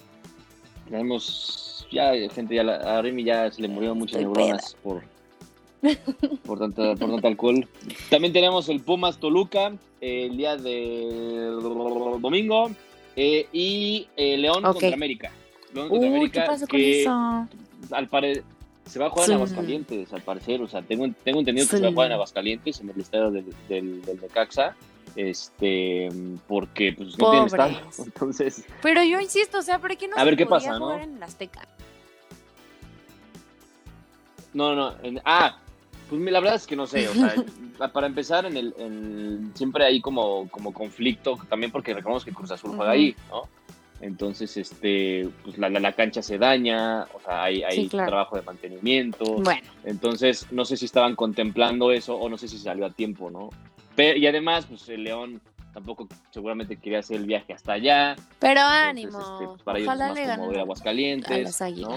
ya 0.88 0.98
hemos, 1.00 1.86
ya 1.90 2.12
gente, 2.30 2.54
ya 2.54 2.62
la- 2.62 2.98
a 2.98 3.02
Remy 3.02 3.24
ya 3.24 3.50
se 3.50 3.60
le 3.62 3.66
murieron 3.66 3.98
muchas 3.98 4.20
Estoy 4.20 4.32
neuronas 4.32 4.76
por, 4.84 5.02
por, 6.44 6.58
tanta, 6.58 6.94
por 6.96 7.10
tanto 7.10 7.26
alcohol. 7.28 7.68
También 8.10 8.32
tenemos 8.32 8.68
el 8.68 8.80
Pumas 8.80 9.18
Toluca 9.18 9.72
eh, 10.00 10.26
el 10.30 10.36
día 10.36 10.56
del 10.56 11.60
domingo 12.20 12.70
eh, 13.16 13.48
y 13.52 14.08
eh, 14.16 14.36
León 14.38 14.64
Ok. 14.64 14.72
contra 14.72 14.94
América. 14.94 15.30
León 15.74 15.88
contra 15.88 16.08
Uy, 16.08 16.14
América 16.16 16.40
¿qué 16.42 16.46
pasó 16.46 16.66
con 16.66 16.78
que 16.78 17.00
eso? 17.02 17.46
al 17.92 18.08
parecer 18.08 18.44
se 18.86 18.98
va 18.98 19.06
a 19.06 19.10
jugar 19.10 19.26
Sí. 19.26 19.32
en 19.32 19.36
Aguascalientes, 19.36 20.12
al 20.14 20.22
parecer. 20.22 20.62
O 20.62 20.66
sea, 20.68 20.80
tengo, 20.80 21.06
tengo 21.22 21.40
entendido 21.40 21.68
que 21.68 21.76
se 21.76 21.82
va 21.82 21.88
a 21.88 21.92
jugar 21.92 22.06
en 22.06 22.12
Aguascalientes, 22.14 22.80
en 22.80 22.88
el 22.88 22.98
estadio 23.00 23.30
del, 23.30 23.44
del, 23.68 24.00
del 24.02 24.20
Necaxa. 24.20 24.74
Este, 25.14 26.08
porque 26.46 26.92
pues 26.96 27.18
no 27.18 27.30
tienen 27.30 27.48
Pobres. 27.48 27.52
estadio. 27.52 27.78
Entonces, 28.06 28.64
Pero 28.82 29.02
yo 29.04 29.20
insisto, 29.20 29.58
o 29.58 29.62
sea, 29.62 29.78
¿por 29.78 29.94
qué 29.96 30.08
no 30.08 30.16
A 30.16 30.20
se 30.20 30.24
ver 30.24 30.36
qué 30.36 30.46
podía 30.46 30.68
pasa, 30.68 30.78
¿no? 30.78 30.86
jugar 30.86 31.02
en 31.02 31.16
el 31.16 31.22
Azteca? 31.22 31.66
no, 34.54 34.74
no. 34.74 34.94
en- 35.02 35.20
ah, 35.24 35.58
pues 36.08 36.20
la 36.22 36.40
verdad 36.40 36.56
es 36.56 36.66
que 36.66 36.76
no 36.76 36.86
sé. 36.86 37.08
O 37.08 37.14
sea, 37.14 37.34
para 37.92 38.06
empezar, 38.06 38.46
en 38.46 38.56
el, 38.56 38.74
en- 38.78 39.52
siempre 39.54 39.84
hay 39.84 40.00
como, 40.00 40.48
como 40.48 40.72
conflicto, 40.72 41.38
también 41.48 41.70
porque 41.72 41.94
recordemos 41.94 42.24
que 42.24 42.32
Cruz 42.32 42.50
Azul 42.50 42.70
juega 42.70 42.84
Ujú. 42.92 42.92
ahí, 42.92 43.16
¿no? 43.30 43.42
Entonces, 44.00 44.56
este, 44.56 45.28
pues 45.42 45.58
la, 45.58 45.68
la, 45.68 45.80
la 45.80 45.92
cancha 45.92 46.22
se 46.22 46.38
daña, 46.38 47.02
o 47.14 47.20
sea, 47.20 47.42
hay, 47.42 47.64
hay 47.64 47.82
Sí, 47.82 47.88
claro. 47.88 48.10
trabajo 48.10 48.36
de 48.36 48.42
mantenimiento. 48.42 49.24
Bueno, 49.40 49.66
Entonces, 49.84 50.46
no 50.52 50.64
sé 50.64 50.76
si 50.76 50.84
estaban 50.84 51.16
contemplando 51.16 51.90
eso 51.90 52.14
o 52.16 52.28
no 52.28 52.38
sé 52.38 52.46
si 52.46 52.58
salió 52.58 52.86
a 52.86 52.90
tiempo, 52.90 53.28
¿no? 53.28 53.50
Pero, 53.96 54.16
y 54.16 54.26
además, 54.28 54.66
pues 54.66 54.88
el 54.88 55.02
León 55.02 55.40
tampoco 55.74 56.06
seguramente 56.30 56.76
quería 56.76 57.00
hacer 57.00 57.16
el 57.16 57.26
viaje 57.26 57.52
hasta 57.52 57.72
allá. 57.72 58.14
pero 58.38 58.60
Entonces, 58.60 59.14
ánimo. 59.16 59.18
este, 59.20 59.46
pues, 59.48 59.62
para 59.62 59.78
ellos 59.78 59.88
Ojalá 59.88 60.08
es 60.10 60.14
le 60.14 60.20
más 60.20 60.24
ir 60.26 60.30
a 60.30 60.36
ganen 60.36 60.60
Aguascalientes. 60.60 61.60
a 61.60 61.64
las 61.68 61.78
¿no? 61.78 61.88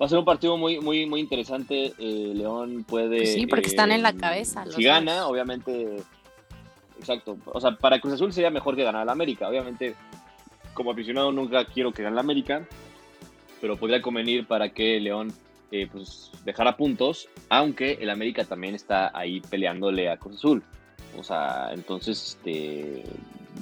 Va 0.00 0.06
a 0.06 0.08
ser 0.08 0.18
un 0.18 0.24
partido 0.24 0.56
muy, 0.56 0.80
muy, 0.80 1.06
muy 1.06 1.20
interesante. 1.20 1.92
Eh, 1.98 2.32
León 2.34 2.84
puede. 2.84 3.18
Pues 3.18 3.34
sí, 3.34 3.46
porque 3.46 3.68
están 3.68 3.92
en 3.92 4.02
la 4.02 4.10
eh, 4.10 4.16
cabeza 4.16 4.64
los 4.64 4.74
Si 4.74 4.82
gana, 4.82 5.26
obviamente. 5.26 5.96
Exacto. 6.98 7.36
O 7.46 7.60
sea, 7.60 7.76
para 7.76 8.00
Cruz 8.00 8.14
Azul 8.14 8.32
sería 8.32 8.50
mejor 8.50 8.76
que 8.76 8.84
ganar 8.84 9.02
al 9.02 9.08
América. 9.08 9.48
Obviamente, 9.48 9.94
como 10.74 10.92
aficionado, 10.92 11.32
nunca 11.32 11.64
quiero 11.64 11.92
que 11.92 12.02
gane 12.02 12.14
el 12.14 12.20
América. 12.20 12.66
Pero 13.60 13.76
podría 13.76 14.00
convenir 14.00 14.46
para 14.46 14.68
que 14.68 15.00
León 15.00 15.32
eh, 15.72 15.88
pues, 15.90 16.30
dejara 16.44 16.76
puntos. 16.76 17.28
Aunque 17.48 17.98
el 18.00 18.10
América 18.10 18.44
también 18.44 18.74
está 18.74 19.10
ahí 19.16 19.40
peleándole 19.40 20.10
a 20.10 20.16
Cruz 20.16 20.36
Azul. 20.36 20.62
O 21.18 21.24
sea, 21.24 21.70
entonces, 21.72 22.36
este, 22.36 23.04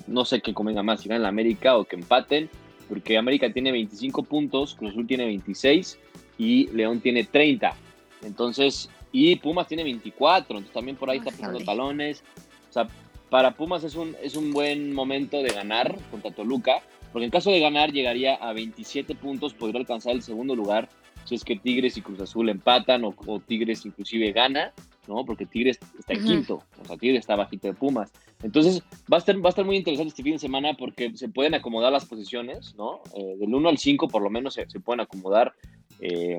no 0.07 0.25
sé 0.25 0.41
qué 0.41 0.53
convenga 0.53 0.83
más, 0.83 1.01
si 1.01 1.09
gana 1.09 1.21
el 1.21 1.27
América 1.27 1.77
o 1.77 1.85
que 1.85 1.97
empaten. 1.97 2.51
Porque 2.89 3.19
América 3.19 3.53
tiene 3.53 3.73
25 3.73 4.23
puntos, 4.23 4.75
Cruz 4.75 4.93
Azul 4.93 5.07
tiene 5.07 5.27
26 5.27 5.99
y 6.39 6.69
León 6.69 7.01
tiene 7.01 7.25
30. 7.25 7.75
Entonces, 8.23 8.89
y 9.13 9.37
Pumas 9.37 9.67
tiene 9.67 9.85
24, 9.85 10.59
entonces 10.59 10.75
también 10.75 10.97
por 10.97 11.11
ahí 11.11 11.19
está 11.19 11.31
pisando 11.31 11.61
talones. 11.61 12.23
O 12.71 12.73
sea, 12.73 12.89
para 13.31 13.53
Pumas 13.53 13.85
es 13.85 13.95
un, 13.95 14.17
es 14.23 14.37
un 14.37 14.53
buen 14.53 14.93
momento 14.93 15.43
de 15.43 15.51
ganar 15.51 15.97
contra 16.11 16.31
Toluca, 16.31 16.83
porque 17.13 17.25
en 17.25 17.31
caso 17.31 17.51
de 17.51 17.61
ganar 17.61 17.93
llegaría 17.93 18.35
a 18.35 18.53
27 18.53 19.15
puntos, 19.15 19.55
podría 19.55 19.81
alcanzar 19.81 20.13
el 20.13 20.23
segundo 20.23 20.55
lugar 20.55 20.89
si 21.25 21.35
es 21.35 21.45
que 21.45 21.57
Tigres 21.57 21.97
y 21.97 22.03
Cruz 22.03 22.21
Azul 22.21 22.49
empatan 22.49 23.05
o, 23.05 23.15
o 23.27 23.41
Tigres 23.41 23.85
inclusive 23.85 24.33
gana, 24.33 24.73
¿no? 25.09 25.25
Porque 25.25 25.45
Tigres 25.45 25.79
está 25.99 26.15
en 26.15 26.25
quinto, 26.25 26.63
o 26.81 26.85
sea, 26.85 26.97
Tigres 26.97 27.21
está 27.21 27.35
bajito 27.37 27.67
de 27.67 27.75
Pumas. 27.75 28.13
Entonces, 28.43 28.83
va 29.11 29.17
a 29.17 29.19
estar, 29.19 29.37
va 29.37 29.49
a 29.49 29.51
estar 29.51 29.65
muy 29.65 29.77
interesante 29.77 30.09
este 30.09 30.23
fin 30.23 30.35
de 30.35 30.39
semana 30.39 30.75
porque 30.75 31.17
se 31.17 31.29
pueden 31.29 31.55
acomodar 31.55 31.93
las 31.93 32.05
posiciones, 32.05 32.75
¿no? 32.77 33.01
Eh, 33.15 33.37
del 33.39 33.55
1 33.55 33.69
al 33.69 33.79
5 33.79 34.09
por 34.09 34.23
lo 34.23 34.31
menos 34.31 34.55
se, 34.55 34.69
se 34.69 34.81
pueden 34.81 35.01
acomodar, 35.01 35.55
eh, 36.01 36.39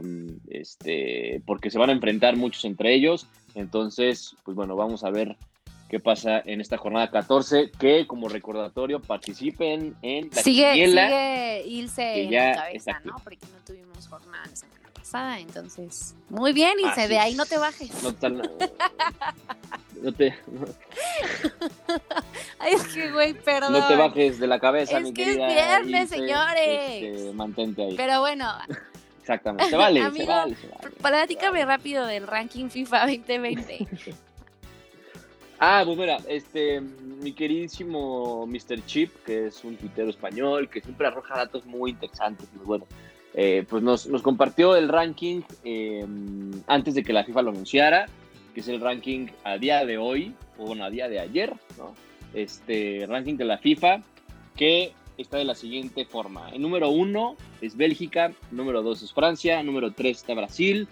este, 0.50 1.42
porque 1.46 1.72
se 1.72 1.80
van 1.80 1.90
a 1.90 1.94
enfrentar 1.94 2.36
muchos 2.36 2.66
entre 2.66 2.94
ellos. 2.94 3.28
Entonces, 3.56 4.36
pues 4.44 4.56
bueno, 4.56 4.76
vamos 4.76 5.04
a 5.04 5.10
ver 5.10 5.36
qué 5.90 6.00
pasa 6.00 6.42
en 6.46 6.62
esta 6.62 6.78
jornada 6.78 7.10
14, 7.10 7.72
que 7.80 8.06
como 8.06 8.30
recordatorio 8.30 9.02
participen 9.02 9.96
en 10.02 10.30
la 10.30 10.42
Sigue, 10.44 10.72
quiniela. 10.74 11.08
sigue 11.08 11.68
Ilse 11.68 12.02
que 12.02 12.24
en 12.24 12.30
ya 12.30 12.40
la 12.44 12.52
está 12.52 12.64
cabeza. 12.94 13.02
¿no? 13.06 13.16
Porque 13.24 13.38
no 13.52 13.66
tuvimos 13.66 14.08
jornada 14.08 14.46
la 14.48 14.56
semana 14.56 14.87
pasada, 15.08 15.40
entonces. 15.40 16.16
Muy 16.30 16.54
bien, 16.54 16.74
Ilse, 16.80 17.02
Así 17.02 17.10
de 17.10 17.20
ahí 17.20 17.32
es. 17.32 17.38
no 17.38 17.46
te 17.46 17.58
bajes. 17.58 18.04
No, 18.04 18.14
tan- 18.14 18.38
no 20.02 20.12
te, 20.14 20.34
Ay, 22.60 22.74
es 22.74 22.84
que, 22.88 23.12
güey, 23.12 23.34
perdón. 23.34 23.74
no 23.74 23.88
te 23.88 23.96
bajes 23.96 24.40
de 24.40 24.48
la 24.48 24.60
cabeza, 24.60 24.98
Es 24.98 25.04
mi 25.04 25.14
que 25.14 25.24
es 25.24 25.30
querida 25.38 25.48
viernes, 25.48 26.04
Ilse. 26.12 26.16
señores. 26.16 27.04
Este, 27.04 27.34
mantente 27.34 27.84
ahí. 27.84 27.96
Pero 27.96 28.20
bueno, 28.20 28.52
Exactamente. 29.22 29.70
Se 29.70 29.76
vale, 29.76 30.00
se 30.02 30.06
Amigo, 30.06 30.28
vale, 30.28 30.56
se 30.56 30.68
vale. 30.68 30.90
platícame 31.02 31.66
rápido 31.66 32.06
del 32.06 32.26
ranking 32.28 32.70
FIFA 32.70 33.08
2020. 33.08 33.88
Ah, 35.60 35.82
pues 35.84 35.98
mira, 35.98 36.18
este, 36.28 36.80
mi 36.82 37.34
queridísimo 37.34 38.46
Mr. 38.46 38.86
Chip, 38.86 39.12
que 39.26 39.48
es 39.48 39.64
un 39.64 39.76
tuitero 39.76 40.08
español, 40.12 40.70
que 40.70 40.82
siempre 40.82 41.08
arroja 41.08 41.36
datos 41.36 41.66
muy 41.66 41.90
interesantes, 41.90 42.48
muy 42.54 42.64
buenos, 42.64 42.88
eh, 43.34 43.66
pues 43.70 43.84
nos, 43.84 44.08
nos 44.08 44.22
compartió 44.22 44.76
el 44.76 44.90
ranking 44.90 45.42
eh, 45.64 46.06
antes 46.68 46.96
de 46.96 47.04
que 47.04 47.14
la 47.14 47.24
FIFA 47.24 47.44
lo 47.44 47.50
anunciara, 47.52 48.08
que 48.54 48.62
es 48.62 48.68
el 48.68 48.82
ranking 48.82 49.28
a 49.44 49.58
día 49.58 49.86
de 49.86 49.98
hoy, 49.98 50.34
o 50.58 50.66
bueno, 50.66 50.84
a 50.84 50.90
día 50.90 51.08
de 51.08 51.20
ayer, 51.20 51.54
¿no? 51.78 51.94
Este 52.34 53.06
ranking 53.08 53.36
de 53.36 53.46
la 53.46 53.58
FIFA, 53.58 54.02
que 54.56 54.94
está 55.18 55.38
de 55.38 55.46
la 55.46 55.56
siguiente 55.56 56.06
forma. 56.06 56.50
El 56.50 56.62
número 56.62 56.90
uno 56.90 57.36
es 57.62 57.78
Bélgica, 57.78 58.34
número 58.52 58.82
dos 58.82 59.04
es 59.04 59.14
Francia, 59.14 59.62
número 59.64 59.92
tres 59.92 60.18
está 60.18 60.34
Brasil, 60.34 60.88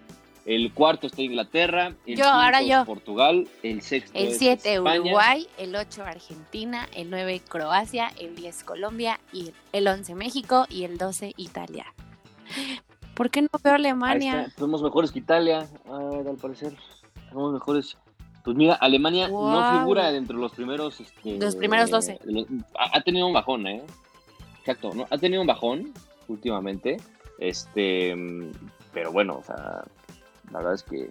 el 0.46 0.72
cuarto 0.74 1.08
está 1.08 1.24
Inglaterra, 1.24 1.96
el 2.06 2.18
Yo, 2.18 2.26
ahora 2.26 2.62
yo. 2.62 2.82
es 2.82 2.86
Portugal, 2.86 3.48
el 3.64 3.82
sexto 3.82 4.18
El 4.18 4.28
es 4.28 4.38
7 4.38 4.76
España. 4.76 5.02
Uruguay, 5.02 5.48
el 5.58 5.76
8 5.76 6.04
Argentina, 6.04 6.88
el 6.96 7.10
9 7.10 7.42
Croacia, 7.48 8.12
el 8.20 8.36
10 8.36 8.64
Colombia, 8.64 9.20
y 9.34 9.54
el 9.74 9.88
11 9.88 10.14
México 10.14 10.68
y 10.70 10.84
el 10.84 11.00
12 11.00 11.34
Italia. 11.38 11.95
¿Por 13.16 13.30
qué 13.30 13.42
no 13.42 13.50
veo 13.64 13.74
Alemania? 13.74 14.52
Somos 14.58 14.84
mejores 14.84 15.12
que 15.12 15.20
Italia, 15.20 15.68
ah, 15.90 16.22
al 16.28 16.36
parecer. 16.38 16.76
Somos 17.32 17.54
mejores. 17.54 17.98
Pues 18.44 18.56
mira, 18.56 18.76
Alemania 18.76 19.28
no 19.28 19.80
figura 19.80 20.12
dentro 20.12 20.36
de 20.38 20.44
los 20.44 20.52
primeros. 20.52 21.00
este, 21.00 21.40
Los 21.40 21.56
primeros 21.56 21.90
12. 21.90 22.20
lo- 22.26 22.46
ha, 22.78 23.02
tenido 23.02 23.26
un 23.26 23.34
bajón, 23.34 23.66
¿eh? 23.68 23.82
Exacto, 24.60 24.94
¿no? 24.94 25.08
Ha 25.10 25.18
tenido 25.18 25.42
un 25.42 25.48
bajón 25.48 25.94
últimamente. 26.28 26.98
Este. 27.40 28.16
Pero 28.94 29.12
bueno, 29.12 29.38
o 29.40 29.44
sea, 29.44 29.84
la 30.52 30.60
verdad 30.60 30.74
es 30.74 30.84
que 30.84 31.10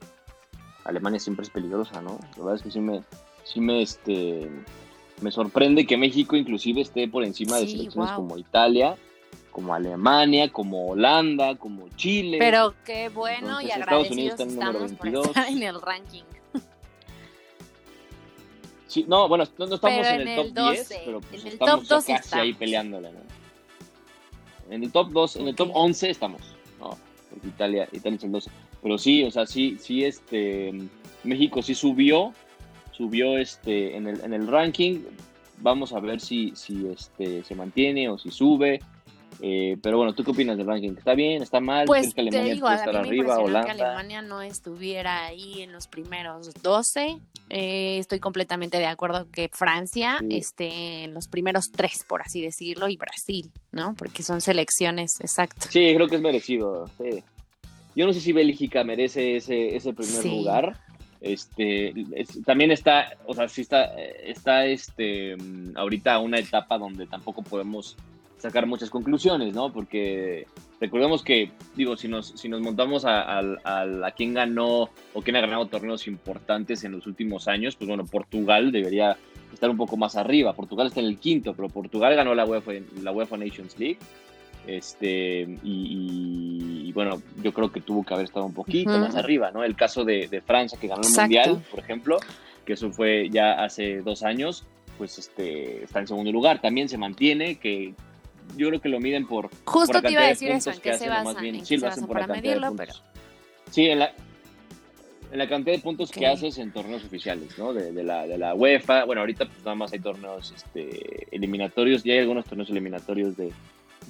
Alemania 0.85 1.19
siempre 1.19 1.45
es 1.45 1.51
peligrosa, 1.51 2.01
¿no? 2.03 2.19
La 2.37 2.45
verdad 2.45 2.55
es 2.57 2.63
que 2.63 2.71
sí 2.71 2.81
me. 2.81 3.03
Sí 3.45 3.61
me, 3.61 3.83
este, 3.83 4.51
me 5.21 5.31
sorprende 5.31 5.87
que 5.87 5.97
México 5.97 6.35
inclusive 6.37 6.81
esté 6.81 7.09
por 7.09 7.25
encima 7.25 7.57
de 7.59 7.67
selecciones 7.69 8.13
como 8.13 8.39
Italia, 8.39 8.97
como 9.55 9.73
Alemania, 9.73 10.51
como 10.51 10.89
Holanda, 10.89 11.55
como 11.55 11.89
Chile. 11.91 12.39
Pero 12.41 12.75
qué 12.85 13.09
bueno 13.09 13.61
y 13.61 13.71
Entonces, 13.71 13.77
Estados 13.79 14.11
agradecidos 14.11 14.11
Unidos 14.11 14.33
está 14.33 14.43
en 14.43 14.49
el 14.51 14.57
número 14.57 14.73
estamos 14.73 14.93
por 14.99 15.05
22. 15.05 15.27
estar 15.29 15.49
en 15.49 15.63
el 15.63 15.81
ranking. 15.81 16.23
Sí, 18.89 19.05
no, 19.09 19.29
bueno, 19.29 19.45
no, 19.57 19.67
no 19.67 19.75
estamos 19.77 20.07
en 20.07 20.21
en 20.21 20.21
el 20.23 20.29
el 20.29 20.37
top 20.37 20.55
12, 20.55 20.95
10, 20.95 21.03
pero 21.05 21.21
pues 21.21 21.41
en 21.41 21.47
el 21.47 21.53
estamos 21.53 21.89
top 21.89 21.89
12 21.89 22.13
casi 22.13 22.15
ahí 22.15 22.51
estamos. 22.51 22.59
peleándola, 22.59 23.11
¿no? 23.13 24.75
En 24.75 24.83
el 24.83 24.91
top 24.91 25.11
2, 25.13 25.37
en 25.37 25.49
el 25.49 25.55
top 25.55 25.69
Ok. 25.69 25.77
11 25.77 26.11
estamos, 26.11 26.41
¿no? 26.81 26.99
Porque 27.31 27.47
Italia, 27.47 27.89
Italia 27.93 28.17
es 28.17 28.25
el 28.25 28.33
12. 28.33 28.51
Pero 28.83 28.99
sí, 28.99 29.23
o 29.23 29.31
sea, 29.31 29.47
sí, 29.47 29.77
sí, 29.79 30.05
este, 30.05 30.73
México 31.23 31.63
sí 31.63 31.77
subió, 31.77 32.35
subió 32.91 33.39
este, 33.39 33.97
en 33.97 34.09
el, 34.09 34.21
en 34.21 34.35
el 34.35 34.49
ranking. 34.49 35.01
Vamos 35.59 35.93
a 35.93 36.01
ver 36.01 36.21
si, 36.21 36.53
si 36.57 36.89
este, 36.89 37.45
se 37.45 37.55
mantiene 37.55 38.09
o 38.09 38.19
si 38.19 38.33
sube. 38.33 38.81
Eh, 39.41 39.77
pero 39.83 39.97
bueno, 39.99 40.15
¿tú 40.15 40.23
qué 40.25 40.31
opinas 40.31 40.57
del 40.57 40.67
ranking? 40.67 40.93
¿Está 40.97 41.15
bien? 41.15 41.43
¿Está 41.43 41.61
mal? 41.61 41.87
Pues 41.87 42.13
¿Crees 42.13 42.15
que 42.15 42.23
te 42.23 42.29
Alemania 42.39 42.55
digo, 42.55 42.67
puede 42.67 42.77
a 42.77 42.79
estar 42.85 42.95
mí 43.03 43.09
arriba? 43.09 43.65
que 43.65 43.71
Alemania 43.71 44.23
no 44.23 44.43
estuviera 44.43 45.27
ahí 45.27 45.63
en 45.63 45.73
los 45.73 45.87
primeros 45.89 46.51
12. 46.63 47.19
Eh, 47.51 47.99
estoy 47.99 48.21
completamente 48.21 48.79
de 48.79 48.87
acuerdo 48.87 49.27
que 49.31 49.49
Francia 49.53 50.19
Sí. 50.21 50.37
esté 50.37 51.05
en 51.05 51.15
los 51.15 51.29
primeros 51.29 51.67
tres, 51.71 52.05
por 52.09 52.23
así 52.23 52.41
decirlo, 52.41 52.89
y 52.89 52.97
Brasil, 52.97 53.51
¿no? 53.73 53.95
Porque 53.95 54.23
son 54.23 54.41
selecciones, 54.41 55.21
exacto. 55.21 55.67
Sí, 55.71 55.93
creo 55.95 56.09
que 56.09 56.17
es 56.17 56.23
merecido. 56.23 56.89
sí. 56.99 57.23
Yo 57.97 58.07
no 58.07 58.13
sé 58.13 58.21
si 58.21 58.33
Bélgica 58.33 58.83
merece 58.83 59.37
ese, 59.37 59.77
ese 59.77 59.93
primer 59.93 60.23
Sí. 60.23 60.29
lugar. 60.29 60.77
Este, 61.21 61.95
es- 62.21 62.43
también 62.45 62.71
está, 62.71 63.17
o 63.27 63.35
sea, 63.35 63.49
sí 63.49 63.61
está, 63.63 63.85
eh, 63.99 64.25
está 64.27 64.67
este, 64.67 65.37
mm, 65.37 65.77
ahorita 65.77 66.19
una 66.19 66.39
etapa 66.39 66.77
donde 66.77 67.07
tampoco 67.07 67.43
podemos 67.43 67.97
sacar 68.45 68.67
muchas 68.67 68.91
conclusiones, 68.91 69.55
¿no? 69.55 69.73
Porque 69.73 70.47
recordemos 70.79 71.23
que, 71.23 71.51
digo, 71.75 71.97
si 71.97 72.09
nos, 72.09 72.27
si 72.29 72.47
nos 72.51 72.61
montamos 72.61 73.07
a, 73.07 73.23
a, 73.23 73.41
a, 73.65 74.07
a 74.07 74.11
quién 74.11 74.35
ganó 74.35 74.91
o 75.15 75.23
quién 75.23 75.37
ha 75.37 75.41
ganado 75.41 75.65
torneos 75.67 76.07
importantes 76.07 76.85
en 76.85 76.93
los 76.93 77.07
últimos 77.07 77.49
años, 77.49 77.75
pues 77.75 77.89
bueno, 77.89 78.05
Portugal 78.05 78.71
debería 78.71 79.17
estar 79.51 79.71
un 79.71 79.79
poco 79.79 79.97
más 79.97 80.15
arriba. 80.17 80.53
Portugal 80.53 80.89
está 80.89 81.01
en 81.01 81.07
el 81.07 81.17
quinto, 81.17 81.55
pero 81.55 81.71
Portugal 81.71 82.15
ganó 82.15 82.35
la 82.35 82.45
UEFA, 82.45 82.73
la 83.03 83.13
UEFA 83.13 83.39
Nations 83.39 83.79
League. 83.79 83.97
Este, 84.67 85.49
y, 85.63 86.85
y, 86.87 86.93
bueno, 86.93 87.23
yo 87.43 87.55
creo 87.55 87.73
que 87.73 87.81
tuvo 87.81 88.05
que 88.05 88.13
haber 88.13 88.27
estado 88.27 88.45
un 88.45 88.53
poquito 88.55 88.91
uh 88.91 88.95
-huh. 88.95 89.01
más 89.07 89.17
arriba, 89.17 89.53
¿no? 89.53 89.65
El 89.65 89.75
caso 89.75 90.05
de, 90.05 90.29
de 90.29 90.43
Francia, 90.43 90.79
que 90.79 90.89
ganó 90.89 91.01
el 91.01 91.09
Exacto. 91.09 91.23
Mundial, 91.23 91.65
por 91.71 91.81
ejemplo, 91.81 92.19
que 92.67 92.75
eso 92.75 92.91
fue 92.91 93.31
ya 93.31 93.65
hace 93.65 94.03
dos 94.03 94.23
años, 94.23 94.65
pues 94.99 95.19
este, 95.19 95.85
está 95.85 96.01
en 96.01 96.09
segundo 96.09 96.31
lugar. 96.31 96.61
También 96.61 96.91
se 96.91 96.99
mantiene, 96.99 97.57
que 97.57 97.95
yo 98.57 98.69
creo 98.69 98.81
que 98.81 98.89
lo 98.89 99.01
miden 99.01 99.27
por. 99.27 99.51
Justo 99.65 99.93
por 99.93 100.03
te 100.03 100.13
iba 100.13 100.23
a 100.23 100.29
decir 100.29 100.51
eso, 100.51 100.71
en 100.71 100.81
qué 100.81 100.95
se 100.95 101.09
basan, 101.09 101.43
bien, 101.43 101.57
en 101.57 101.67
sí, 101.67 101.79
se 101.79 101.87
basan 101.87 102.07
para 102.07 102.27
medirlo, 102.27 102.75
pero. 102.77 102.93
Sí, 103.71 103.87
en 103.87 103.99
la, 104.01 104.13
en 105.33 105.39
la 105.39 105.49
cantidad 105.49 105.75
de 105.75 105.83
puntos 105.83 106.11
okay. 106.11 106.21
que 106.21 106.27
haces 106.29 106.59
en 106.59 106.73
torneos 106.73 107.05
oficiales, 107.05 107.59
¿no? 107.59 107.73
De, 107.73 107.93
de, 107.93 108.05
la, 108.05 108.27
de 108.27 108.39
la 108.39 108.55
UEFA. 108.55 109.05
Bueno, 109.05 109.23
ahorita 109.23 109.47
pues 109.47 109.59
nada 109.59 109.75
más 109.75 109.93
hay 109.93 109.99
torneos 109.99 110.53
este, 110.55 111.27
eliminatorios, 111.35 112.05
ya 112.05 112.13
hay 112.13 112.21
algunos 112.21 112.45
torneos 112.45 112.71
eliminatorios 112.71 113.37
de, 113.37 113.53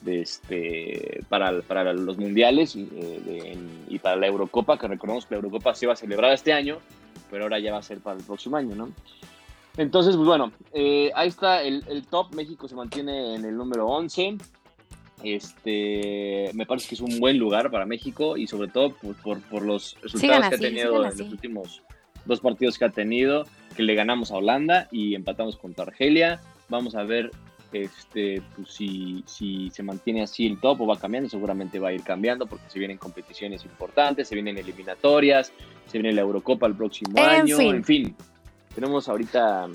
de 0.02 0.20
este, 0.20 1.24
para, 1.28 1.62
para 1.62 1.92
los 1.92 2.18
mundiales 2.18 2.76
y, 2.76 2.82
eh, 2.82 3.20
de, 3.24 3.58
y, 3.88 3.98
para 3.98 4.16
la 4.16 4.26
Eurocopa, 4.26 4.78
que 4.78 4.86
recordemos 4.86 5.26
que 5.26 5.34
la 5.34 5.36
Eurocopa 5.36 5.74
se 5.74 5.86
iba 5.86 5.94
a 5.94 5.96
celebrar 5.96 6.32
este 6.32 6.52
año, 6.52 6.78
pero 7.30 7.44
ahora 7.44 7.58
ya 7.58 7.72
va 7.72 7.78
a 7.78 7.82
ser 7.82 8.00
para 8.00 8.18
el 8.18 8.24
próximo 8.24 8.56
año, 8.56 8.74
¿no? 8.74 8.92
Entonces, 9.76 10.16
pues 10.16 10.26
bueno, 10.26 10.52
eh, 10.72 11.10
ahí 11.14 11.28
está 11.28 11.62
el, 11.62 11.84
el, 11.88 12.06
top. 12.06 12.34
México 12.34 12.68
se 12.68 12.74
mantiene 12.74 13.34
en 13.34 13.44
el 13.44 13.56
número 13.56 13.88
11. 13.88 14.38
Este, 15.22 16.50
me 16.54 16.66
parece 16.66 16.88
que 16.88 16.94
es 16.94 17.00
un 17.00 17.18
buen 17.18 17.38
lugar 17.38 17.70
para 17.70 17.86
México 17.86 18.36
y 18.36 18.46
sobre 18.46 18.68
todo 18.68 18.94
por, 18.94 19.16
por, 19.16 19.40
por 19.42 19.62
los 19.62 19.96
resultados 20.02 20.48
que 20.48 20.54
ha 20.54 20.58
tenido 20.58 20.96
en 20.96 21.18
los 21.18 21.20
últimos 21.20 21.82
dos 22.24 22.40
partidos 22.40 22.78
que 22.78 22.84
ha 22.84 22.90
tenido, 22.90 23.46
que 23.76 23.82
le 23.82 23.94
ganamos 23.94 24.30
a 24.30 24.36
Holanda 24.36 24.88
y 24.90 25.14
empatamos 25.14 25.56
contra 25.56 25.84
Argelia. 25.84 26.40
Vamos 26.68 26.94
a 26.94 27.02
ver 27.02 27.30
este, 27.72 28.42
pues, 28.54 28.68
si, 28.68 29.24
si 29.26 29.70
se 29.70 29.82
mantiene 29.82 30.22
así 30.22 30.46
el 30.46 30.60
top 30.60 30.82
o 30.82 30.86
va 30.86 30.98
cambiando, 30.98 31.28
seguramente 31.28 31.78
va 31.78 31.88
a 31.88 31.92
ir 31.92 32.02
cambiando 32.02 32.46
porque 32.46 32.64
se 32.68 32.78
vienen 32.78 32.98
competiciones 32.98 33.64
importantes, 33.64 34.28
se 34.28 34.34
vienen 34.34 34.58
eliminatorias, 34.58 35.52
se 35.86 35.98
viene 35.98 36.14
la 36.14 36.22
Eurocopa 36.22 36.66
el 36.66 36.74
próximo 36.74 37.18
en 37.18 37.24
año, 37.24 37.56
fin. 37.56 37.74
en 37.74 37.84
fin. 37.84 38.16
Tenemos 38.74 39.08
ahorita 39.08 39.68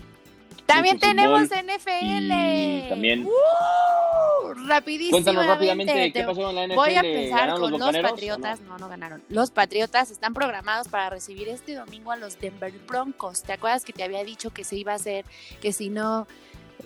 también 0.70 1.00
tenemos 1.00 1.42
NFL. 1.44 2.32
Y 2.32 2.86
también. 2.90 3.26
Uh, 3.26 4.54
rapidísimo. 4.68 5.16
Cuéntanos 5.16 5.48
rápidamente 5.48 6.14
qué 6.14 6.24
pasó 6.24 6.50
en 6.52 6.56
la 6.56 6.68
NFL. 6.68 6.76
Voy 6.76 6.94
a 6.94 7.00
empezar 7.00 7.60
con 7.60 7.72
los, 7.72 7.80
los 7.80 7.98
Patriotas. 7.98 8.62
No? 8.62 8.70
no? 8.70 8.78
no 8.78 8.90
ganaron. 8.90 9.24
Los 9.30 9.50
Patriotas 9.50 10.12
están 10.12 10.36
programados 10.36 10.88
para 10.88 11.10
recibir 11.10 11.50
este 11.50 11.74
domingo 11.74 12.12
a 12.12 12.18
los 12.18 12.40
Denver 12.40 12.72
Broncos. 12.88 13.42
¿Te 13.42 13.54
acuerdas 13.54 13.84
que 13.84 13.94
te 13.94 14.04
había 14.04 14.24
dicho 14.24 14.52
que 14.52 14.64
se 14.64 14.76
iba 14.76 14.92
a 14.92 14.96
hacer, 14.96 15.26
que 15.60 15.74
si 15.74 15.90
no 15.90 16.28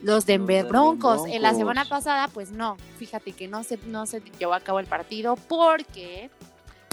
los 0.02 0.26
Denver 0.26 0.66
Broncos. 0.66 1.16
Broncos. 1.16 1.36
En 1.36 1.42
la 1.42 1.54
semana 1.54 1.86
pasada, 1.86 2.30
pues 2.30 2.52
no, 2.52 2.78
fíjate 2.98 3.34
que 3.34 3.48
no 3.48 3.64
se, 3.64 3.78
no 3.88 4.06
se 4.06 4.22
llevó 4.40 4.54
a 4.54 4.60
cabo 4.60 4.80
el 4.80 4.88
partido 4.88 5.36
porque 5.36 6.30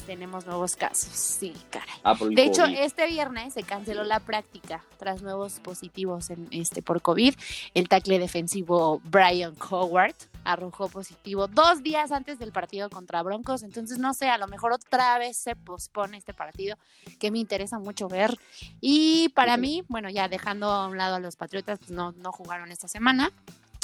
tenemos 0.02 0.46
nuevos 0.46 0.76
casos. 0.76 1.10
Sí, 1.12 1.54
caray. 1.70 1.88
Ah, 2.02 2.14
de 2.14 2.18
COVID. 2.18 2.38
hecho, 2.38 2.64
este 2.64 3.06
viernes 3.06 3.54
se 3.54 3.62
canceló 3.62 4.04
la 4.04 4.20
práctica 4.20 4.84
tras 4.98 5.22
nuevos 5.22 5.60
positivos 5.60 6.30
en 6.30 6.48
este 6.50 6.82
por 6.82 7.02
COVID. 7.02 7.34
El 7.74 7.88
tackle 7.88 8.18
defensivo 8.18 9.00
Brian 9.04 9.54
Howard 9.70 10.14
arrojó 10.44 10.88
positivo 10.88 11.46
dos 11.46 11.82
días 11.82 12.12
antes 12.12 12.38
del 12.38 12.52
partido 12.52 12.90
contra 12.90 13.22
Broncos. 13.22 13.62
Entonces, 13.62 13.98
no 13.98 14.14
sé, 14.14 14.28
a 14.28 14.38
lo 14.38 14.46
mejor 14.46 14.72
otra 14.72 15.18
vez 15.18 15.36
se 15.36 15.56
pospone 15.56 16.16
este 16.16 16.34
partido 16.34 16.76
que 17.18 17.30
me 17.30 17.38
interesa 17.38 17.78
mucho 17.78 18.08
ver. 18.08 18.38
Y 18.80 19.30
para 19.30 19.54
sí. 19.56 19.60
mí, 19.60 19.84
bueno, 19.88 20.08
ya 20.10 20.28
dejando 20.28 20.70
a 20.70 20.86
un 20.86 20.96
lado 20.96 21.16
a 21.16 21.20
los 21.20 21.36
Patriotas, 21.36 21.78
pues 21.78 21.90
no, 21.90 22.12
no 22.12 22.32
jugaron 22.32 22.70
esta 22.72 22.88
semana. 22.88 23.32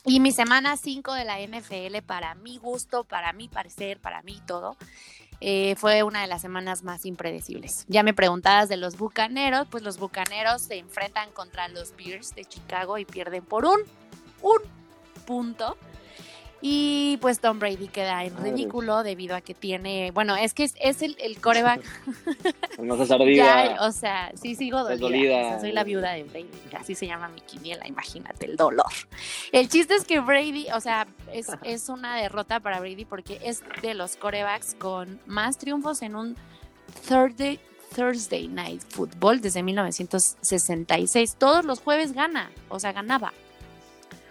Y 0.09 0.21
mi 0.21 0.31
semana 0.31 0.77
5 0.77 1.15
de 1.15 1.25
la 1.25 1.41
NFL, 1.41 2.01
para 2.07 2.37
mi 2.37 2.59
gusto, 2.59 3.03
para 3.03 3.33
mi 3.33 3.49
parecer, 3.49 3.99
para 3.99 4.23
mí 4.23 4.41
todo, 4.47 4.77
eh, 5.41 5.75
fue 5.77 6.03
una 6.03 6.23
de 6.23 6.27
las 6.27 6.43
semanas 6.43 6.83
más 6.83 7.05
impredecibles. 7.05 7.85
Ya 7.89 8.03
me 8.03 8.15
preguntabas 8.15 8.69
de 8.69 8.77
los 8.77 8.97
Bucaneros, 8.97 9.67
pues 9.71 9.83
los 9.83 9.99
Bucaneros 9.99 10.63
se 10.63 10.79
enfrentan 10.79 11.31
contra 11.33 11.69
los 11.69 11.95
Bears 11.97 12.35
de 12.35 12.45
Chicago 12.45 12.99
y 12.99 13.05
pierden 13.05 13.45
por 13.45 13.65
un, 13.65 13.81
un 14.43 14.59
punto. 15.27 15.77
Y 16.63 17.19
pues 17.21 17.41
Tom 17.41 17.59
Brady 17.59 17.89
queda 17.89 18.25
en 18.25 18.37
ridículo 18.39 19.03
debido 19.03 19.37
a 19.37 19.41
que 19.41 19.55
tiene, 19.55 20.11
bueno, 20.13 20.37
es 20.37 20.55
que 20.55 20.65
es, 20.65 20.75
es 20.81 21.03
el, 21.03 21.17
el 21.21 21.41
coreback. 21.41 21.83
no 22.83 23.05
se 23.05 23.35
ya, 23.35 23.77
o 23.81 23.93
sea, 23.93 24.33
sí 24.35 24.55
sigo 24.55 24.83
dolida. 24.83 24.99
dolida. 24.99 25.37
O 25.37 25.51
sea, 25.51 25.61
soy 25.61 25.73
la 25.73 25.85
viuda 25.85 26.13
de 26.13 26.25
Brady, 26.25 26.49
así 26.79 26.95
se 26.95 27.07
llama 27.07 27.29
mi 27.29 27.41
quiniela, 27.43 27.87
imagínate 27.87 28.47
el 28.47 28.57
dolor. 28.57 28.87
El 29.53 29.69
chiste 29.69 29.95
es 29.95 30.05
que 30.05 30.21
Brady, 30.21 30.69
o 30.75 30.81
sea, 30.81 31.07
es, 31.33 31.49
es 31.63 31.89
una 31.89 32.17
derrota 32.17 32.61
para 32.61 32.81
Brady 32.81 33.05
porque 33.05 33.39
es 33.45 33.63
de 33.83 33.95
los 33.95 34.17
corebacks 34.17 34.75
con 34.75 35.21
más 35.27 35.59
triunfos 35.59 36.01
en 36.01 36.17
un 36.17 36.37
Thursday, 37.07 37.61
Thursday 37.95 38.49
Night 38.49 38.83
Football 38.89 39.41
desde 39.43 39.63
1966. 39.63 41.37
Todos 41.39 41.65
los 41.67 41.81
jueves 41.81 42.13
gana, 42.13 42.51
o 42.71 42.81
sea, 42.81 42.93
ganaba 42.93 43.33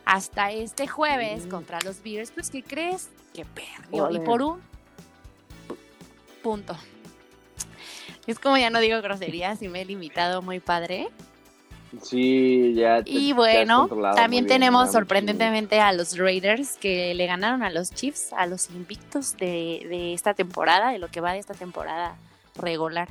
hasta 0.05 0.51
este 0.51 0.87
jueves 0.87 1.45
mm. 1.45 1.49
contra 1.49 1.79
los 1.81 2.01
Bears, 2.03 2.31
pues 2.31 2.49
¿qué 2.49 2.63
crees? 2.63 3.09
Que 3.33 3.45
perdió. 3.45 4.09
Y 4.11 4.19
por 4.19 4.41
un 4.41 4.61
punto. 6.43 6.77
Es 8.27 8.39
como 8.39 8.57
ya 8.57 8.69
no 8.69 8.79
digo 8.79 9.01
groserías 9.01 9.61
y 9.61 9.67
me 9.67 9.81
he 9.81 9.85
limitado 9.85 10.41
muy 10.41 10.59
padre. 10.59 11.09
Sí, 12.01 12.73
ya. 12.75 13.03
Te, 13.03 13.09
y 13.09 13.33
bueno, 13.33 13.87
también 14.15 14.47
tenemos 14.47 14.91
sorprendentemente 14.91 15.79
a 15.79 15.93
los 15.93 16.17
Raiders 16.17 16.77
que 16.77 17.13
le 17.13 17.25
ganaron 17.25 17.63
a 17.63 17.69
los 17.69 17.91
Chiefs, 17.91 18.33
a 18.33 18.47
los 18.47 18.69
invictos 18.71 19.37
de, 19.37 19.85
de 19.89 20.13
esta 20.13 20.33
temporada, 20.33 20.91
de 20.91 20.99
lo 20.99 21.09
que 21.09 21.21
va 21.21 21.33
de 21.33 21.39
esta 21.39 21.53
temporada 21.53 22.17
regular. 22.55 23.07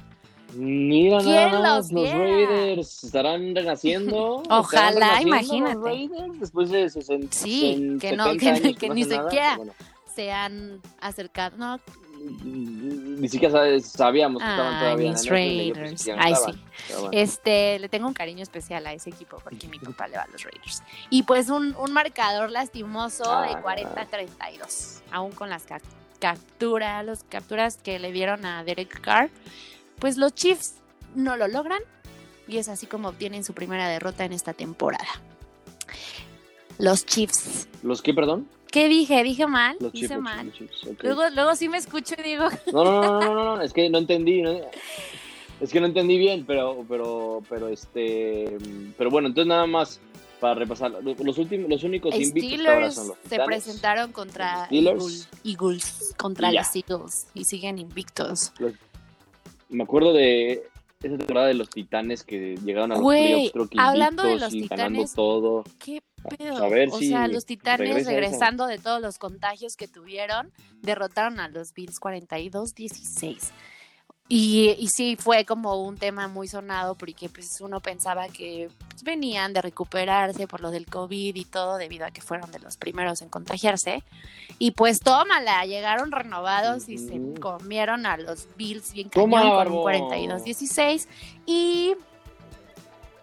Mira 0.56 1.20
nada 1.20 1.60
más, 1.60 1.92
los, 1.92 2.02
los 2.02 2.12
Raiders 2.12 3.04
estarán 3.04 3.54
renaciendo. 3.54 4.42
Ojalá, 4.50 5.20
imagínate. 5.20 5.74
Los 5.74 5.84
Raiders 5.84 6.40
después 6.40 6.70
de 6.70 6.88
60 6.88 7.28
Sí, 7.30 7.96
que 8.00 8.16
no, 8.16 8.36
que, 8.36 8.48
años, 8.48 8.76
que, 8.78 8.88
no 8.88 8.94
ni 8.94 9.04
siquiera 9.04 9.56
bueno. 9.56 9.72
se 10.14 10.30
han 10.30 10.80
acercado. 11.00 11.56
No. 11.56 11.80
Ni 12.42 13.28
siquiera 13.28 13.80
sabíamos 13.80 14.42
que 14.42 14.48
estaban 14.48 14.78
todavía 14.78 15.12
mis 15.12 15.28
Raiders. 15.28 16.08
Ay, 16.16 16.34
sí. 16.34 16.52
Bueno. 16.92 17.08
Este, 17.12 17.78
le 17.78 17.88
tengo 17.88 18.06
un 18.06 18.14
cariño 18.14 18.42
especial 18.42 18.86
a 18.86 18.92
ese 18.92 19.10
equipo 19.10 19.38
porque 19.42 19.66
mi 19.68 19.78
papá 19.78 20.08
le 20.08 20.16
va 20.16 20.22
a 20.22 20.28
los 20.28 20.42
Raiders. 20.42 20.82
Y 21.10 21.24
pues 21.24 21.50
un, 21.50 21.74
un 21.76 21.92
marcador 21.92 22.50
lastimoso 22.50 23.24
ah, 23.26 23.46
de 23.46 23.54
40-32, 23.62 25.02
aún 25.10 25.32
con 25.32 25.50
las 25.50 25.64
capturas, 26.18 27.04
las 27.04 27.24
capturas 27.24 27.76
que 27.76 27.98
le 27.98 28.10
dieron 28.12 28.46
a 28.46 28.64
Derek 28.64 29.00
Carr 29.00 29.28
pues 29.98 30.16
los 30.16 30.34
Chiefs 30.34 30.74
no 31.14 31.36
lo 31.36 31.48
logran 31.48 31.80
y 32.46 32.58
es 32.58 32.68
así 32.68 32.86
como 32.86 33.08
obtienen 33.08 33.44
su 33.44 33.54
primera 33.54 33.88
derrota 33.88 34.24
en 34.24 34.32
esta 34.32 34.52
temporada. 34.52 35.22
Los 36.78 37.06
Chiefs. 37.06 37.68
¿Los 37.82 38.02
qué, 38.02 38.12
perdón? 38.12 38.48
¿Qué 38.70 38.88
dije? 38.88 39.22
Dije 39.22 39.46
mal. 39.46 39.76
Los 39.78 39.92
Chiefs, 39.92 40.18
mal. 40.18 40.46
Los 40.46 40.82
okay. 40.82 40.96
Luego, 41.02 41.30
luego 41.30 41.54
sí 41.54 41.68
me 41.68 41.78
escucho 41.78 42.14
y 42.18 42.22
digo. 42.22 42.48
No, 42.72 42.84
no, 42.84 43.02
no, 43.02 43.20
no, 43.20 43.34
no, 43.34 43.56
no, 43.56 43.62
es 43.62 43.72
que 43.72 43.88
no 43.88 43.98
entendí. 43.98 44.42
¿no? 44.42 44.58
Es 45.60 45.70
que 45.70 45.80
no 45.80 45.86
entendí 45.86 46.18
bien, 46.18 46.44
pero, 46.44 46.84
pero, 46.88 47.42
pero 47.48 47.68
este, 47.68 48.58
pero 48.98 49.10
bueno, 49.10 49.28
entonces 49.28 49.48
nada 49.48 49.66
más 49.66 50.00
para 50.40 50.56
repasar 50.56 50.90
los 50.90 51.38
últimos, 51.38 51.70
los 51.70 51.84
únicos 51.84 52.14
invictos 52.14 52.66
ahora 52.66 52.90
son 52.90 53.08
los 53.08 53.16
se 53.26 53.38
presentaron 53.40 54.12
contra 54.12 54.68
Eagles, 54.70 55.28
Eagles, 55.42 56.14
contra 56.18 56.52
los 56.52 56.66
Eagles 56.76 57.28
y 57.32 57.44
siguen 57.44 57.78
invictos. 57.78 58.52
Los, 58.58 58.72
me 59.74 59.84
acuerdo 59.84 60.12
de 60.12 60.64
esa 61.02 61.18
temporada 61.18 61.48
de 61.48 61.54
los 61.54 61.68
Titanes 61.68 62.24
que 62.24 62.56
llegaron 62.64 62.92
a 62.92 62.94
los 62.94 63.02
Güey, 63.02 63.50
playoffs, 63.50 63.78
hablando 63.78 64.22
de 64.22 64.36
los 64.36 64.50
Titanes, 64.50 64.70
ganando 64.70 65.04
todo. 65.14 65.64
¿Qué 65.78 66.02
pedo? 66.38 66.64
A 66.64 66.68
ver 66.68 66.88
o 66.90 66.98
si 66.98 67.08
sea, 67.08 67.28
los 67.28 67.44
Titanes 67.44 67.88
regresa 67.88 68.10
regresando 68.10 68.66
de 68.66 68.78
todos 68.78 69.02
los 69.02 69.18
contagios 69.18 69.76
que 69.76 69.86
tuvieron, 69.88 70.52
derrotaron 70.80 71.40
a 71.40 71.48
los 71.48 71.74
Bills 71.74 72.00
42-16. 72.00 73.50
Y, 74.26 74.74
y 74.78 74.88
sí, 74.88 75.16
fue 75.20 75.44
como 75.44 75.82
un 75.82 75.98
tema 75.98 76.28
muy 76.28 76.48
sonado 76.48 76.94
porque 76.94 77.28
pues 77.28 77.60
uno 77.60 77.80
pensaba 77.80 78.28
que 78.28 78.70
pues, 78.88 79.02
venían 79.02 79.52
de 79.52 79.60
recuperarse 79.60 80.46
por 80.46 80.62
lo 80.62 80.70
del 80.70 80.86
COVID 80.86 81.34
y 81.36 81.44
todo 81.44 81.76
debido 81.76 82.06
a 82.06 82.10
que 82.10 82.22
fueron 82.22 82.50
de 82.50 82.58
los 82.58 82.78
primeros 82.78 83.20
en 83.20 83.28
contagiarse. 83.28 84.02
Y 84.58 84.70
pues 84.70 85.00
tómala, 85.00 85.66
llegaron 85.66 86.10
renovados 86.10 86.88
y 86.88 86.96
se 86.96 87.20
comieron 87.38 88.06
a 88.06 88.16
los 88.16 88.48
Bills 88.56 88.94
bien 88.94 89.10
cañón 89.10 89.30
con 89.30 89.72
un 89.72 89.84
42-16. 89.84 91.06
Y 91.44 91.94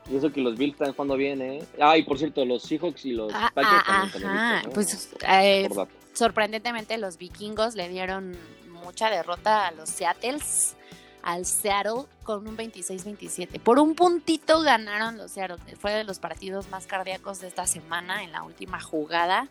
Y 0.07 0.15
eso 0.15 0.31
que 0.31 0.41
los 0.41 0.55
Bills 0.55 0.73
están 0.73 0.93
jugando 0.93 1.15
bien, 1.15 1.41
¿eh? 1.41 1.63
Ah, 1.79 1.97
y 1.97 2.03
por 2.03 2.19
cierto, 2.19 2.45
los 2.45 2.61
Seahawks 2.61 3.05
y 3.05 3.13
los 3.13 3.33
Ah, 3.33 3.51
Packers 3.55 3.83
ah, 3.87 4.09
también 4.11 4.31
ajá, 4.31 4.69
pues 4.71 5.09
eh, 5.27 5.67
sorprendentemente 6.13 6.97
los 6.99 7.17
vikingos 7.17 7.73
le 7.73 7.89
dieron 7.89 8.37
mucha 8.83 9.09
derrota 9.09 9.67
a 9.67 9.71
los 9.71 9.89
Seattles, 9.89 10.75
al 11.23 11.45
Seattle 11.45 12.05
con 12.23 12.47
un 12.47 12.57
26-27. 12.57 13.59
Por 13.59 13.79
un 13.79 13.95
puntito 13.95 14.61
ganaron 14.61 15.17
los 15.17 15.31
Seattle. 15.31 15.57
Fue 15.79 15.91
de 15.91 16.03
los 16.03 16.19
partidos 16.19 16.69
más 16.69 16.87
cardíacos 16.87 17.39
de 17.39 17.47
esta 17.47 17.67
semana 17.67 18.23
en 18.23 18.31
la 18.31 18.43
última 18.43 18.79
jugada. 18.79 19.47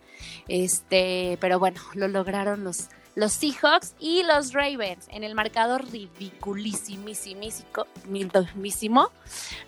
Este, 0.48 1.38
pero 1.40 1.58
bueno, 1.58 1.80
lo 1.94 2.08
lograron 2.08 2.64
los 2.64 2.88
los 3.16 3.32
Seahawks 3.32 3.94
y 3.98 4.22
los 4.22 4.52
Ravens 4.52 5.08
en 5.10 5.24
el 5.24 5.34
marcador 5.34 5.84
ridiculísimo. 5.90 7.08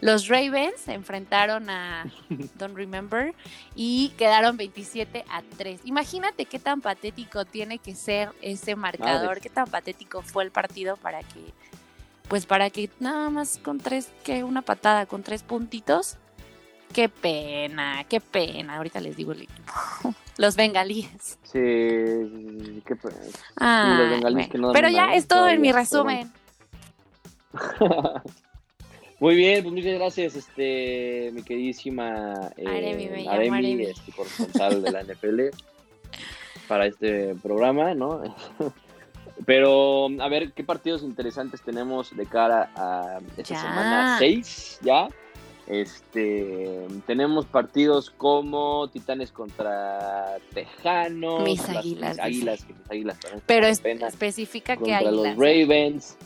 Los 0.00 0.28
Ravens 0.28 0.80
se 0.80 0.92
enfrentaron 0.92 1.68
a 1.68 2.04
Don't 2.58 2.76
Remember 2.76 3.34
y 3.74 4.10
quedaron 4.16 4.56
27 4.56 5.24
a 5.28 5.42
3. 5.56 5.80
Imagínate 5.84 6.46
qué 6.46 6.58
tan 6.58 6.80
patético 6.80 7.44
tiene 7.44 7.78
que 7.78 7.94
ser 7.94 8.30
ese 8.42 8.76
marcador, 8.76 9.40
qué 9.40 9.50
tan 9.50 9.68
patético 9.68 10.22
fue 10.22 10.44
el 10.44 10.50
partido 10.50 10.96
para 10.96 11.20
que, 11.20 11.52
pues 12.32 12.46
para 12.46 12.70
que 12.70 12.88
nada 12.98 13.28
más 13.28 13.58
con 13.58 13.76
tres, 13.76 14.10
que 14.24 14.42
una 14.42 14.62
patada 14.62 15.04
con 15.04 15.22
tres 15.22 15.42
puntitos. 15.42 16.16
Qué 16.94 17.10
pena, 17.10 18.06
qué 18.08 18.22
pena. 18.22 18.78
Ahorita 18.78 19.00
les 19.00 19.18
digo 19.18 19.32
el 19.32 19.42
equipo. 19.42 19.70
Los 20.38 20.56
bengalíes. 20.56 21.38
Sí, 21.42 21.58
qué 22.86 22.96
pena. 22.96 23.16
Ah, 23.56 23.98
los 23.98 24.10
bengalíes 24.12 24.48
que 24.48 24.56
no 24.56 24.72
Pero 24.72 24.88
ya 24.88 25.12
es 25.12 25.28
todo 25.28 25.46
en 25.46 25.60
mi 25.60 25.72
resumen. 25.72 26.32
Muy 29.20 29.36
bien, 29.36 29.62
pues 29.62 29.74
muchas 29.74 29.92
gracias, 29.92 30.34
este, 30.34 31.30
mi 31.34 31.42
queridísima 31.42 32.50
eh, 32.56 32.66
Aremi, 32.66 33.28
Aremi, 33.28 33.82
este, 33.82 34.10
corresponsal 34.10 34.82
de 34.82 34.90
la 34.90 35.02
NFL, 35.04 35.40
para 36.66 36.86
este 36.86 37.34
programa, 37.42 37.94
¿no? 37.94 38.22
Pero, 39.46 40.08
a 40.20 40.28
ver, 40.28 40.52
¿qué 40.52 40.64
partidos 40.64 41.02
interesantes 41.02 41.62
tenemos 41.62 42.14
de 42.16 42.26
cara 42.26 42.70
a 42.76 43.18
esta 43.36 43.60
semana 43.60 44.16
6 44.18 44.80
ya? 44.82 45.08
Este, 45.66 46.86
tenemos 47.06 47.46
partidos 47.46 48.10
como 48.10 48.88
Titanes 48.88 49.30
contra 49.30 50.36
Tejanos, 50.52 51.44
mis 51.44 51.68
águilas, 51.68 52.18
águilas, 52.18 52.66
mis 52.68 52.90
águilas 52.90 53.18
pero 53.46 53.68
especifica 53.68 54.76
que 54.76 54.92
águilas. 54.92 55.36
los 55.36 55.36
Ravens. 55.36 56.16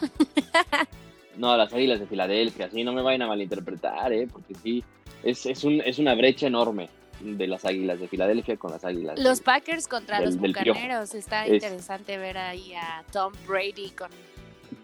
no, 1.36 1.56
las 1.56 1.72
águilas 1.72 1.98
de 1.98 2.06
Filadelfia, 2.06 2.66
así 2.66 2.84
no 2.84 2.92
me 2.92 3.02
vayan 3.02 3.22
a 3.22 3.26
malinterpretar, 3.26 4.12
¿eh? 4.12 4.28
porque 4.30 4.54
sí, 4.54 4.84
es, 5.24 5.44
es, 5.46 5.64
un, 5.64 5.80
es 5.84 5.98
una 5.98 6.14
brecha 6.14 6.46
enorme 6.46 6.88
de 7.20 7.46
las 7.46 7.64
águilas 7.64 8.00
de 8.00 8.08
Filadelfia 8.08 8.56
con 8.56 8.70
las 8.70 8.84
águilas. 8.84 9.18
Los 9.18 9.40
Packers 9.40 9.88
contra 9.88 10.20
los 10.20 10.36
Bucaneros, 10.36 11.14
está 11.14 11.46
interesante 11.46 12.16
ver 12.18 12.38
ahí 12.38 12.74
a 12.74 13.04
Tom 13.12 13.32
Brady 13.46 13.90
con 13.90 14.10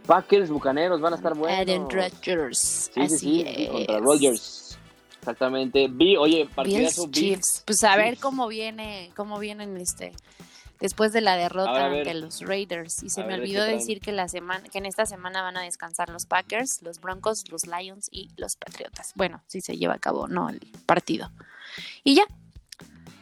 Packers, 0.06 0.50
Bucaneros 0.50 1.00
van 1.00 1.14
a 1.14 1.16
estar 1.16 1.34
buenos. 1.34 1.58
Aaron 1.58 1.90
Rodgers. 1.90 2.90
Sí, 2.92 3.00
Así 3.00 3.18
sí, 3.18 3.44
sí, 3.56 3.68
contra 3.68 3.98
Rodgers. 3.98 4.78
Exactamente. 5.18 5.88
Vi, 5.90 6.16
oye, 6.16 6.46
partidazo 6.54 7.10
Chiefs. 7.10 7.62
Pues 7.66 7.82
a 7.84 7.96
ver 7.96 8.18
cómo 8.18 8.46
viene, 8.46 9.10
cómo 9.16 9.38
vienen 9.38 9.76
este 9.78 10.12
después 10.80 11.14
de 11.14 11.22
la 11.22 11.36
derrota 11.36 11.86
ante 11.86 12.12
los 12.12 12.42
Raiders. 12.42 13.02
Y 13.02 13.08
se 13.08 13.24
me 13.24 13.34
olvidó 13.34 13.64
decir 13.64 14.00
que 14.00 14.12
la 14.12 14.28
semana, 14.28 14.68
que 14.68 14.76
en 14.76 14.84
esta 14.84 15.06
semana 15.06 15.40
van 15.40 15.56
a 15.56 15.62
descansar 15.62 16.10
los 16.10 16.26
Packers, 16.26 16.82
los 16.82 17.00
Broncos, 17.00 17.50
los 17.50 17.66
Lions 17.66 18.08
y 18.10 18.28
los 18.36 18.56
Patriotas. 18.56 19.12
Bueno, 19.14 19.42
si 19.46 19.62
se 19.62 19.78
lleva 19.78 19.94
a 19.94 19.98
cabo, 19.98 20.28
no 20.28 20.50
el 20.50 20.60
partido. 20.84 21.30
Y 22.04 22.14
ya. 22.14 22.24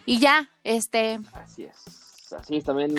Y 0.05 0.19
ya, 0.19 0.51
este. 0.65 1.21
Así 1.33 1.65
es 1.65 2.03
así 2.35 2.57
es 2.57 2.65
también 2.65 2.95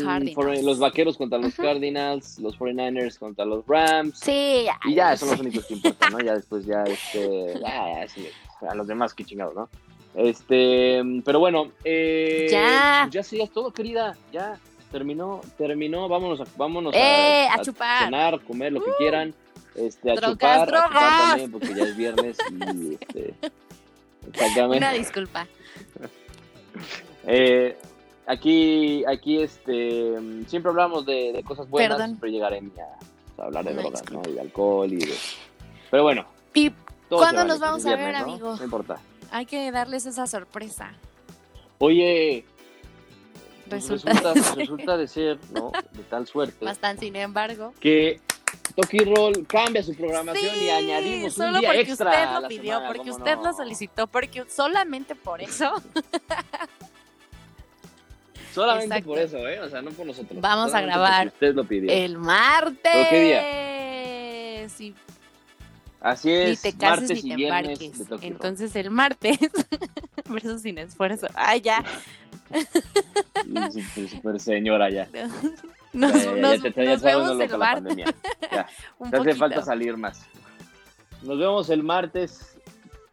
los 0.63 0.79
vaqueros 0.79 1.17
contra 1.17 1.37
los 1.37 1.55
Cardinals, 1.55 2.39
los 2.39 2.57
49ers 2.57 3.17
contra 3.17 3.45
los 3.45 3.65
Rams. 3.67 4.19
Sí, 4.19 4.65
y 4.85 4.93
ya 4.93 5.17
son 5.17 5.31
los 5.31 5.39
únicos 5.39 5.65
que 5.65 5.75
importan, 5.75 6.11
¿no? 6.11 6.19
Ya 6.19 6.35
después 6.35 6.65
ya, 6.65 6.83
este, 6.83 7.59
ya, 7.59 8.07
sí, 8.07 8.27
a 8.67 8.75
los 8.75 8.87
demás 8.87 9.13
que 9.13 9.23
chingados, 9.23 9.55
¿no? 9.55 9.69
Este, 10.15 11.01
pero 11.25 11.39
bueno, 11.39 11.71
eh, 11.83 12.47
ya. 12.51 13.07
Ya 13.09 13.21
es 13.21 13.51
todo, 13.51 13.71
querida, 13.71 14.15
ya 14.31 14.59
terminó, 14.91 15.41
terminó, 15.57 16.07
vámonos 16.07 16.39
a, 16.41 16.45
vámonos 16.55 16.93
eh, 16.95 17.47
a, 17.51 17.59
chupar. 17.61 18.05
cenar, 18.05 18.39
comer 18.41 18.71
lo 18.71 18.83
que 18.83 18.91
uh. 18.91 18.95
quieran, 18.99 19.33
este, 19.75 20.11
a 20.11 20.15
chupar, 20.15 20.61
a 20.61 20.65
chupar 20.65 21.29
también 21.29 21.51
porque 21.51 21.73
ya 21.73 21.83
es 21.83 21.97
viernes 21.97 22.37
y 22.51 22.93
este, 22.93 23.33
exactamente. 24.27 24.77
Una 24.77 24.91
disculpa. 24.91 25.47
eh, 27.25 27.77
Aquí, 28.25 29.03
aquí, 29.05 29.41
este, 29.41 30.15
siempre 30.47 30.69
hablamos 30.69 31.05
de, 31.05 31.43
cosas 31.45 31.69
buenas, 31.69 31.97
siempre 31.97 32.31
llegaré 32.31 32.61
a, 33.37 33.43
hablar 33.43 33.65
de 33.65 33.73
drogas, 33.73 34.03
¿no? 34.11 34.21
Y 34.27 34.33
de 34.33 34.41
alcohol 34.41 34.93
y 34.93 34.97
de... 34.97 35.13
Pero 35.91 36.03
bueno. 36.03 36.25
¿Y 36.53 36.71
cuándo 37.09 37.43
nos 37.43 37.59
vamos 37.59 37.85
a 37.85 37.95
ver, 37.95 38.15
amigo? 38.15 38.55
¿no? 38.55 38.63
importa. 38.63 38.97
Hay 39.29 39.45
que 39.45 39.71
darles 39.71 40.05
esa 40.05 40.25
sorpresa. 40.25 40.93
Oye, 41.79 42.45
resulta, 43.67 44.33
resulta, 44.55 44.95
de 44.95 45.07
ser, 45.07 45.37
¿no? 45.51 45.71
De 45.91 46.03
tal 46.03 46.25
suerte. 46.25 46.63
Bastante, 46.65 47.05
sin 47.05 47.17
embargo. 47.17 47.73
Que 47.81 48.21
Toki 48.75 48.99
Roll 48.99 49.45
cambia 49.45 49.83
su 49.83 49.95
programación 49.95 50.55
y 50.61 50.69
añadimos 50.69 51.37
un 51.37 51.59
día 51.59 51.71
porque 51.73 51.93
usted 51.93 52.41
lo 52.41 52.47
pidió, 52.47 52.81
porque 52.87 53.11
usted 53.11 53.37
lo 53.37 53.53
solicitó, 53.53 54.07
porque 54.07 54.43
solamente 54.49 55.15
por 55.15 55.41
eso. 55.41 55.73
Solamente 58.53 59.01
por 59.01 59.17
eso, 59.17 59.37
¿eh? 59.47 59.59
O 59.61 59.67
sea, 59.67 59.81
no 59.81 59.89
por 59.89 60.05
nosotros. 60.05 60.39
Vamos 60.39 60.75
a 60.75 60.81
grabar. 60.81 61.25
Usted 61.25 61.55
lo 61.55 61.63
pidió. 61.63 61.91
El 61.91 62.19
martes. 62.19 63.07
qué 63.09 63.19
día? 63.19 64.69
Sí. 64.69 64.93
Así 65.99 66.31
es. 66.31 66.63
Ni 66.63 66.71
te 66.71 66.77
cases 66.77 67.23
ni 67.23 67.35
te 67.35 67.43
embarques. 67.45 68.03
Entonces 68.21 68.75
el 68.75 68.91
martes, 68.91 69.39
verso 70.29 70.59
sin 70.59 70.77
esfuerzo. 70.77 71.27
Ay, 71.33 71.61
ya. 71.61 71.83
Super, 73.71 74.09
super 74.09 74.39
señora 74.39 74.89
ya. 74.89 75.07
Nos, 75.91 76.13
vemos 77.01 77.39
el 77.39 77.57
martes. 77.57 77.95
Ya. 77.97 78.05
Te 79.11 79.17
hace 79.17 79.35
falta 79.35 79.61
salir 79.61 79.97
más. 79.97 80.25
Nos 81.21 81.37
vemos 81.37 81.69
el 81.69 81.83
martes 81.83 82.53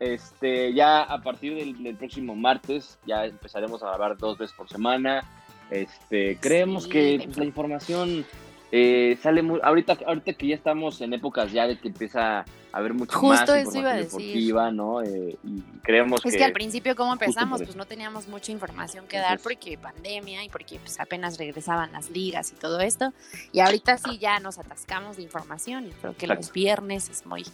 este, 0.01 0.73
ya 0.73 1.03
a 1.03 1.21
partir 1.23 1.77
del, 1.77 1.95
próximo 1.95 2.35
martes 2.35 2.99
ya 3.07 3.27
empezaremos 3.27 3.83
a 3.83 3.89
grabar 3.89 4.17
dos 4.17 4.39
veces 4.39 4.57
por 4.57 4.69
semana. 4.69 5.23
Este, 5.71 6.37
creemos 6.41 6.87
que 6.87 7.21
pues, 7.23 7.37
la 7.37 7.45
información 7.45 8.25
eh, 8.73 9.19
sale 9.23 9.43
muy 9.43 9.59
ahorita 9.63 9.99
ahorita 10.07 10.33
que 10.35 10.47
ya 10.47 10.55
estamos 10.55 11.01
en 11.01 11.13
épocas 11.13 11.51
ya 11.51 11.67
de 11.67 11.79
que 11.79 11.89
empieza 11.89 12.41
a 12.41 12.45
haber 12.73 12.95
mucho 12.95 13.21
más 13.23 13.41
información 13.41 13.97
deportiva, 13.97 14.71
¿no? 14.71 15.03
Eh, 15.03 15.37
y 15.43 15.61
creemos 15.83 16.25
es 16.25 16.37
que, 16.37 16.45
al 16.45 16.53
principio 16.53 16.95
cómo 16.95 17.13
empezamos 17.13 17.63
pues 17.63 17.75
no 17.75 17.85
teníamos 17.85 18.29
mucha 18.29 18.53
información 18.53 19.07
que 19.09 19.19
dar 19.19 19.41
porque 19.41 19.77
pandemia 19.77 20.45
y 20.45 20.49
porque 20.49 20.79
pues 20.79 21.01
apenas 21.01 21.37
regresaban 21.37 21.91
las 21.93 22.11
ligas 22.11 22.53
y 22.53 22.55
todo 22.55 22.81
esto 22.81 23.13
y 23.53 23.61
ahorita 23.61 23.99
sí 23.99 24.19
ya 24.19 24.39
nos 24.39 24.59
atascamos 24.59 25.17
de 25.17 25.23
información 25.23 25.89
y 25.89 25.91
creo 25.91 26.17
que 26.17 26.29
los 26.29 26.53
viernes 26.53 27.09
es 27.09 27.27
muy 27.27 27.45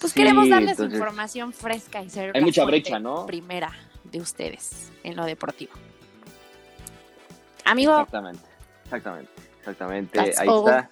pues 0.00 0.12
queremos 0.12 0.48
darles 0.48 0.78
información 0.78 1.52
fresca 1.52 2.02
y 2.02 2.10
ser 2.10 2.32
Hay 2.34 2.42
mucha 2.42 2.64
brecha, 2.64 2.98
¿no? 2.98 3.26
Primera 3.26 3.72
de 4.04 4.20
ustedes 4.20 4.90
en 5.04 5.16
lo 5.16 5.24
deportivo. 5.24 5.72
Amigo. 7.64 7.92
Exactamente, 7.92 8.44
exactamente, 8.84 9.30
exactamente. 9.66 10.20
Ahí 10.20 10.28
está. 10.28 10.88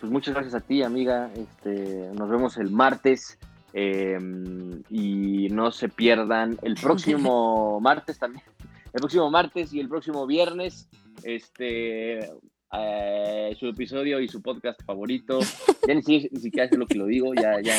Pues 0.00 0.10
muchas 0.10 0.34
gracias 0.34 0.54
a 0.54 0.60
ti, 0.60 0.82
amiga. 0.82 1.30
Este, 1.36 2.10
nos 2.14 2.28
vemos 2.28 2.56
el 2.56 2.70
martes. 2.70 3.38
Em, 3.74 4.82
y 4.90 5.48
no 5.50 5.70
se 5.70 5.88
pierdan 5.88 6.58
el 6.62 6.74
próximo 6.74 7.80
martes 7.80 8.18
también. 8.18 8.44
El 8.92 9.00
próximo 9.00 9.30
martes 9.30 9.72
y 9.72 9.80
el 9.80 9.88
próximo 9.88 10.26
viernes. 10.26 10.88
Este, 11.22 12.30
eh, 12.72 13.56
su 13.58 13.68
episodio 13.68 14.20
y 14.20 14.28
su 14.28 14.42
podcast 14.42 14.82
favorito. 14.84 15.38
Ya 15.84 15.94
ni, 15.94 16.02
siquiera 16.02 16.68
sé 16.68 16.76
lo 16.76 16.86
que 16.86 16.94
lo 16.94 17.06
digo, 17.06 17.34
ya, 17.34 17.60
ya, 17.60 17.74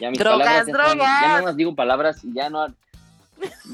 ya 0.00 0.10
mis 0.10 0.18
drogas, 0.18 0.66
palabras. 0.66 0.66
drogas. 0.66 0.96
ya 0.98 1.38
no 1.38 1.44
más 1.44 1.56
digo 1.56 1.76
palabras 1.76 2.24
y 2.24 2.32
ya 2.32 2.50
no. 2.50 2.66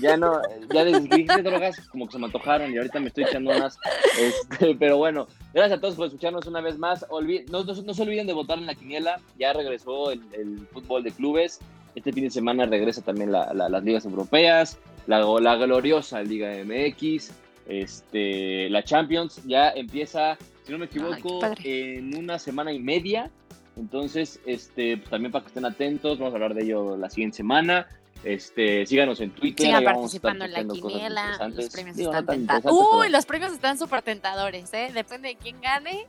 Ya 0.01 0.17
no, 0.17 0.41
ya 0.73 0.85
desde 0.85 1.09
que 1.09 1.17
dijiste 1.17 1.43
drogas, 1.43 1.81
como 1.89 2.07
que 2.07 2.13
se 2.13 2.19
me 2.19 2.27
antojaron 2.27 2.73
y 2.73 2.79
ahorita 2.79 3.01
me 3.01 3.09
estoy 3.09 3.25
echando 3.25 3.51
unas. 3.51 3.79
Este, 4.19 4.75
pero 4.75 4.97
bueno, 4.97 5.27
gracias 5.53 5.79
a 5.79 5.81
todos 5.81 5.95
por 5.95 6.07
escucharnos 6.07 6.47
una 6.47 6.61
vez 6.61 6.79
más. 6.79 7.07
no, 7.49 7.65
no, 7.65 7.95
se 7.95 8.03
olviden 8.03 8.27
de 8.27 8.33
votar 8.33 8.59
en 8.59 8.67
la 8.67 8.75
quiniela. 8.75 9.21
Ya 9.39 9.53
regresó 9.53 10.11
el, 10.13 10.67
fútbol 10.73 11.03
de 11.03 11.11
clubes. 11.11 11.61
Este 11.95 12.13
fin 12.13 12.25
de 12.25 12.31
semana 12.31 12.67
regresa 12.67 13.03
también 13.03 13.33
las 13.33 13.85
ligas 13.85 14.05
europeas, 14.05 14.79
la, 15.07 15.21
la 15.41 15.57
gloriosa 15.57 16.23
Liga 16.23 16.53
MX. 16.65 17.33
Este, 17.67 18.71
la 18.71 18.83
Champions 18.83 19.43
ya 19.45 19.71
empieza 19.71 20.39
si 20.65 20.73
no 20.73 20.79
me 20.79 20.87
equivoco, 20.87 21.41
en 21.65 22.17
una 22.17 22.39
semana 22.39 22.73
y 22.73 22.79
media. 22.79 23.31
Entonces, 23.77 24.41
este, 24.47 24.99
también 24.99 25.33
para 25.33 25.43
que 25.43 25.49
estén 25.49 25.65
atentos, 25.65 26.19
vamos 26.19 26.33
a 26.33 26.37
hablar 26.37 26.55
de 26.55 26.63
ello 26.63 26.97
la 26.97 27.11
siguiente 27.11 27.39
semana. 27.39 27.89
Este, 28.25 28.85
síganos 28.87 29.21
en 29.21 29.31
Twitter. 29.31 29.67
Sigan 29.67 29.85
participando 29.85 30.45
en 30.45 30.53
la 30.53 30.65
quiniela. 30.65 31.49
Los 31.55 31.71
premios 31.71 31.97
Digo, 31.97 32.11
están 32.11 32.27
tentadores. 32.27 32.71
Uy, 32.79 32.99
pero 33.01 33.13
los 33.13 33.27
premios 33.27 33.53
están 33.53 33.79
súper 33.79 34.03
tentadores, 34.03 34.73
¿eh? 34.75 34.91
Depende 34.93 35.31
de 35.31 35.37
quién 35.37 35.61
gane. 35.61 36.07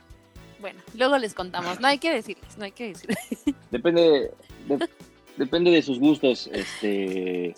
Bueno, 0.60 0.80
luego 0.96 1.18
les 1.18 1.34
contamos. 1.34 1.80
No 1.80 1.88
hay 1.88 1.98
que 1.98 2.12
decirles, 2.12 2.56
no 2.58 2.64
hay 2.64 2.72
que 2.72 2.88
decirles. 2.88 3.18
Depende, 3.70 4.30
de- 4.68 4.88
depende 5.36 5.70
de 5.70 5.82
sus 5.82 5.98
gustos, 5.98 6.48
este. 6.52 7.54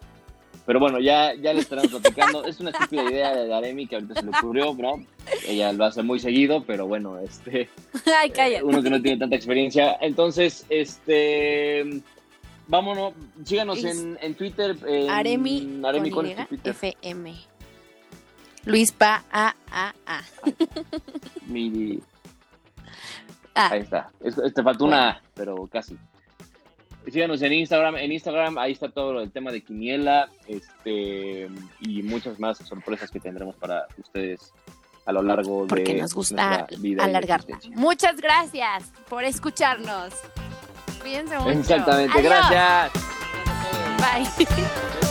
Pero 0.66 0.80
bueno, 0.80 0.98
ya, 0.98 1.34
ya 1.34 1.52
le 1.52 1.60
estaremos 1.60 1.90
platicando. 1.90 2.44
Es 2.46 2.58
una 2.60 2.70
estúpida 2.70 3.02
idea 3.02 3.34
de 3.34 3.52
Aremi 3.52 3.86
que 3.86 3.96
ahorita 3.96 4.14
se 4.14 4.22
le 4.22 4.30
ocurrió, 4.30 4.74
¿no? 4.74 5.04
Ella 5.46 5.72
lo 5.74 5.84
hace 5.84 6.02
muy 6.02 6.18
seguido, 6.18 6.64
pero 6.64 6.86
bueno, 6.86 7.18
este. 7.18 7.68
Ay, 8.18 8.30
cállate. 8.30 8.64
uno 8.64 8.82
que 8.82 8.88
no 8.88 9.02
tiene 9.02 9.18
tanta 9.18 9.36
experiencia. 9.36 9.98
Entonces, 10.00 10.64
este. 10.70 12.00
Vámonos, 12.66 13.12
síganos 13.44 13.82
en, 13.84 14.18
en 14.20 14.34
Twitter. 14.34 14.76
En, 14.86 15.10
Aremi, 15.10 15.80
Aremi, 15.84 16.10
con 16.10 16.24
¿cuál 16.26 16.38
es 16.38 16.48
tu 16.48 16.54
Y, 16.54 16.58
Twitter? 16.58 16.70
FM. 16.72 17.34
Luis 18.64 18.92
Pa 18.92 19.24
A 19.30 19.54
A 19.70 19.94
A. 20.06 20.22
Mi- 21.46 22.00
Ah, 23.56 23.68
ahí 23.72 23.82
está. 23.82 24.10
Es- 24.20 24.34
te 24.52 24.62
faltó 24.64 24.84
una 24.86 25.10
A, 25.10 25.22
pero 25.34 25.66
casi. 25.68 25.96
Síganos 27.06 27.40
en 27.42 27.52
Instagram. 27.52 27.96
En 27.96 28.10
Instagram 28.12 28.58
ahí 28.58 28.72
está 28.72 28.88
todo 28.88 29.20
el 29.20 29.30
tema 29.30 29.52
de 29.52 29.62
Quiniela 29.62 30.28
este, 30.48 31.48
y 31.80 32.02
muchas 32.02 32.40
más 32.40 32.58
sorpresas 32.58 33.10
que 33.10 33.20
tendremos 33.20 33.54
para 33.56 33.86
ustedes 33.98 34.52
a 35.06 35.12
lo 35.12 35.22
largo 35.22 35.66
porque 35.66 35.94
de 35.94 36.00
nos 36.00 36.14
gusta 36.14 36.66
vida 36.78 37.04
alargarla. 37.04 37.60
Muchas 37.76 38.16
gracias 38.16 38.90
por 39.08 39.22
escucharnos. 39.22 40.14
Cuídense 41.04 41.36
mucho. 41.38 41.50
Exactamente, 41.50 42.18
Adiós. 42.18 42.32
gracias. 42.48 42.92
Bye. 43.98 44.46